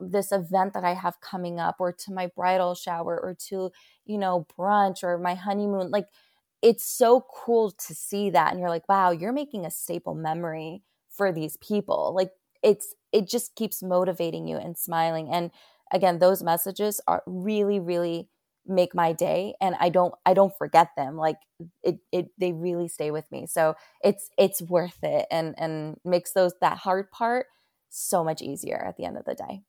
this 0.00 0.32
event 0.32 0.74
that 0.74 0.84
I 0.84 0.94
have 0.94 1.20
coming 1.20 1.58
up 1.60 1.76
or 1.78 1.92
to 1.92 2.12
my 2.12 2.28
bridal 2.34 2.74
shower 2.74 3.18
or 3.20 3.34
to, 3.48 3.70
you 4.04 4.18
know, 4.18 4.46
brunch 4.58 5.02
or 5.02 5.18
my 5.18 5.34
honeymoon. 5.34 5.90
Like 5.90 6.06
it's 6.62 6.84
so 6.84 7.24
cool 7.32 7.70
to 7.70 7.94
see 7.94 8.30
that. 8.30 8.50
And 8.50 8.60
you're 8.60 8.68
like, 8.68 8.88
wow, 8.88 9.10
you're 9.10 9.32
making 9.32 9.64
a 9.64 9.70
staple 9.70 10.14
memory 10.14 10.82
for 11.10 11.32
these 11.32 11.56
people. 11.58 12.12
Like 12.14 12.30
it's, 12.62 12.94
it 13.12 13.28
just 13.28 13.54
keeps 13.54 13.82
motivating 13.82 14.48
you 14.48 14.56
and 14.56 14.76
smiling. 14.76 15.30
And 15.32 15.50
again, 15.92 16.18
those 16.18 16.42
messages 16.42 17.00
are 17.06 17.22
really, 17.26 17.80
really 17.80 18.28
make 18.68 18.94
my 18.94 19.14
day 19.14 19.54
and 19.62 19.74
i 19.80 19.88
don't 19.88 20.14
i 20.26 20.34
don't 20.34 20.56
forget 20.58 20.90
them 20.94 21.16
like 21.16 21.38
it, 21.82 22.00
it 22.12 22.28
they 22.38 22.52
really 22.52 22.86
stay 22.86 23.10
with 23.10 23.24
me 23.32 23.46
so 23.46 23.74
it's 24.04 24.28
it's 24.36 24.60
worth 24.60 25.02
it 25.02 25.26
and 25.30 25.54
and 25.58 25.96
makes 26.04 26.32
those 26.32 26.52
that 26.60 26.76
hard 26.76 27.10
part 27.10 27.46
so 27.88 28.22
much 28.22 28.42
easier 28.42 28.76
at 28.76 28.96
the 28.98 29.06
end 29.06 29.16
of 29.16 29.24
the 29.24 29.34
day 29.34 29.62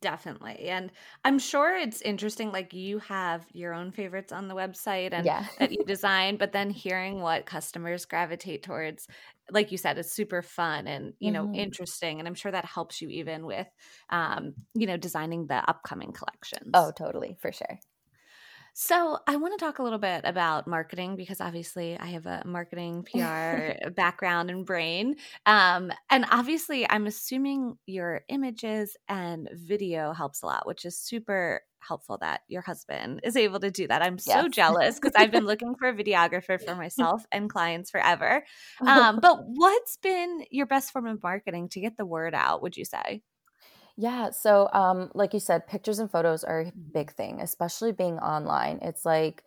Definitely. 0.00 0.68
And 0.68 0.90
I'm 1.24 1.38
sure 1.38 1.76
it's 1.76 2.02
interesting. 2.02 2.50
Like 2.50 2.72
you 2.74 2.98
have 2.98 3.46
your 3.52 3.72
own 3.72 3.92
favorites 3.92 4.32
on 4.32 4.48
the 4.48 4.54
website 4.54 5.12
and 5.12 5.30
Yeah. 5.30 5.46
that 5.60 5.70
you 5.70 5.78
design, 5.86 6.38
but 6.38 6.50
then 6.50 6.70
hearing 6.70 7.20
what 7.20 7.46
customers 7.46 8.04
gravitate 8.04 8.64
towards, 8.64 9.06
like 9.52 9.70
you 9.70 9.78
said, 9.78 9.96
it's 9.96 10.10
super 10.12 10.42
fun 10.42 10.88
and, 10.88 11.14
you 11.20 11.30
know, 11.30 11.48
Mhm. 11.48 11.52
interesting. 11.52 12.18
And 12.18 12.26
I'm 12.26 12.34
sure 12.34 12.50
that 12.50 12.64
helps 12.64 13.00
you 13.00 13.08
even 13.10 13.46
with, 13.46 13.68
um, 14.10 14.56
you 14.74 14.88
know, 14.88 14.96
designing 14.96 15.46
the 15.46 15.68
upcoming 15.70 16.12
collections. 16.12 16.74
Oh, 16.74 16.92
totally, 16.92 17.34
for 17.40 17.50
sure. 17.52 17.80
So, 18.78 19.18
I 19.26 19.36
want 19.36 19.58
to 19.58 19.64
talk 19.64 19.78
a 19.78 19.82
little 19.82 19.98
bit 19.98 20.20
about 20.26 20.66
marketing 20.66 21.16
because 21.16 21.40
obviously 21.40 21.98
I 21.98 22.06
have 22.08 22.26
a 22.26 22.42
marketing 22.44 23.04
PR 23.04 23.74
background 23.96 24.50
and 24.50 24.66
brain. 24.66 25.16
Um, 25.46 25.90
and 26.10 26.26
obviously, 26.30 26.88
I'm 26.90 27.06
assuming 27.06 27.78
your 27.86 28.20
images 28.28 28.94
and 29.08 29.48
video 29.54 30.12
helps 30.12 30.42
a 30.42 30.46
lot, 30.46 30.66
which 30.66 30.84
is 30.84 30.98
super 30.98 31.62
helpful 31.78 32.18
that 32.18 32.42
your 32.48 32.60
husband 32.60 33.20
is 33.24 33.34
able 33.34 33.60
to 33.60 33.70
do 33.70 33.86
that. 33.86 34.02
I'm 34.02 34.18
so 34.18 34.46
Yes. 34.46 34.46
jealous 34.46 34.96
because 34.96 35.14
I've 35.16 35.30
been 35.30 35.46
looking 35.46 35.74
for 35.74 35.88
a 35.88 35.94
videographer 35.94 36.60
for 36.60 36.74
myself 36.76 37.24
and 37.32 37.48
clients 37.48 37.90
forever. 37.90 38.44
Um, 38.84 39.20
but 39.20 39.38
what's 39.46 39.96
been 39.96 40.44
your 40.50 40.66
best 40.66 40.92
form 40.92 41.06
of 41.06 41.22
marketing 41.22 41.70
to 41.70 41.80
get 41.80 41.96
the 41.96 42.04
word 42.04 42.34
out, 42.34 42.60
would 42.60 42.76
you 42.76 42.84
say? 42.84 43.22
Yeah, 43.96 44.30
so 44.30 44.68
um, 44.72 45.10
like 45.14 45.32
you 45.32 45.40
said, 45.40 45.66
pictures 45.66 45.98
and 45.98 46.10
photos 46.10 46.44
are 46.44 46.60
a 46.60 46.72
big 46.92 47.12
thing, 47.12 47.40
especially 47.40 47.92
being 47.92 48.18
online. 48.18 48.78
It's 48.82 49.04
like 49.06 49.42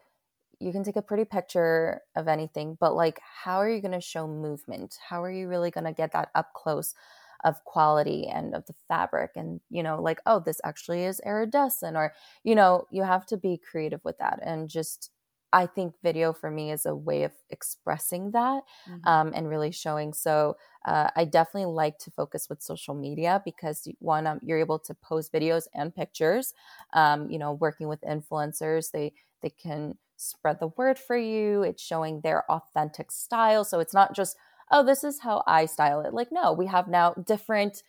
you 0.59 0.71
can 0.71 0.83
take 0.83 0.95
a 0.97 1.01
pretty 1.03 1.25
picture 1.25 2.01
of 2.15 2.27
anything, 2.27 2.77
but 2.79 2.95
like, 2.95 3.19
how 3.43 3.57
are 3.57 3.69
you 3.69 3.81
going 3.81 3.93
to 3.93 4.01
show 4.01 4.27
movement? 4.27 4.97
How 5.09 5.23
are 5.23 5.31
you 5.31 5.47
really 5.49 5.71
going 5.71 5.85
to 5.85 5.93
get 5.93 6.13
that 6.13 6.29
up 6.35 6.53
close 6.53 6.95
of 7.43 7.63
quality 7.65 8.27
and 8.27 8.55
of 8.55 8.65
the 8.67 8.73
fabric? 8.87 9.31
And, 9.35 9.61
you 9.69 9.83
know, 9.83 10.01
like, 10.01 10.21
oh, 10.25 10.39
this 10.39 10.61
actually 10.63 11.03
is 11.05 11.21
iridescent, 11.25 11.97
or, 11.97 12.13
you 12.43 12.55
know, 12.55 12.87
you 12.91 13.03
have 13.03 13.25
to 13.27 13.37
be 13.37 13.57
creative 13.59 14.01
with 14.05 14.17
that. 14.19 14.39
And 14.43 14.69
just, 14.69 15.11
I 15.51 15.65
think 15.65 15.95
video 16.03 16.33
for 16.33 16.51
me 16.51 16.71
is 16.71 16.85
a 16.85 16.95
way 16.95 17.23
of 17.23 17.31
expressing 17.49 18.31
that 18.31 18.63
Mhm. 18.85 19.05
um, 19.05 19.31
and 19.35 19.49
really 19.49 19.71
showing. 19.71 20.13
So 20.13 20.57
uh, 20.85 21.09
I 21.15 21.25
definitely 21.25 21.71
like 21.73 21.97
to 21.99 22.11
focus 22.11 22.49
with 22.49 22.61
social 22.61 22.93
media 22.93 23.41
because 23.43 23.87
one, 23.99 24.27
um, 24.27 24.39
you're 24.43 24.59
able 24.59 24.79
to 24.79 24.93
post 24.93 25.33
videos 25.33 25.67
and 25.73 25.93
pictures. 25.95 26.53
Um, 26.93 27.29
you 27.29 27.39
know, 27.39 27.53
working 27.53 27.87
with 27.87 28.01
influencers, 28.01 28.91
they 28.91 29.13
they 29.41 29.49
can 29.49 29.97
spread 30.17 30.59
the 30.59 30.67
word 30.67 30.99
for 30.99 31.15
you. 31.17 31.63
It's 31.63 31.81
showing 31.81 32.21
their 32.21 32.49
authentic 32.51 33.11
style. 33.11 33.63
So 33.63 33.79
it's 33.79 33.93
not 33.93 34.15
just 34.15 34.37
oh, 34.71 34.83
this 34.83 35.03
is 35.03 35.21
how 35.21 35.43
I 35.47 35.65
style 35.65 36.01
it. 36.01 36.13
Like 36.13 36.31
no, 36.31 36.53
we 36.53 36.67
have 36.67 36.87
now 36.87 37.13
different 37.13 37.83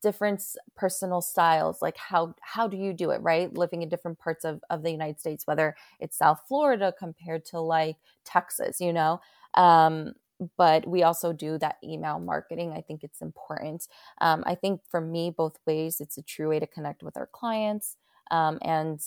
different 0.00 0.42
personal 0.76 1.20
styles 1.20 1.82
like 1.82 1.96
how 1.96 2.34
how 2.40 2.68
do 2.68 2.76
you 2.76 2.92
do 2.92 3.10
it 3.10 3.20
right? 3.20 3.52
Living 3.54 3.82
in 3.82 3.88
different 3.88 4.18
parts 4.18 4.44
of, 4.44 4.62
of 4.70 4.82
the 4.82 4.90
united 4.90 5.18
states 5.18 5.46
whether 5.46 5.74
it's 6.00 6.16
south 6.16 6.40
florida 6.46 6.92
compared 6.98 7.44
to 7.44 7.60
like 7.60 7.96
texas 8.24 8.80
you 8.80 8.92
know? 8.92 9.20
Um, 9.54 10.14
but 10.56 10.86
we 10.88 11.02
also 11.02 11.32
do 11.32 11.58
that 11.58 11.76
email 11.84 12.18
marketing 12.18 12.72
i 12.72 12.80
think 12.80 13.02
it's 13.04 13.20
important. 13.20 13.88
Um, 14.20 14.42
i 14.46 14.54
think 14.54 14.80
for 14.88 15.00
me 15.00 15.30
both 15.30 15.58
ways 15.66 16.00
it's 16.00 16.18
a 16.18 16.22
true 16.22 16.48
way 16.48 16.60
to 16.60 16.66
connect 16.66 17.02
with 17.02 17.16
our 17.16 17.28
clients 17.32 17.96
um, 18.30 18.58
and 18.62 19.00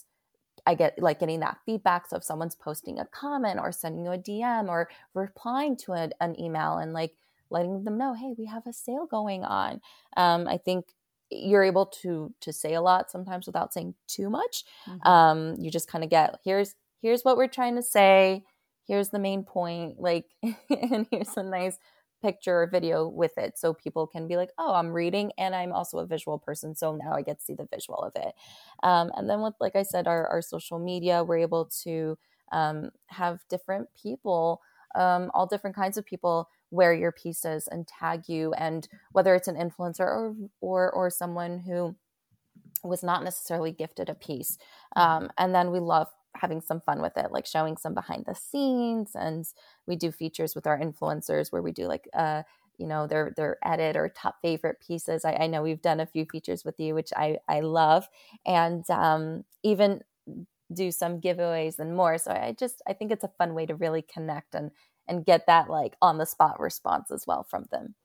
i 0.67 0.75
get 0.75 0.97
like 0.99 1.19
getting 1.19 1.39
that 1.41 1.57
feedback. 1.65 2.07
So 2.07 2.17
if 2.17 2.23
someone's 2.23 2.55
posting 2.55 2.99
a 2.99 3.05
comment 3.05 3.59
or 3.59 3.71
sending 3.71 4.05
you 4.05 4.11
a 4.11 4.17
dm 4.17 4.67
or 4.69 4.89
replying 5.13 5.77
to 5.77 5.93
a, 5.93 6.09
an 6.19 6.39
email 6.39 6.77
and 6.77 6.93
like 6.93 7.15
letting 7.49 7.83
them 7.83 7.97
know 7.97 8.13
hey 8.13 8.33
we 8.37 8.45
have 8.45 8.65
a 8.67 8.73
sale 8.73 9.05
going 9.05 9.43
on. 9.43 9.81
Um, 10.17 10.47
i 10.47 10.57
think 10.57 10.85
you're 11.31 11.63
able 11.63 11.87
to 11.87 12.33
to 12.41 12.53
say 12.53 12.73
a 12.75 12.81
lot 12.81 13.09
sometimes 13.11 13.47
without 13.47 13.73
saying 13.73 13.95
too 14.07 14.29
much. 14.29 14.63
Mhm. 14.87 15.05
um, 15.07 15.55
you 15.59 15.71
just 15.71 15.87
kind 15.89 16.03
of 16.03 16.09
get 16.09 16.39
here's 16.43 16.75
here's 17.01 17.23
what 17.23 17.37
we're 17.37 17.47
trying 17.47 17.75
to 17.75 17.83
say. 17.83 18.43
Here's 18.87 19.09
the 19.09 19.19
main 19.19 19.43
point 19.43 19.99
like 19.99 20.25
and 20.69 21.07
here's 21.11 21.35
a 21.37 21.43
nice 21.43 21.77
picture 22.21 22.61
or 22.63 22.67
video 22.67 23.07
with 23.07 23.37
it. 23.37 23.57
So 23.57 23.73
people 23.73 24.07
can 24.07 24.27
be 24.27 24.37
like 24.37 24.51
oh 24.57 24.73
i'm 24.73 24.91
reading 24.93 25.31
and 25.37 25.53
i'm 25.55 25.71
also 25.73 25.99
a 25.99 26.05
visual 26.07 26.39
person 26.39 26.75
so 26.75 26.95
now 26.95 27.13
i 27.13 27.21
get 27.21 27.39
to 27.39 27.45
see 27.45 27.53
the 27.55 27.67
visual 27.73 27.99
of 27.99 28.13
it. 28.15 28.33
Um, 28.83 29.11
and 29.15 29.29
then 29.29 29.41
with 29.41 29.53
like 29.59 29.75
i 29.75 29.83
said 29.83 30.07
our, 30.07 30.27
our 30.27 30.41
social 30.41 30.79
media 30.79 31.23
we're 31.23 31.39
able 31.39 31.65
to 31.83 32.17
um, 32.51 32.91
have 33.07 33.39
different 33.49 33.87
people 34.01 34.61
um, 34.95 35.29
all 35.33 35.45
different 35.45 35.75
kinds 35.75 35.97
of 35.97 36.05
people 36.05 36.47
wear 36.75 36.93
your 36.93 37.11
pieces 37.11 37.67
and 37.67 37.87
tag 37.87 38.27
you 38.27 38.53
and 38.53 38.87
whether 39.11 39.33
it's 39.35 39.47
an 39.47 39.55
influencer 39.55 40.01
or 40.01 40.35
or 40.61 40.91
or 40.91 41.09
someone 41.09 41.59
who 41.59 41.95
was 42.83 43.03
not 43.03 43.23
necessarily 43.23 43.71
gifted 43.71 44.09
a 44.09 44.15
piece 44.15 44.57
um, 44.95 45.29
and 45.37 45.55
then 45.55 45.71
we 45.71 45.79
love 45.79 46.07
having 46.35 46.61
some 46.61 46.81
fun 46.81 47.01
with 47.01 47.17
it 47.17 47.31
like 47.31 47.45
showing 47.45 47.77
some 47.77 47.93
behind 47.93 48.25
the 48.25 48.35
scenes 48.35 49.11
and 49.15 49.45
we 49.87 49.95
do 49.95 50.11
features 50.11 50.53
with 50.53 50.67
our 50.67 50.77
influencers 50.79 51.51
where 51.51 51.61
we 51.61 51.71
do 51.71 51.87
like 51.87 52.09
uh 52.13 52.43
you 52.77 52.87
know 52.87 53.07
their 53.07 53.33
their 53.37 53.57
edit 53.63 53.95
or 53.95 54.09
top 54.09 54.35
favorite 54.41 54.77
pieces. 54.85 55.25
I, 55.25 55.33
I 55.33 55.47
know 55.47 55.63
we've 55.63 55.81
done 55.81 55.99
a 55.99 56.05
few 56.05 56.25
features 56.25 56.65
with 56.65 56.79
you 56.79 56.93
which 56.93 57.11
i 57.15 57.37
i 57.47 57.61
love 57.61 58.07
and 58.45 58.87
um 58.89 59.43
even 59.63 60.01
do 60.73 60.91
some 60.91 61.21
giveaways 61.21 61.79
and 61.79 61.95
more. 61.95 62.17
So 62.17 62.31
i 62.31 62.55
just 62.57 62.81
i 62.87 62.93
think 62.93 63.11
it's 63.11 63.23
a 63.23 63.31
fun 63.37 63.53
way 63.53 63.65
to 63.65 63.75
really 63.75 64.01
connect 64.01 64.55
and 64.55 64.71
and 65.07 65.25
get 65.25 65.47
that 65.47 65.69
like 65.69 65.95
on 66.01 66.17
the 66.17 66.25
spot 66.25 66.59
response 66.59 67.11
as 67.11 67.25
well 67.27 67.43
from 67.43 67.65
them 67.71 67.95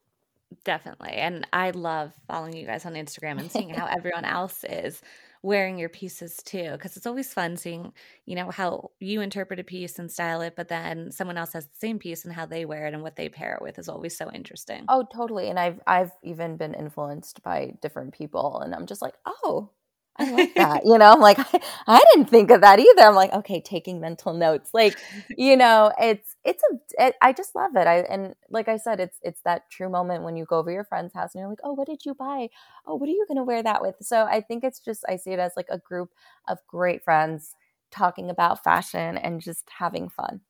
Definitely. 0.64 1.12
And 1.12 1.46
I 1.52 1.70
love 1.70 2.12
following 2.26 2.56
you 2.56 2.66
guys 2.66 2.84
on 2.84 2.94
Instagram 2.94 3.38
and 3.38 3.50
seeing 3.50 3.70
how 3.70 3.86
everyone 3.90 4.24
else 4.24 4.64
is 4.64 5.00
wearing 5.42 5.78
your 5.78 5.88
pieces 5.88 6.38
too. 6.38 6.76
Cause 6.80 6.96
it's 6.96 7.06
always 7.06 7.32
fun 7.32 7.56
seeing, 7.56 7.92
you 8.26 8.34
know, 8.34 8.50
how 8.50 8.90
you 8.98 9.20
interpret 9.20 9.60
a 9.60 9.64
piece 9.64 9.98
and 9.98 10.10
style 10.10 10.40
it, 10.40 10.56
but 10.56 10.68
then 10.68 11.12
someone 11.12 11.38
else 11.38 11.52
has 11.52 11.66
the 11.66 11.78
same 11.78 11.98
piece 12.00 12.24
and 12.24 12.34
how 12.34 12.46
they 12.46 12.64
wear 12.64 12.86
it 12.86 12.94
and 12.94 13.02
what 13.02 13.14
they 13.16 13.28
pair 13.28 13.54
it 13.54 13.62
with 13.62 13.78
is 13.78 13.88
always 13.88 14.16
so 14.16 14.30
interesting. 14.32 14.86
Oh, 14.88 15.06
totally. 15.14 15.48
And 15.48 15.58
I've 15.58 15.80
I've 15.86 16.12
even 16.24 16.56
been 16.56 16.74
influenced 16.74 17.42
by 17.42 17.74
different 17.80 18.12
people 18.12 18.60
and 18.60 18.74
I'm 18.74 18.86
just 18.86 19.02
like, 19.02 19.14
"Oh, 19.24 19.70
I 20.16 20.24
like 20.26 20.54
that." 20.56 20.82
You 20.84 20.98
know, 20.98 21.10
I'm 21.12 21.20
like, 21.20 21.38
I, 21.38 21.60
I 21.86 22.02
didn't 22.12 22.28
think 22.30 22.50
of 22.50 22.60
that 22.60 22.78
either. 22.78 23.02
I'm 23.02 23.14
like, 23.14 23.32
"Okay, 23.32 23.60
taking 23.60 24.00
mental 24.00 24.34
notes." 24.34 24.70
Like, 24.74 24.98
you 25.36 25.56
know, 25.56 25.92
it's 26.00 26.36
it's 26.44 26.62
a 26.70 27.06
it, 27.08 27.14
I 27.22 27.32
just 27.32 27.54
love 27.54 27.76
it. 27.76 27.86
I 27.86 27.98
and 28.00 28.34
like 28.50 28.68
I 28.68 28.76
said, 28.76 29.00
it's 29.00 29.18
it's 29.22 29.40
that 29.42 29.70
true 29.70 29.88
moment 29.88 30.24
when 30.24 30.36
you 30.36 30.44
go 30.44 30.58
over 30.58 30.70
your 30.70 30.84
friend's 30.84 31.14
house 31.14 31.34
and 31.34 31.40
you're 31.40 31.48
like, 31.48 31.60
"Oh, 31.64 31.72
what 31.72 31.86
did 31.88 32.04
you 32.04 32.14
buy? 32.14 32.48
Oh, 32.86 32.96
what 32.96 33.08
are 33.08 33.12
you 33.12 33.24
going 33.28 33.38
to 33.38 33.44
wear 33.44 33.62
that 33.62 33.82
with?" 33.82 33.96
So, 34.02 34.24
I 34.24 34.40
think 34.42 34.64
it's 34.64 34.80
just 34.80 35.04
I 35.08 35.16
see 35.16 35.30
it 35.32 35.38
as 35.38 35.52
like 35.56 35.68
a 35.70 35.78
group 35.78 36.10
of 36.48 36.58
great 36.66 37.02
friends 37.04 37.54
talking 37.90 38.30
about 38.30 38.62
fashion 38.64 39.16
and 39.18 39.40
just 39.40 39.68
having 39.78 40.08
fun. 40.08 40.40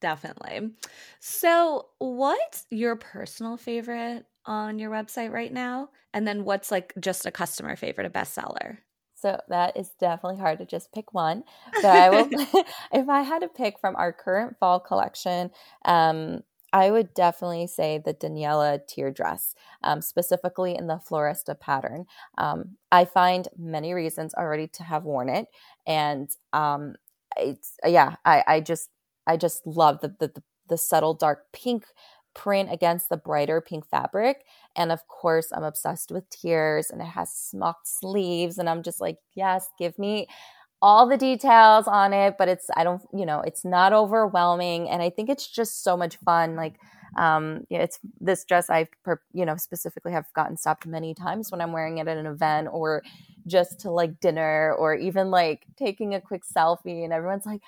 Definitely. 0.00 0.70
So, 1.20 1.88
what's 1.98 2.66
your 2.70 2.96
personal 2.96 3.56
favorite 3.56 4.26
on 4.44 4.78
your 4.78 4.90
website 4.90 5.32
right 5.32 5.52
now? 5.52 5.90
And 6.12 6.26
then 6.28 6.44
what's 6.44 6.70
like 6.70 6.92
just 7.00 7.26
a 7.26 7.30
customer 7.30 7.76
favorite, 7.76 8.06
a 8.06 8.10
bestseller? 8.10 8.78
So 9.26 9.40
that 9.48 9.76
is 9.76 9.90
definitely 9.98 10.38
hard 10.38 10.60
to 10.60 10.64
just 10.64 10.92
pick 10.92 11.12
one. 11.12 11.42
But 11.82 11.86
I 11.86 12.10
will, 12.10 12.28
if 12.92 13.08
I 13.08 13.22
had 13.22 13.40
to 13.40 13.48
pick 13.48 13.80
from 13.80 13.96
our 13.96 14.12
current 14.12 14.56
fall 14.60 14.78
collection, 14.78 15.50
um, 15.84 16.44
I 16.72 16.92
would 16.92 17.12
definitely 17.12 17.66
say 17.66 17.98
the 17.98 18.14
Daniela 18.14 18.86
tier 18.86 19.10
dress, 19.10 19.56
um, 19.82 20.00
specifically 20.00 20.76
in 20.76 20.86
the 20.86 20.98
Floresta 20.98 21.58
pattern. 21.58 22.06
Um, 22.38 22.76
I 22.92 23.04
find 23.04 23.48
many 23.58 23.94
reasons 23.94 24.32
already 24.32 24.68
to 24.68 24.84
have 24.84 25.02
worn 25.02 25.28
it, 25.28 25.48
and 25.88 26.30
um, 26.52 26.94
it's 27.36 27.74
yeah, 27.84 28.16
I, 28.24 28.44
I 28.46 28.60
just 28.60 28.90
I 29.26 29.36
just 29.36 29.66
love 29.66 30.02
the, 30.02 30.14
the 30.20 30.40
the 30.68 30.78
subtle 30.78 31.14
dark 31.14 31.46
pink 31.52 31.86
print 32.36 32.70
against 32.70 33.08
the 33.08 33.16
brighter 33.16 33.60
pink 33.60 33.88
fabric 33.90 34.44
and 34.76 34.92
of 34.92 35.08
course, 35.08 35.48
I'm 35.52 35.64
obsessed 35.64 36.12
with 36.12 36.28
tiers 36.28 36.90
and 36.90 37.00
it 37.00 37.06
has 37.06 37.32
smocked 37.32 37.88
sleeves. 37.88 38.58
And 38.58 38.68
I'm 38.68 38.82
just 38.82 39.00
like, 39.00 39.18
yes, 39.34 39.68
give 39.78 39.98
me 39.98 40.28
all 40.82 41.08
the 41.08 41.16
details 41.16 41.88
on 41.88 42.12
it. 42.12 42.34
But 42.38 42.48
it's, 42.48 42.68
I 42.76 42.84
don't, 42.84 43.02
you 43.12 43.24
know, 43.24 43.40
it's 43.40 43.64
not 43.64 43.94
overwhelming. 43.94 44.88
And 44.90 45.02
I 45.02 45.08
think 45.10 45.30
it's 45.30 45.48
just 45.48 45.82
so 45.82 45.96
much 45.96 46.16
fun. 46.18 46.56
Like, 46.56 46.78
um, 47.16 47.64
yeah, 47.70 47.78
it's 47.78 47.98
this 48.20 48.44
dress 48.44 48.68
I, 48.68 48.86
per, 49.02 49.20
you 49.32 49.46
know, 49.46 49.56
specifically 49.56 50.12
have 50.12 50.26
gotten 50.34 50.58
stopped 50.58 50.86
many 50.86 51.14
times 51.14 51.50
when 51.50 51.62
I'm 51.62 51.72
wearing 51.72 51.96
it 51.96 52.06
at 52.06 52.18
an 52.18 52.26
event 52.26 52.68
or 52.70 53.02
just 53.46 53.80
to 53.80 53.90
like 53.90 54.20
dinner 54.20 54.74
or 54.78 54.94
even 54.94 55.30
like 55.30 55.64
taking 55.78 56.14
a 56.14 56.20
quick 56.20 56.42
selfie. 56.44 57.02
And 57.02 57.14
everyone's 57.14 57.46
like, 57.46 57.62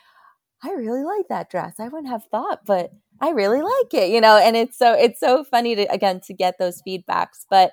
I 0.63 0.73
really 0.73 1.05
like 1.05 1.29
that 1.29 1.51
dress. 1.51 1.77
I 1.79 1.89
wouldn't 1.89 2.09
have 2.09 2.25
thought, 2.25 2.67
but 2.67 2.93
I 3.21 3.31
really 3.31 3.61
like 3.63 3.95
it, 3.95 4.11
you 4.11 4.21
know, 4.21 4.37
and 4.37 4.57
it's 4.57 4.79
so 4.79 4.93
it's 4.95 5.19
so 5.21 5.43
funny 5.45 5.75
to 5.75 5.83
again 5.93 6.21
to 6.23 6.35
get 6.35 6.59
those 6.59 6.83
feedbacks. 6.83 7.47
But 7.51 7.73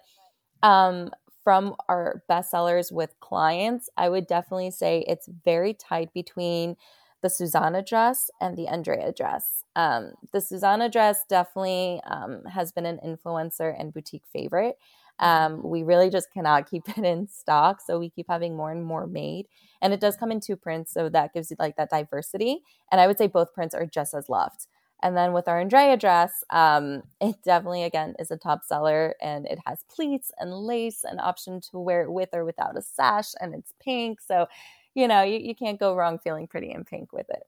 um 0.63 1.11
from 1.43 1.75
our 1.89 2.23
bestsellers 2.29 2.91
with 2.91 3.15
clients, 3.21 3.89
I 3.97 4.09
would 4.09 4.27
definitely 4.27 4.71
say 4.71 5.05
it's 5.07 5.29
very 5.45 5.73
tight 5.73 6.13
between 6.13 6.77
the 7.21 7.29
Susanna 7.29 7.83
dress 7.83 8.31
and 8.41 8.57
the 8.57 8.67
Andrea 8.67 9.11
dress. 9.13 9.63
Um, 9.75 10.13
the 10.33 10.41
Susanna 10.41 10.89
dress 10.89 11.25
definitely 11.29 12.01
um, 12.07 12.43
has 12.45 12.71
been 12.71 12.85
an 12.85 12.99
influencer 13.05 13.75
and 13.79 13.93
boutique 13.93 14.25
favorite. 14.33 14.77
Um, 15.19 15.63
we 15.63 15.83
really 15.83 16.09
just 16.09 16.31
cannot 16.33 16.69
keep 16.71 16.89
it 16.89 17.05
in 17.05 17.27
stock. 17.27 17.81
So 17.81 17.99
we 17.99 18.09
keep 18.09 18.27
having 18.29 18.55
more 18.55 18.71
and 18.71 18.83
more 18.85 19.07
made. 19.07 19.47
And 19.81 19.93
it 19.93 20.01
does 20.01 20.17
come 20.17 20.31
in 20.31 20.39
two 20.41 20.55
prints. 20.57 20.93
So 20.93 21.09
that 21.09 21.33
gives 21.33 21.51
you 21.51 21.57
like 21.59 21.77
that 21.77 21.89
diversity. 21.91 22.61
And 22.91 23.01
I 23.01 23.07
would 23.07 23.17
say 23.17 23.27
both 23.27 23.53
prints 23.53 23.75
are 23.75 23.85
just 23.85 24.13
as 24.13 24.29
loved. 24.29 24.67
And 25.03 25.15
then 25.15 25.33
with 25.33 25.47
our 25.47 25.59
Andrea 25.59 25.97
dress, 25.97 26.43
um, 26.49 27.03
it 27.21 27.35
definitely, 27.43 27.83
again, 27.83 28.15
is 28.17 28.31
a 28.31 28.37
top 28.37 28.63
seller 28.63 29.15
and 29.21 29.45
it 29.45 29.59
has 29.65 29.83
pleats 29.93 30.31
and 30.39 30.53
lace, 30.53 31.03
an 31.03 31.19
option 31.19 31.61
to 31.71 31.79
wear 31.79 32.03
it 32.03 32.11
with 32.11 32.29
or 32.33 32.45
without 32.45 32.77
a 32.77 32.81
sash, 32.81 33.31
and 33.39 33.53
it's 33.53 33.73
pink. 33.83 34.19
So, 34.21 34.47
you 34.93 35.07
know, 35.07 35.21
you, 35.21 35.37
you 35.39 35.53
can't 35.55 35.79
go 35.79 35.95
wrong 35.95 36.19
feeling 36.19 36.47
pretty 36.47 36.71
in 36.71 36.85
pink 36.85 37.13
with 37.13 37.27
it. 37.29 37.43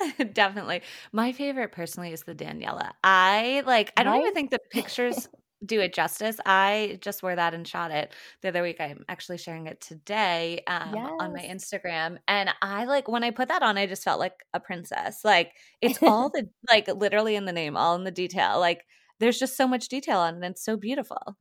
Definitely. 0.34 0.82
My 1.12 1.32
favorite 1.32 1.72
personally 1.72 2.12
is 2.12 2.22
the 2.22 2.34
Daniela. 2.34 2.92
I 3.02 3.62
like, 3.66 3.92
I 3.96 4.04
don't 4.04 4.14
right? 4.14 4.20
even 4.20 4.34
think 4.34 4.50
the 4.50 4.60
pictures 4.70 5.28
do 5.64 5.80
it 5.80 5.94
justice. 5.94 6.36
I 6.46 6.98
just 7.00 7.22
wore 7.22 7.34
that 7.34 7.54
and 7.54 7.66
shot 7.66 7.90
it 7.90 8.12
the 8.42 8.48
other 8.48 8.62
week. 8.62 8.80
I'm 8.80 9.04
actually 9.08 9.38
sharing 9.38 9.66
it 9.66 9.80
today 9.80 10.62
um, 10.66 10.94
yes. 10.94 11.10
on 11.20 11.32
my 11.32 11.42
Instagram. 11.42 12.18
And 12.28 12.50
I 12.62 12.84
like 12.84 13.08
when 13.08 13.24
I 13.24 13.30
put 13.30 13.48
that 13.48 13.62
on, 13.62 13.76
I 13.76 13.86
just 13.86 14.04
felt 14.04 14.20
like 14.20 14.44
a 14.54 14.60
princess. 14.60 15.24
Like 15.24 15.52
it's 15.80 16.02
all 16.02 16.30
the 16.34 16.48
like 16.68 16.88
literally 16.88 17.34
in 17.34 17.44
the 17.44 17.52
name, 17.52 17.76
all 17.76 17.96
in 17.96 18.04
the 18.04 18.10
detail. 18.10 18.60
Like 18.60 18.84
there's 19.18 19.38
just 19.38 19.56
so 19.56 19.66
much 19.66 19.88
detail 19.88 20.18
on 20.18 20.34
it. 20.34 20.36
And 20.36 20.44
it's 20.46 20.64
so 20.64 20.76
beautiful. 20.76 21.36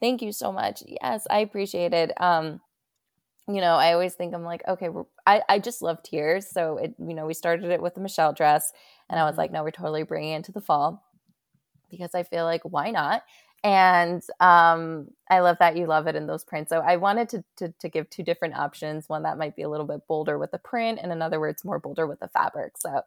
Thank 0.00 0.22
you 0.22 0.32
so 0.32 0.52
much. 0.52 0.82
Yes, 0.86 1.26
I 1.30 1.40
appreciate 1.40 1.92
it. 1.92 2.12
Um, 2.20 2.60
you 3.46 3.60
know, 3.60 3.74
I 3.74 3.92
always 3.92 4.14
think 4.14 4.34
I'm 4.34 4.44
like, 4.44 4.62
okay, 4.66 4.88
I, 5.26 5.42
I 5.48 5.58
just 5.58 5.82
love 5.82 6.02
tiers. 6.02 6.50
So 6.50 6.78
it, 6.78 6.94
you 6.98 7.14
know, 7.14 7.26
we 7.26 7.34
started 7.34 7.70
it 7.70 7.82
with 7.82 7.94
the 7.94 8.00
Michelle 8.00 8.32
dress 8.32 8.72
and 9.10 9.20
I 9.20 9.24
was 9.24 9.36
like, 9.36 9.48
mm-hmm. 9.48 9.56
no, 9.56 9.64
we're 9.64 9.70
totally 9.70 10.02
bringing 10.02 10.32
it 10.32 10.44
to 10.44 10.52
the 10.52 10.62
fall 10.62 11.03
because 11.96 12.14
I 12.14 12.24
feel 12.24 12.44
like 12.44 12.62
why 12.64 12.90
not? 12.90 13.22
And 13.64 14.22
um, 14.40 15.08
I 15.30 15.40
love 15.40 15.56
that 15.60 15.76
you 15.76 15.86
love 15.86 16.06
it 16.06 16.16
in 16.16 16.26
those 16.26 16.44
prints. 16.44 16.70
So 16.70 16.80
I 16.80 16.96
wanted 16.96 17.30
to, 17.30 17.44
to, 17.58 17.74
to 17.80 17.88
give 17.88 18.10
two 18.10 18.22
different 18.22 18.56
options. 18.56 19.08
One 19.08 19.22
that 19.24 19.38
might 19.38 19.56
be 19.56 19.62
a 19.62 19.70
little 19.70 19.86
bit 19.86 20.06
bolder 20.08 20.38
with 20.38 20.50
the 20.52 20.58
print, 20.58 21.00
and 21.02 21.12
another 21.12 21.40
where 21.40 21.50
it's 21.50 21.64
more 21.64 21.80
bolder 21.80 22.06
with 22.06 22.20
the 22.20 22.28
fabric. 22.28 22.78
So 22.78 23.02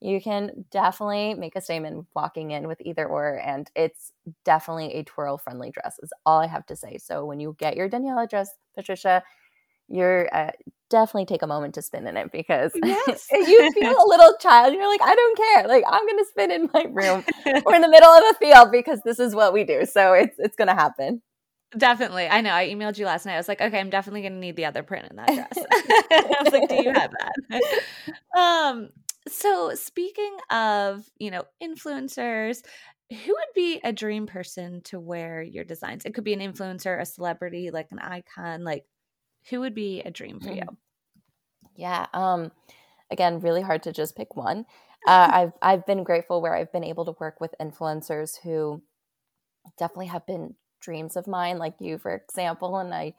you 0.00 0.20
can 0.20 0.64
definitely 0.70 1.34
make 1.34 1.56
a 1.56 1.60
statement 1.60 2.06
walking 2.14 2.52
in 2.52 2.68
with 2.68 2.80
either 2.82 3.06
or, 3.06 3.40
and 3.44 3.70
it's 3.74 4.12
definitely 4.44 4.94
a 4.94 5.04
twirl 5.04 5.38
friendly 5.38 5.70
dress. 5.70 5.98
Is 6.02 6.12
all 6.26 6.40
I 6.40 6.46
have 6.46 6.66
to 6.66 6.76
say. 6.76 6.98
So 6.98 7.24
when 7.24 7.40
you 7.40 7.56
get 7.58 7.76
your 7.76 7.90
Daniela 7.90 8.28
dress, 8.28 8.50
Patricia, 8.76 9.24
you're 9.88 10.28
uh, 10.32 10.50
definitely 10.90 11.26
take 11.26 11.42
a 11.42 11.46
moment 11.46 11.74
to 11.74 11.82
spin 11.82 12.06
in 12.06 12.16
it 12.16 12.32
because 12.32 12.72
yes. 12.84 13.26
you 13.30 13.72
feel 13.72 13.92
a 13.92 14.08
little 14.08 14.34
child. 14.40 14.74
You're 14.74 14.88
like, 14.88 15.02
I 15.02 15.14
don't 15.14 15.36
care. 15.36 15.68
Like 15.68 15.84
I'm 15.86 16.06
gonna 16.06 16.24
spin 16.30 16.50
in 16.50 16.70
my 16.72 16.86
room 16.90 17.24
or 17.64 17.74
in 17.74 17.82
the 17.82 17.88
middle 17.88 18.10
of 18.10 18.24
a 18.30 18.34
field 18.34 18.72
because 18.72 19.00
this 19.04 19.18
is 19.18 19.34
what 19.34 19.52
we 19.52 19.64
do. 19.64 19.84
So 19.86 20.12
it's 20.12 20.36
it's 20.38 20.56
gonna 20.56 20.74
happen. 20.74 21.22
Definitely. 21.76 22.28
I 22.28 22.40
know. 22.40 22.52
I 22.52 22.68
emailed 22.68 22.96
you 22.96 23.04
last 23.04 23.26
night. 23.26 23.34
I 23.34 23.38
was 23.38 23.48
like, 23.48 23.60
okay, 23.60 23.78
I'm 23.78 23.90
definitely 23.90 24.22
gonna 24.22 24.38
need 24.38 24.56
the 24.56 24.64
other 24.64 24.82
print 24.82 25.08
in 25.10 25.16
that 25.16 25.26
dress. 25.26 25.48
I 26.10 26.42
was 26.42 26.52
like, 26.52 26.68
do 26.68 26.76
you 26.76 26.92
have 26.92 27.12
that? 27.12 28.40
um, 28.40 28.88
so 29.28 29.74
speaking 29.74 30.36
of, 30.50 31.04
you 31.18 31.30
know, 31.30 31.44
influencers, 31.62 32.62
who 33.10 33.32
would 33.32 33.54
be 33.54 33.80
a 33.84 33.92
dream 33.92 34.26
person 34.26 34.80
to 34.84 34.98
wear 34.98 35.42
your 35.42 35.64
designs? 35.64 36.04
It 36.06 36.14
could 36.14 36.24
be 36.24 36.32
an 36.32 36.40
influencer, 36.40 36.98
a 36.98 37.04
celebrity, 37.04 37.70
like 37.70 37.88
an 37.90 37.98
icon, 37.98 38.64
like 38.64 38.84
who 39.50 39.60
would 39.60 39.74
be 39.74 40.00
a 40.02 40.10
dream 40.10 40.40
for 40.40 40.52
you? 40.52 40.62
Mm. 40.62 40.76
Yeah. 41.76 42.06
Um, 42.12 42.52
again, 43.10 43.40
really 43.40 43.62
hard 43.62 43.82
to 43.84 43.92
just 43.92 44.16
pick 44.16 44.36
one. 44.36 44.66
Uh, 45.06 45.28
I've 45.32 45.52
I've 45.62 45.86
been 45.86 46.04
grateful 46.04 46.42
where 46.42 46.54
I've 46.54 46.72
been 46.72 46.84
able 46.84 47.04
to 47.06 47.16
work 47.20 47.40
with 47.40 47.54
influencers 47.60 48.38
who 48.42 48.82
definitely 49.78 50.06
have 50.06 50.26
been 50.26 50.54
dreams 50.80 51.16
of 51.16 51.26
mine, 51.26 51.58
like 51.58 51.74
you, 51.80 51.98
for 51.98 52.14
example. 52.14 52.76
And 52.78 52.94
I, 52.94 53.14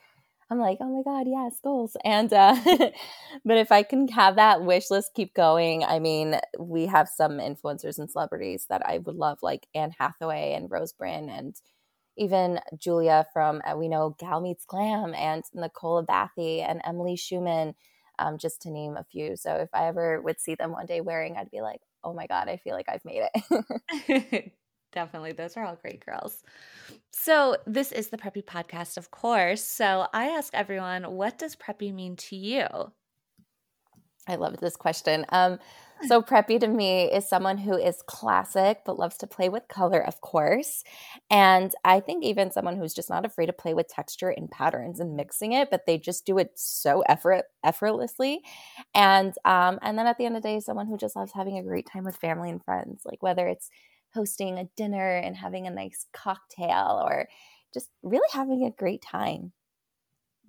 I'm 0.49 0.59
like, 0.59 0.77
oh 0.81 0.89
my 0.89 1.03
god, 1.03 1.27
yes, 1.27 1.59
goals. 1.63 1.95
And 2.03 2.31
uh, 2.33 2.55
but 3.45 3.57
if 3.57 3.71
I 3.71 3.83
can 3.83 4.07
have 4.09 4.35
that 4.37 4.63
wish 4.63 4.89
list 4.89 5.11
keep 5.15 5.33
going, 5.33 5.83
I 5.83 5.99
mean, 5.99 6.39
we 6.57 6.87
have 6.87 7.07
some 7.07 7.33
influencers 7.33 7.99
and 7.99 8.09
celebrities 8.09 8.65
that 8.69 8.85
I 8.85 8.99
would 8.99 9.15
love, 9.15 9.39
like 9.41 9.67
Anne 9.75 9.93
Hathaway 9.97 10.53
and 10.53 10.71
Rose 10.71 10.93
Byrne 10.93 11.29
and 11.29 11.55
even 12.19 12.59
Julia 12.77 13.25
from 13.33 13.61
uh, 13.65 13.75
we 13.75 13.87
know 13.87 14.15
Gal 14.19 14.41
Meets 14.41 14.65
Glam 14.65 15.15
and 15.15 15.43
Nicola 15.53 16.05
Bathie 16.05 16.61
and 16.67 16.81
Emily 16.85 17.15
Schuman, 17.15 17.73
um, 18.19 18.37
just 18.37 18.61
to 18.63 18.71
name 18.71 18.97
a 18.97 19.03
few. 19.03 19.35
So 19.35 19.55
if 19.55 19.69
I 19.73 19.87
ever 19.87 20.21
would 20.21 20.39
see 20.39 20.55
them 20.55 20.71
one 20.71 20.85
day 20.85 21.01
wearing, 21.01 21.37
I'd 21.37 21.49
be 21.49 21.61
like, 21.61 21.81
oh 22.03 22.13
my 22.13 22.27
god, 22.27 22.49
I 22.49 22.57
feel 22.57 22.75
like 22.75 22.89
I've 22.89 23.05
made 23.05 23.27
it. 23.33 24.53
Definitely. 24.91 25.33
Those 25.33 25.55
are 25.55 25.65
all 25.65 25.75
great 25.75 26.03
girls. 26.03 26.43
So, 27.11 27.57
this 27.67 27.91
is 27.91 28.07
the 28.07 28.17
Preppy 28.17 28.43
podcast, 28.43 28.97
of 28.97 29.11
course. 29.11 29.63
So, 29.63 30.07
I 30.13 30.29
ask 30.29 30.53
everyone, 30.53 31.03
what 31.15 31.37
does 31.37 31.55
preppy 31.55 31.93
mean 31.93 32.15
to 32.15 32.35
you? 32.35 32.65
I 34.29 34.35
love 34.35 34.57
this 34.57 34.75
question. 34.75 35.25
Um, 35.29 35.59
so 36.07 36.21
preppy 36.21 36.59
to 36.61 36.67
me 36.67 37.11
is 37.11 37.27
someone 37.27 37.57
who 37.57 37.75
is 37.75 38.01
classic 38.03 38.81
but 38.85 38.97
loves 38.97 39.17
to 39.17 39.27
play 39.27 39.49
with 39.49 39.67
color, 39.67 39.99
of 39.99 40.21
course. 40.21 40.83
And 41.29 41.73
I 41.83 41.99
think 41.99 42.23
even 42.23 42.51
someone 42.51 42.77
who's 42.77 42.93
just 42.93 43.09
not 43.09 43.25
afraid 43.25 43.47
to 43.47 43.53
play 43.53 43.73
with 43.73 43.89
texture 43.89 44.29
and 44.29 44.49
patterns 44.49 45.01
and 45.01 45.17
mixing 45.17 45.51
it, 45.51 45.69
but 45.69 45.85
they 45.85 45.97
just 45.97 46.25
do 46.25 46.37
it 46.37 46.51
so 46.55 47.01
effort 47.01 47.45
effortlessly. 47.65 48.41
And 48.95 49.33
um, 49.43 49.79
and 49.81 49.97
then 49.97 50.07
at 50.07 50.17
the 50.17 50.25
end 50.25 50.37
of 50.37 50.43
the 50.43 50.47
day, 50.47 50.59
someone 50.61 50.87
who 50.87 50.95
just 50.97 51.17
loves 51.17 51.33
having 51.33 51.57
a 51.57 51.63
great 51.63 51.87
time 51.91 52.05
with 52.05 52.15
family 52.15 52.49
and 52.49 52.63
friends, 52.63 53.01
like 53.03 53.21
whether 53.21 53.47
it's 53.47 53.69
hosting 54.13 54.57
a 54.57 54.69
dinner 54.77 55.17
and 55.17 55.35
having 55.35 55.67
a 55.67 55.71
nice 55.71 56.05
cocktail 56.13 57.01
or 57.03 57.27
just 57.73 57.89
really 58.03 58.27
having 58.31 58.63
a 58.63 58.71
great 58.71 59.01
time. 59.01 59.51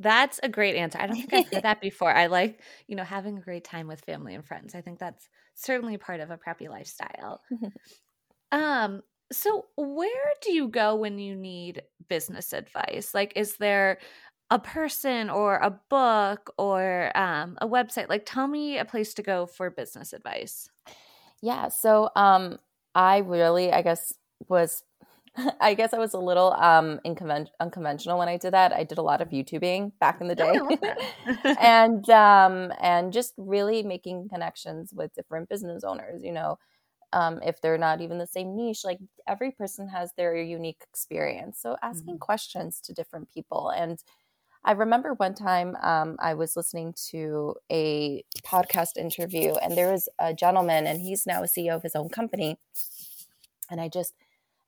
That's 0.00 0.40
a 0.42 0.48
great 0.48 0.76
answer. 0.76 0.98
I 0.98 1.06
don't 1.06 1.20
think 1.20 1.34
I've 1.34 1.52
heard 1.52 1.62
that 1.62 1.80
before. 1.80 2.12
I 2.12 2.26
like, 2.26 2.62
you 2.88 2.96
know, 2.96 3.04
having 3.04 3.36
a 3.36 3.42
great 3.42 3.64
time 3.64 3.86
with 3.86 4.00
family 4.00 4.34
and 4.34 4.44
friends. 4.44 4.74
I 4.74 4.80
think 4.80 4.98
that's 4.98 5.28
certainly 5.54 5.98
part 5.98 6.20
of 6.20 6.30
a 6.30 6.38
preppy 6.38 6.70
lifestyle. 6.70 7.42
um, 8.52 9.02
so 9.30 9.66
where 9.76 10.32
do 10.40 10.52
you 10.52 10.68
go 10.68 10.96
when 10.96 11.18
you 11.18 11.36
need 11.36 11.82
business 12.08 12.54
advice? 12.54 13.12
Like, 13.12 13.34
is 13.36 13.58
there 13.58 13.98
a 14.50 14.58
person 14.58 15.28
or 15.28 15.56
a 15.56 15.78
book 15.90 16.52
or 16.56 17.12
um, 17.14 17.58
a 17.60 17.68
website? 17.68 18.08
Like, 18.08 18.24
tell 18.24 18.48
me 18.48 18.78
a 18.78 18.86
place 18.86 19.12
to 19.14 19.22
go 19.22 19.44
for 19.46 19.70
business 19.70 20.14
advice. 20.14 20.68
Yeah. 21.42 21.68
So, 21.68 22.10
um, 22.16 22.58
I 22.94 23.18
really, 23.18 23.72
I 23.72 23.82
guess, 23.82 24.14
was 24.48 24.82
I 25.60 25.74
guess 25.74 25.92
I 25.92 25.98
was 25.98 26.14
a 26.14 26.18
little 26.18 26.52
um 26.54 27.00
unconventional 27.04 28.18
when 28.18 28.28
I 28.28 28.36
did 28.36 28.52
that. 28.52 28.72
I 28.72 28.84
did 28.84 28.98
a 28.98 29.02
lot 29.02 29.20
of 29.20 29.30
YouTubing 29.30 29.92
back 30.00 30.20
in 30.20 30.28
the 30.28 30.34
day, 30.34 30.58
oh, 30.60 30.78
and 31.60 32.08
um, 32.10 32.72
and 32.80 33.12
just 33.12 33.34
really 33.36 33.82
making 33.82 34.28
connections 34.28 34.92
with 34.92 35.14
different 35.14 35.48
business 35.48 35.84
owners. 35.84 36.22
You 36.22 36.32
know, 36.32 36.58
um, 37.12 37.40
if 37.44 37.60
they're 37.60 37.78
not 37.78 38.00
even 38.00 38.18
the 38.18 38.26
same 38.26 38.56
niche, 38.56 38.84
like 38.84 38.98
every 39.26 39.50
person 39.50 39.88
has 39.88 40.12
their 40.16 40.34
unique 40.36 40.82
experience. 40.88 41.58
So 41.60 41.76
asking 41.82 42.14
mm-hmm. 42.14 42.18
questions 42.18 42.80
to 42.82 42.92
different 42.92 43.32
people. 43.32 43.70
And 43.70 44.02
I 44.64 44.72
remember 44.72 45.14
one 45.14 45.34
time 45.34 45.76
um, 45.80 46.16
I 46.18 46.34
was 46.34 46.56
listening 46.56 46.94
to 47.10 47.54
a 47.72 48.24
podcast 48.44 48.96
interview, 48.96 49.54
and 49.54 49.76
there 49.76 49.90
was 49.90 50.08
a 50.18 50.34
gentleman, 50.34 50.86
and 50.86 51.00
he's 51.00 51.26
now 51.26 51.42
a 51.42 51.46
CEO 51.46 51.76
of 51.76 51.82
his 51.82 51.96
own 51.96 52.10
company, 52.10 52.58
and 53.70 53.80
I 53.80 53.88
just 53.88 54.12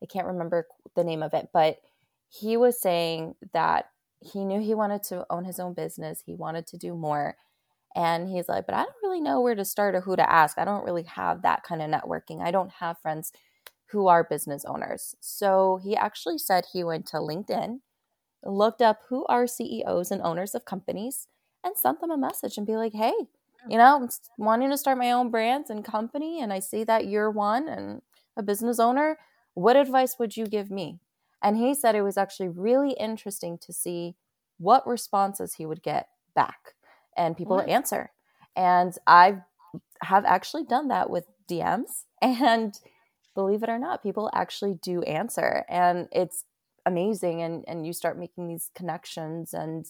I 0.03 0.05
can't 0.05 0.27
remember 0.27 0.67
the 0.95 1.03
name 1.03 1.23
of 1.23 1.33
it, 1.33 1.49
but 1.53 1.77
he 2.29 2.57
was 2.57 2.81
saying 2.81 3.35
that 3.53 3.85
he 4.19 4.45
knew 4.45 4.59
he 4.59 4.75
wanted 4.75 5.03
to 5.03 5.25
own 5.29 5.45
his 5.45 5.59
own 5.59 5.73
business. 5.73 6.23
He 6.25 6.35
wanted 6.35 6.67
to 6.67 6.77
do 6.77 6.95
more. 6.95 7.35
And 7.95 8.27
he's 8.27 8.49
like, 8.49 8.65
but 8.65 8.75
I 8.75 8.83
don't 8.83 8.95
really 9.03 9.21
know 9.21 9.41
where 9.41 9.55
to 9.55 9.65
start 9.65 9.95
or 9.95 10.01
who 10.01 10.15
to 10.15 10.29
ask. 10.29 10.57
I 10.57 10.65
don't 10.65 10.85
really 10.85 11.03
have 11.03 11.43
that 11.43 11.63
kind 11.63 11.81
of 11.81 11.89
networking. 11.89 12.41
I 12.41 12.51
don't 12.51 12.71
have 12.71 12.99
friends 12.99 13.31
who 13.91 14.07
are 14.07 14.23
business 14.23 14.65
owners. 14.65 15.15
So 15.19 15.79
he 15.83 15.95
actually 15.95 16.39
said 16.39 16.65
he 16.73 16.83
went 16.83 17.05
to 17.07 17.17
LinkedIn, 17.17 17.79
looked 18.43 18.81
up 18.81 19.01
who 19.09 19.25
are 19.27 19.45
CEOs 19.45 20.09
and 20.09 20.21
owners 20.23 20.55
of 20.55 20.65
companies, 20.65 21.27
and 21.63 21.77
sent 21.77 22.01
them 22.01 22.11
a 22.11 22.17
message 22.17 22.57
and 22.57 22.65
be 22.65 22.75
like, 22.75 22.93
hey, 22.93 23.13
hmm. 23.63 23.71
you 23.71 23.77
know, 23.77 23.95
I'm 24.01 24.09
wanting 24.37 24.71
to 24.71 24.77
start 24.77 24.97
my 24.97 25.11
own 25.11 25.29
brands 25.29 25.69
and 25.69 25.85
company, 25.85 26.41
and 26.41 26.51
I 26.51 26.59
see 26.59 26.83
that 26.85 27.05
you're 27.05 27.29
one 27.29 27.69
and 27.69 28.01
a 28.35 28.41
business 28.41 28.79
owner. 28.79 29.19
What 29.53 29.75
advice 29.75 30.17
would 30.19 30.35
you 30.35 30.45
give 30.45 30.71
me? 30.71 30.99
And 31.41 31.57
he 31.57 31.73
said 31.73 31.95
it 31.95 32.01
was 32.01 32.17
actually 32.17 32.49
really 32.49 32.91
interesting 32.93 33.57
to 33.59 33.73
see 33.73 34.15
what 34.57 34.87
responses 34.87 35.55
he 35.55 35.65
would 35.65 35.83
get 35.83 36.07
back 36.35 36.73
and 37.17 37.37
people 37.37 37.61
answer. 37.61 38.11
And 38.55 38.95
I 39.05 39.39
have 40.01 40.25
actually 40.25 40.63
done 40.63 40.87
that 40.87 41.09
with 41.09 41.25
DMs. 41.49 42.05
And 42.21 42.79
believe 43.35 43.63
it 43.63 43.69
or 43.69 43.77
not, 43.77 44.01
people 44.01 44.29
actually 44.33 44.75
do 44.81 45.01
answer. 45.03 45.65
And 45.67 46.07
it's 46.11 46.45
amazing. 46.85 47.41
And, 47.41 47.65
and 47.67 47.85
you 47.85 47.91
start 47.91 48.17
making 48.17 48.47
these 48.47 48.69
connections. 48.73 49.53
And 49.53 49.85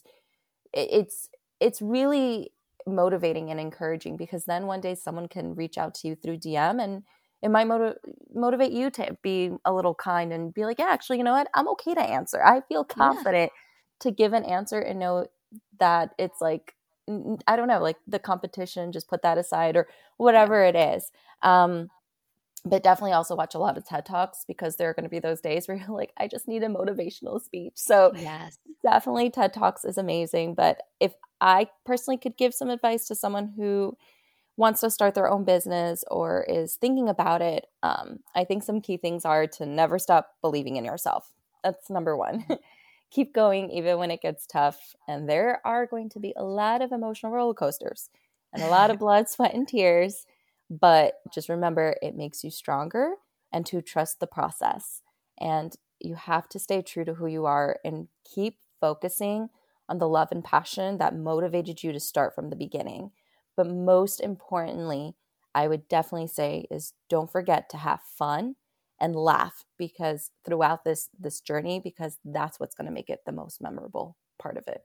it's, 0.74 1.30
it's 1.60 1.80
really 1.80 2.54
motivating 2.88 3.52
and 3.52 3.60
encouraging 3.60 4.18
because 4.18 4.46
then 4.46 4.66
one 4.66 4.82
day 4.82 4.96
someone 4.96 5.28
can 5.28 5.54
reach 5.54 5.78
out 5.78 5.94
to 5.96 6.08
you 6.08 6.16
through 6.16 6.38
DM 6.38 6.84
and 6.84 7.04
it 7.44 7.52
might 7.52 7.68
motiv- 7.68 7.98
motivate 8.34 8.72
you 8.72 8.90
to 8.90 9.18
be 9.22 9.52
a 9.66 9.74
little 9.74 9.94
kind 9.94 10.32
and 10.32 10.54
be 10.54 10.64
like, 10.64 10.80
yeah, 10.80 10.88
actually, 10.90 11.18
you 11.18 11.26
know 11.26 11.34
what? 11.34 11.50
I'm 11.54 11.68
okay 11.70 11.94
to 11.94 12.02
answer. 12.02 12.42
I 12.44 12.62
feel 12.62 12.86
confident 12.86 13.52
yeah. 13.54 14.00
to 14.00 14.12
give 14.12 14.32
an 14.32 14.46
answer 14.46 14.80
and 14.80 14.98
know 14.98 15.28
that 15.78 16.12
it's 16.18 16.40
like, 16.40 16.74
I 17.46 17.58
don't 17.58 17.68
know, 17.68 17.82
like 17.82 17.98
the 18.08 18.18
competition, 18.18 18.94
just 18.94 19.10
put 19.10 19.24
that 19.24 19.38
aside 19.38 19.76
or 19.76 19.90
whatever 20.16 20.64
it 20.64 20.78
is. 20.78 21.12
Um, 21.42 21.90
but 22.64 22.82
definitely 22.82 23.12
also 23.12 23.36
watch 23.36 23.56
a 23.56 23.60
lot 23.60 23.78
of 23.78 23.86
TED 23.86 24.06
Talks 24.06 24.46
because 24.48 24.78
there 24.78 24.90
are 24.90 24.94
going 24.94 25.04
to 25.04 25.10
be 25.10 25.20
those 25.20 25.42
days 25.42 25.68
where 25.68 25.76
you're 25.76 25.88
like, 25.98 26.14
I 26.18 26.30
just 26.30 26.48
need 26.48 26.64
a 26.64 26.70
motivational 26.70 27.42
speech. 27.42 27.74
So, 27.76 28.14
yes, 28.16 28.58
definitely 28.84 29.30
TED 29.32 29.52
Talks 29.52 29.84
is 29.84 29.98
amazing. 29.98 30.56
But 30.56 30.82
if 31.02 31.12
I 31.42 31.68
personally 31.86 32.18
could 32.18 32.38
give 32.38 32.54
some 32.54 32.70
advice 32.70 33.06
to 33.08 33.16
someone 33.16 33.52
who 33.58 33.98
wants 34.56 34.82
to 34.82 34.90
start 34.90 35.16
their 35.16 35.30
own 35.30 35.44
business 35.44 36.04
or 36.12 36.44
is 36.44 36.76
thinking 36.76 37.10
about 37.10 37.42
it, 37.42 37.68
um, 37.82 38.20
I 38.36 38.44
think 38.44 38.64
some 38.64 38.82
key 38.82 38.98
things 38.98 39.26
are 39.26 39.48
to 39.48 39.66
never 39.66 39.98
stop 39.98 40.36
believing 40.42 40.76
in 40.76 40.86
yourself. 40.86 41.32
That's 41.64 41.90
number 41.90 42.16
one. 42.16 42.46
Keep 43.12 43.34
going 43.34 43.72
even 43.72 43.98
when 43.98 44.12
it 44.12 44.22
gets 44.22 44.46
tough. 44.46 44.96
And 45.08 45.28
there 45.30 45.62
are 45.66 45.86
going 45.86 46.10
to 46.10 46.20
be 46.20 46.34
a 46.36 46.44
lot 46.44 46.82
of 46.82 46.92
emotional 46.92 47.32
roller 47.32 47.54
coasters 47.54 48.10
and 48.52 48.62
a 48.62 48.70
lot 48.70 48.92
of 48.92 49.00
blood, 49.00 49.30
sweat, 49.30 49.54
and 49.54 49.68
tears. 49.68 50.26
But 50.70 51.16
just 51.34 51.50
remember, 51.50 51.96
it 52.02 52.16
makes 52.16 52.44
you 52.44 52.52
stronger 52.52 53.14
and 53.52 53.66
to 53.68 53.82
trust 53.82 54.20
the 54.20 54.28
process. 54.28 55.02
And 55.40 55.76
you 56.00 56.16
have 56.16 56.50
to 56.50 56.60
stay 56.60 56.82
true 56.82 57.06
to 57.06 57.16
who 57.16 57.28
you 57.28 57.46
are 57.46 57.80
and 57.84 58.08
keep 58.24 58.58
focusing 58.82 59.50
on 59.90 59.98
the 59.98 60.08
love 60.08 60.30
and 60.32 60.44
passion 60.44 60.98
that 60.98 61.16
motivated 61.16 61.84
you 61.84 61.92
to 61.92 62.00
start 62.00 62.36
from 62.36 62.50
the 62.50 62.56
beginning 62.56 63.12
but 63.56 63.68
most 63.68 64.20
importantly, 64.20 65.16
I 65.56 65.68
would 65.68 65.88
definitely 65.88 66.28
say 66.28 66.66
is 66.72 66.94
don't 67.10 67.32
forget 67.32 67.70
to 67.70 67.78
have 67.78 68.02
fun 68.02 68.56
and 69.00 69.16
laugh 69.16 69.64
because 69.78 70.32
throughout 70.46 70.84
this 70.84 71.10
this 71.20 71.42
journey 71.42 71.80
because 71.80 72.18
that's 72.24 72.60
what's 72.60 72.76
going 72.76 72.88
to 72.88 72.94
make 72.94 73.10
it 73.10 73.22
the 73.26 73.32
most 73.32 73.62
memorable 73.62 74.18
part 74.40 74.58
of 74.58 74.68
it. 74.68 74.82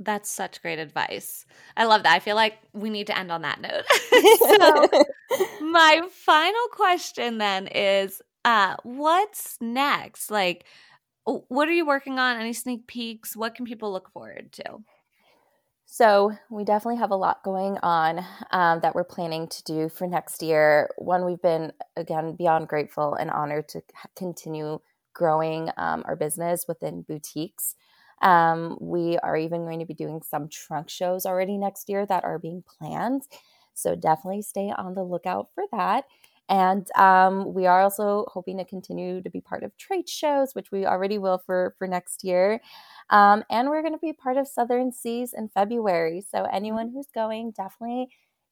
That's 0.00 0.30
such 0.30 0.62
great 0.62 0.78
advice. 0.78 1.46
I 1.76 1.84
love 1.84 2.02
that. 2.02 2.14
I 2.14 2.18
feel 2.18 2.34
like 2.34 2.58
we 2.72 2.90
need 2.90 3.06
to 3.08 3.16
end 3.16 3.30
on 3.30 3.42
that 3.42 3.60
note. 3.60 3.84
so, 4.38 4.88
my 5.60 6.02
final 6.10 6.66
question 6.72 7.38
then 7.38 7.68
is 7.68 8.20
uh 8.44 8.76
what's 8.82 9.58
next? 9.60 10.30
Like 10.30 10.64
what 11.24 11.68
are 11.68 11.72
you 11.72 11.86
working 11.86 12.18
on? 12.18 12.36
Any 12.40 12.52
sneak 12.52 12.86
peeks? 12.86 13.36
What 13.36 13.54
can 13.54 13.64
people 13.64 13.92
look 13.92 14.10
forward 14.10 14.52
to? 14.52 14.78
So, 15.94 16.32
we 16.48 16.64
definitely 16.64 17.00
have 17.00 17.10
a 17.10 17.16
lot 17.16 17.42
going 17.44 17.76
on 17.82 18.24
um, 18.50 18.80
that 18.80 18.94
we're 18.94 19.04
planning 19.04 19.46
to 19.48 19.62
do 19.64 19.90
for 19.90 20.06
next 20.06 20.42
year. 20.42 20.88
One, 20.96 21.26
we've 21.26 21.42
been, 21.42 21.70
again, 21.98 22.34
beyond 22.34 22.68
grateful 22.68 23.12
and 23.12 23.30
honored 23.30 23.68
to 23.68 23.82
continue 24.16 24.78
growing 25.12 25.68
um, 25.76 26.02
our 26.06 26.16
business 26.16 26.64
within 26.66 27.02
boutiques. 27.02 27.74
Um, 28.22 28.78
we 28.80 29.18
are 29.18 29.36
even 29.36 29.64
going 29.64 29.80
to 29.80 29.84
be 29.84 29.92
doing 29.92 30.22
some 30.22 30.48
trunk 30.48 30.88
shows 30.88 31.26
already 31.26 31.58
next 31.58 31.90
year 31.90 32.06
that 32.06 32.24
are 32.24 32.38
being 32.38 32.64
planned. 32.66 33.24
So, 33.74 33.94
definitely 33.94 34.40
stay 34.40 34.72
on 34.74 34.94
the 34.94 35.04
lookout 35.04 35.48
for 35.54 35.64
that. 35.72 36.04
And 36.48 36.86
um, 36.96 37.54
we 37.54 37.66
are 37.66 37.82
also 37.82 38.24
hoping 38.28 38.58
to 38.58 38.64
continue 38.64 39.22
to 39.22 39.30
be 39.30 39.40
part 39.40 39.62
of 39.62 39.76
trade 39.76 40.08
shows, 40.08 40.54
which 40.54 40.72
we 40.72 40.86
already 40.86 41.18
will 41.18 41.38
for, 41.44 41.74
for 41.78 41.86
next 41.86 42.24
year. 42.24 42.60
Um, 43.10 43.44
and 43.50 43.68
we're 43.68 43.82
going 43.82 43.94
to 43.94 43.98
be 43.98 44.12
part 44.12 44.36
of 44.36 44.48
Southern 44.48 44.92
Seas 44.92 45.34
in 45.36 45.48
February. 45.48 46.22
So 46.28 46.44
anyone 46.44 46.90
who's 46.90 47.08
going, 47.14 47.52
definitely 47.52 48.08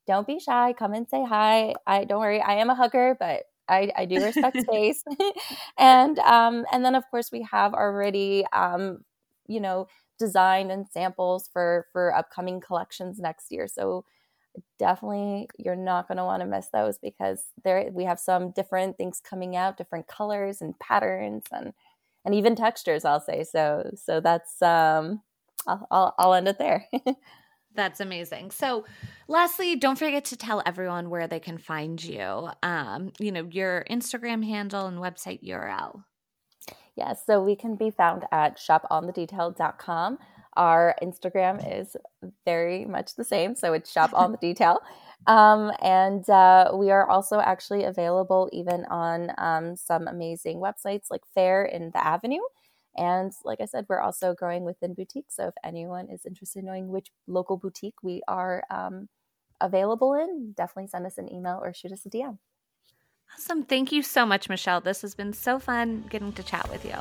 don't 0.06 0.26
be 0.26 0.40
shy. 0.40 0.74
Come 0.78 0.92
and 0.94 1.08
say 1.08 1.24
hi. 1.24 1.74
I 1.86 2.04
don't 2.04 2.20
worry. 2.20 2.40
I 2.40 2.54
am 2.54 2.70
a 2.70 2.74
hugger, 2.74 3.16
but 3.18 3.44
I, 3.68 3.90
I 3.96 4.04
do 4.04 4.22
respect 4.22 4.60
space. 4.68 5.04
and 5.78 6.18
um, 6.20 6.64
and 6.72 6.84
then 6.84 6.94
of 6.94 7.04
course 7.10 7.30
we 7.32 7.46
have 7.50 7.74
already 7.74 8.44
um, 8.52 9.04
you 9.46 9.60
know 9.60 9.86
designed 10.18 10.70
and 10.70 10.86
samples 10.88 11.48
for 11.52 11.86
for 11.92 12.14
upcoming 12.14 12.60
collections 12.60 13.18
next 13.18 13.50
year. 13.52 13.68
So 13.68 14.04
definitely 14.78 15.48
you're 15.58 15.76
not 15.76 16.08
going 16.08 16.18
to 16.18 16.24
want 16.24 16.42
to 16.42 16.46
miss 16.46 16.68
those 16.72 16.98
because 16.98 17.44
there 17.62 17.88
we 17.92 18.04
have 18.04 18.18
some 18.18 18.50
different 18.50 18.96
things 18.96 19.20
coming 19.22 19.56
out, 19.56 19.76
different 19.76 20.08
colors 20.08 20.60
and 20.60 20.78
patterns 20.78 21.44
and 21.52 21.72
and 22.24 22.34
even 22.34 22.54
textures 22.56 23.04
i'll 23.04 23.20
say 23.20 23.44
so 23.44 23.90
so 23.94 24.20
that's 24.20 24.60
um 24.62 25.20
i'll 25.66 25.86
i'll, 25.90 26.14
I'll 26.18 26.34
end 26.34 26.48
it 26.48 26.58
there 26.58 26.86
That's 27.74 28.00
amazing. 28.00 28.50
So, 28.50 28.84
lastly, 29.28 29.76
don't 29.76 29.98
forget 29.98 30.24
to 30.26 30.36
tell 30.36 30.62
everyone 30.66 31.08
where 31.08 31.28
they 31.28 31.38
can 31.38 31.56
find 31.56 32.02
you. 32.02 32.50
Um, 32.62 33.12
you 33.20 33.30
know, 33.30 33.46
your 33.50 33.84
Instagram 33.88 34.44
handle 34.44 34.86
and 34.86 34.98
website 34.98 35.42
URL. 35.44 36.02
Yes, 36.96 37.22
so 37.24 37.42
we 37.42 37.54
can 37.54 37.76
be 37.76 37.90
found 37.90 38.24
at 38.32 38.58
shoponthedetail.com. 38.58 40.18
Our 40.56 40.96
Instagram 41.00 41.80
is 41.80 41.96
very 42.44 42.84
much 42.84 43.14
the 43.14 43.24
same, 43.24 43.54
so 43.54 43.72
it's 43.72 43.90
shop 43.90 44.10
on 44.12 44.32
the 44.32 44.38
detail. 44.38 44.80
Um, 45.26 45.70
and 45.82 46.28
uh, 46.28 46.72
we 46.74 46.90
are 46.90 47.08
also 47.08 47.40
actually 47.40 47.84
available 47.84 48.48
even 48.52 48.84
on 48.86 49.32
um, 49.38 49.76
some 49.76 50.08
amazing 50.08 50.58
websites 50.58 51.10
like 51.10 51.22
Faire 51.34 51.64
in 51.64 51.90
the 51.90 52.04
Avenue. 52.04 52.40
And 52.96 53.32
like 53.44 53.60
I 53.60 53.66
said, 53.66 53.86
we're 53.88 54.00
also 54.00 54.34
growing 54.34 54.64
within 54.64 54.94
boutiques. 54.94 55.36
So 55.36 55.48
if 55.48 55.54
anyone 55.62 56.08
is 56.08 56.26
interested 56.26 56.60
in 56.60 56.66
knowing 56.66 56.88
which 56.88 57.10
local 57.26 57.56
boutique 57.56 58.02
we 58.02 58.22
are 58.26 58.64
um, 58.70 59.08
available 59.60 60.14
in, 60.14 60.52
definitely 60.56 60.88
send 60.88 61.06
us 61.06 61.18
an 61.18 61.32
email 61.32 61.60
or 61.62 61.72
shoot 61.72 61.92
us 61.92 62.06
a 62.06 62.10
DM. 62.10 62.38
Awesome. 63.34 63.62
Thank 63.62 63.92
you 63.92 64.02
so 64.02 64.26
much, 64.26 64.48
Michelle. 64.48 64.80
This 64.80 65.02
has 65.02 65.14
been 65.14 65.32
so 65.32 65.60
fun 65.60 66.04
getting 66.10 66.32
to 66.32 66.42
chat 66.42 66.68
with 66.70 66.84
you. 66.84 66.96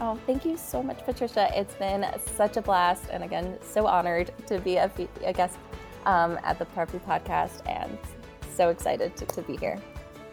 Oh, 0.00 0.18
thank 0.26 0.44
you 0.44 0.56
so 0.56 0.82
much, 0.82 1.04
Patricia. 1.04 1.50
It's 1.52 1.74
been 1.74 2.06
such 2.34 2.56
a 2.56 2.62
blast. 2.62 3.04
And 3.10 3.22
again, 3.22 3.58
so 3.62 3.86
honored 3.86 4.32
to 4.46 4.58
be 4.60 4.76
a, 4.76 4.90
a 5.22 5.32
guest 5.32 5.58
um, 6.06 6.38
at 6.42 6.58
the 6.58 6.66
Preppy 6.66 7.00
podcast 7.00 7.66
and 7.66 7.98
so 8.54 8.68
excited 8.68 9.16
to, 9.16 9.26
to 9.26 9.42
be 9.42 9.56
here. 9.56 9.78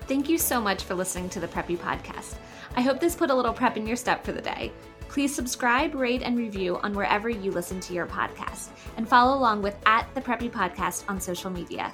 Thank 0.08 0.30
you 0.30 0.38
so 0.38 0.60
much 0.60 0.84
for 0.84 0.96
listening 0.96 1.30
to 1.30 1.40
the 1.40 1.48
Preppy 1.48 1.78
podcast. 1.78 2.36
I 2.76 2.82
hope 2.82 3.00
this 3.00 3.16
put 3.16 3.30
a 3.30 3.36
little 3.36 3.54
prep 3.54 3.78
in 3.78 3.86
your 3.86 3.96
step 3.96 4.24
for 4.24 4.32
the 4.32 4.42
day. 4.42 4.72
Please 5.10 5.36
subscribe, 5.36 5.94
rate, 5.94 6.22
and 6.22 6.38
review 6.38 6.78
on 6.78 6.94
wherever 6.94 7.30
you 7.30 7.52
listen 7.52 7.82
to 7.82 7.94
your 7.94 8.06
podcast, 8.06 8.70
and 8.96 9.08
follow 9.08 9.38
along 9.38 9.62
with 9.62 9.76
at 9.86 10.08
the 10.16 10.22
Preppy 10.22 10.50
Podcast 10.50 11.04
on 11.10 11.20
social 11.20 11.50
media. 11.50 11.92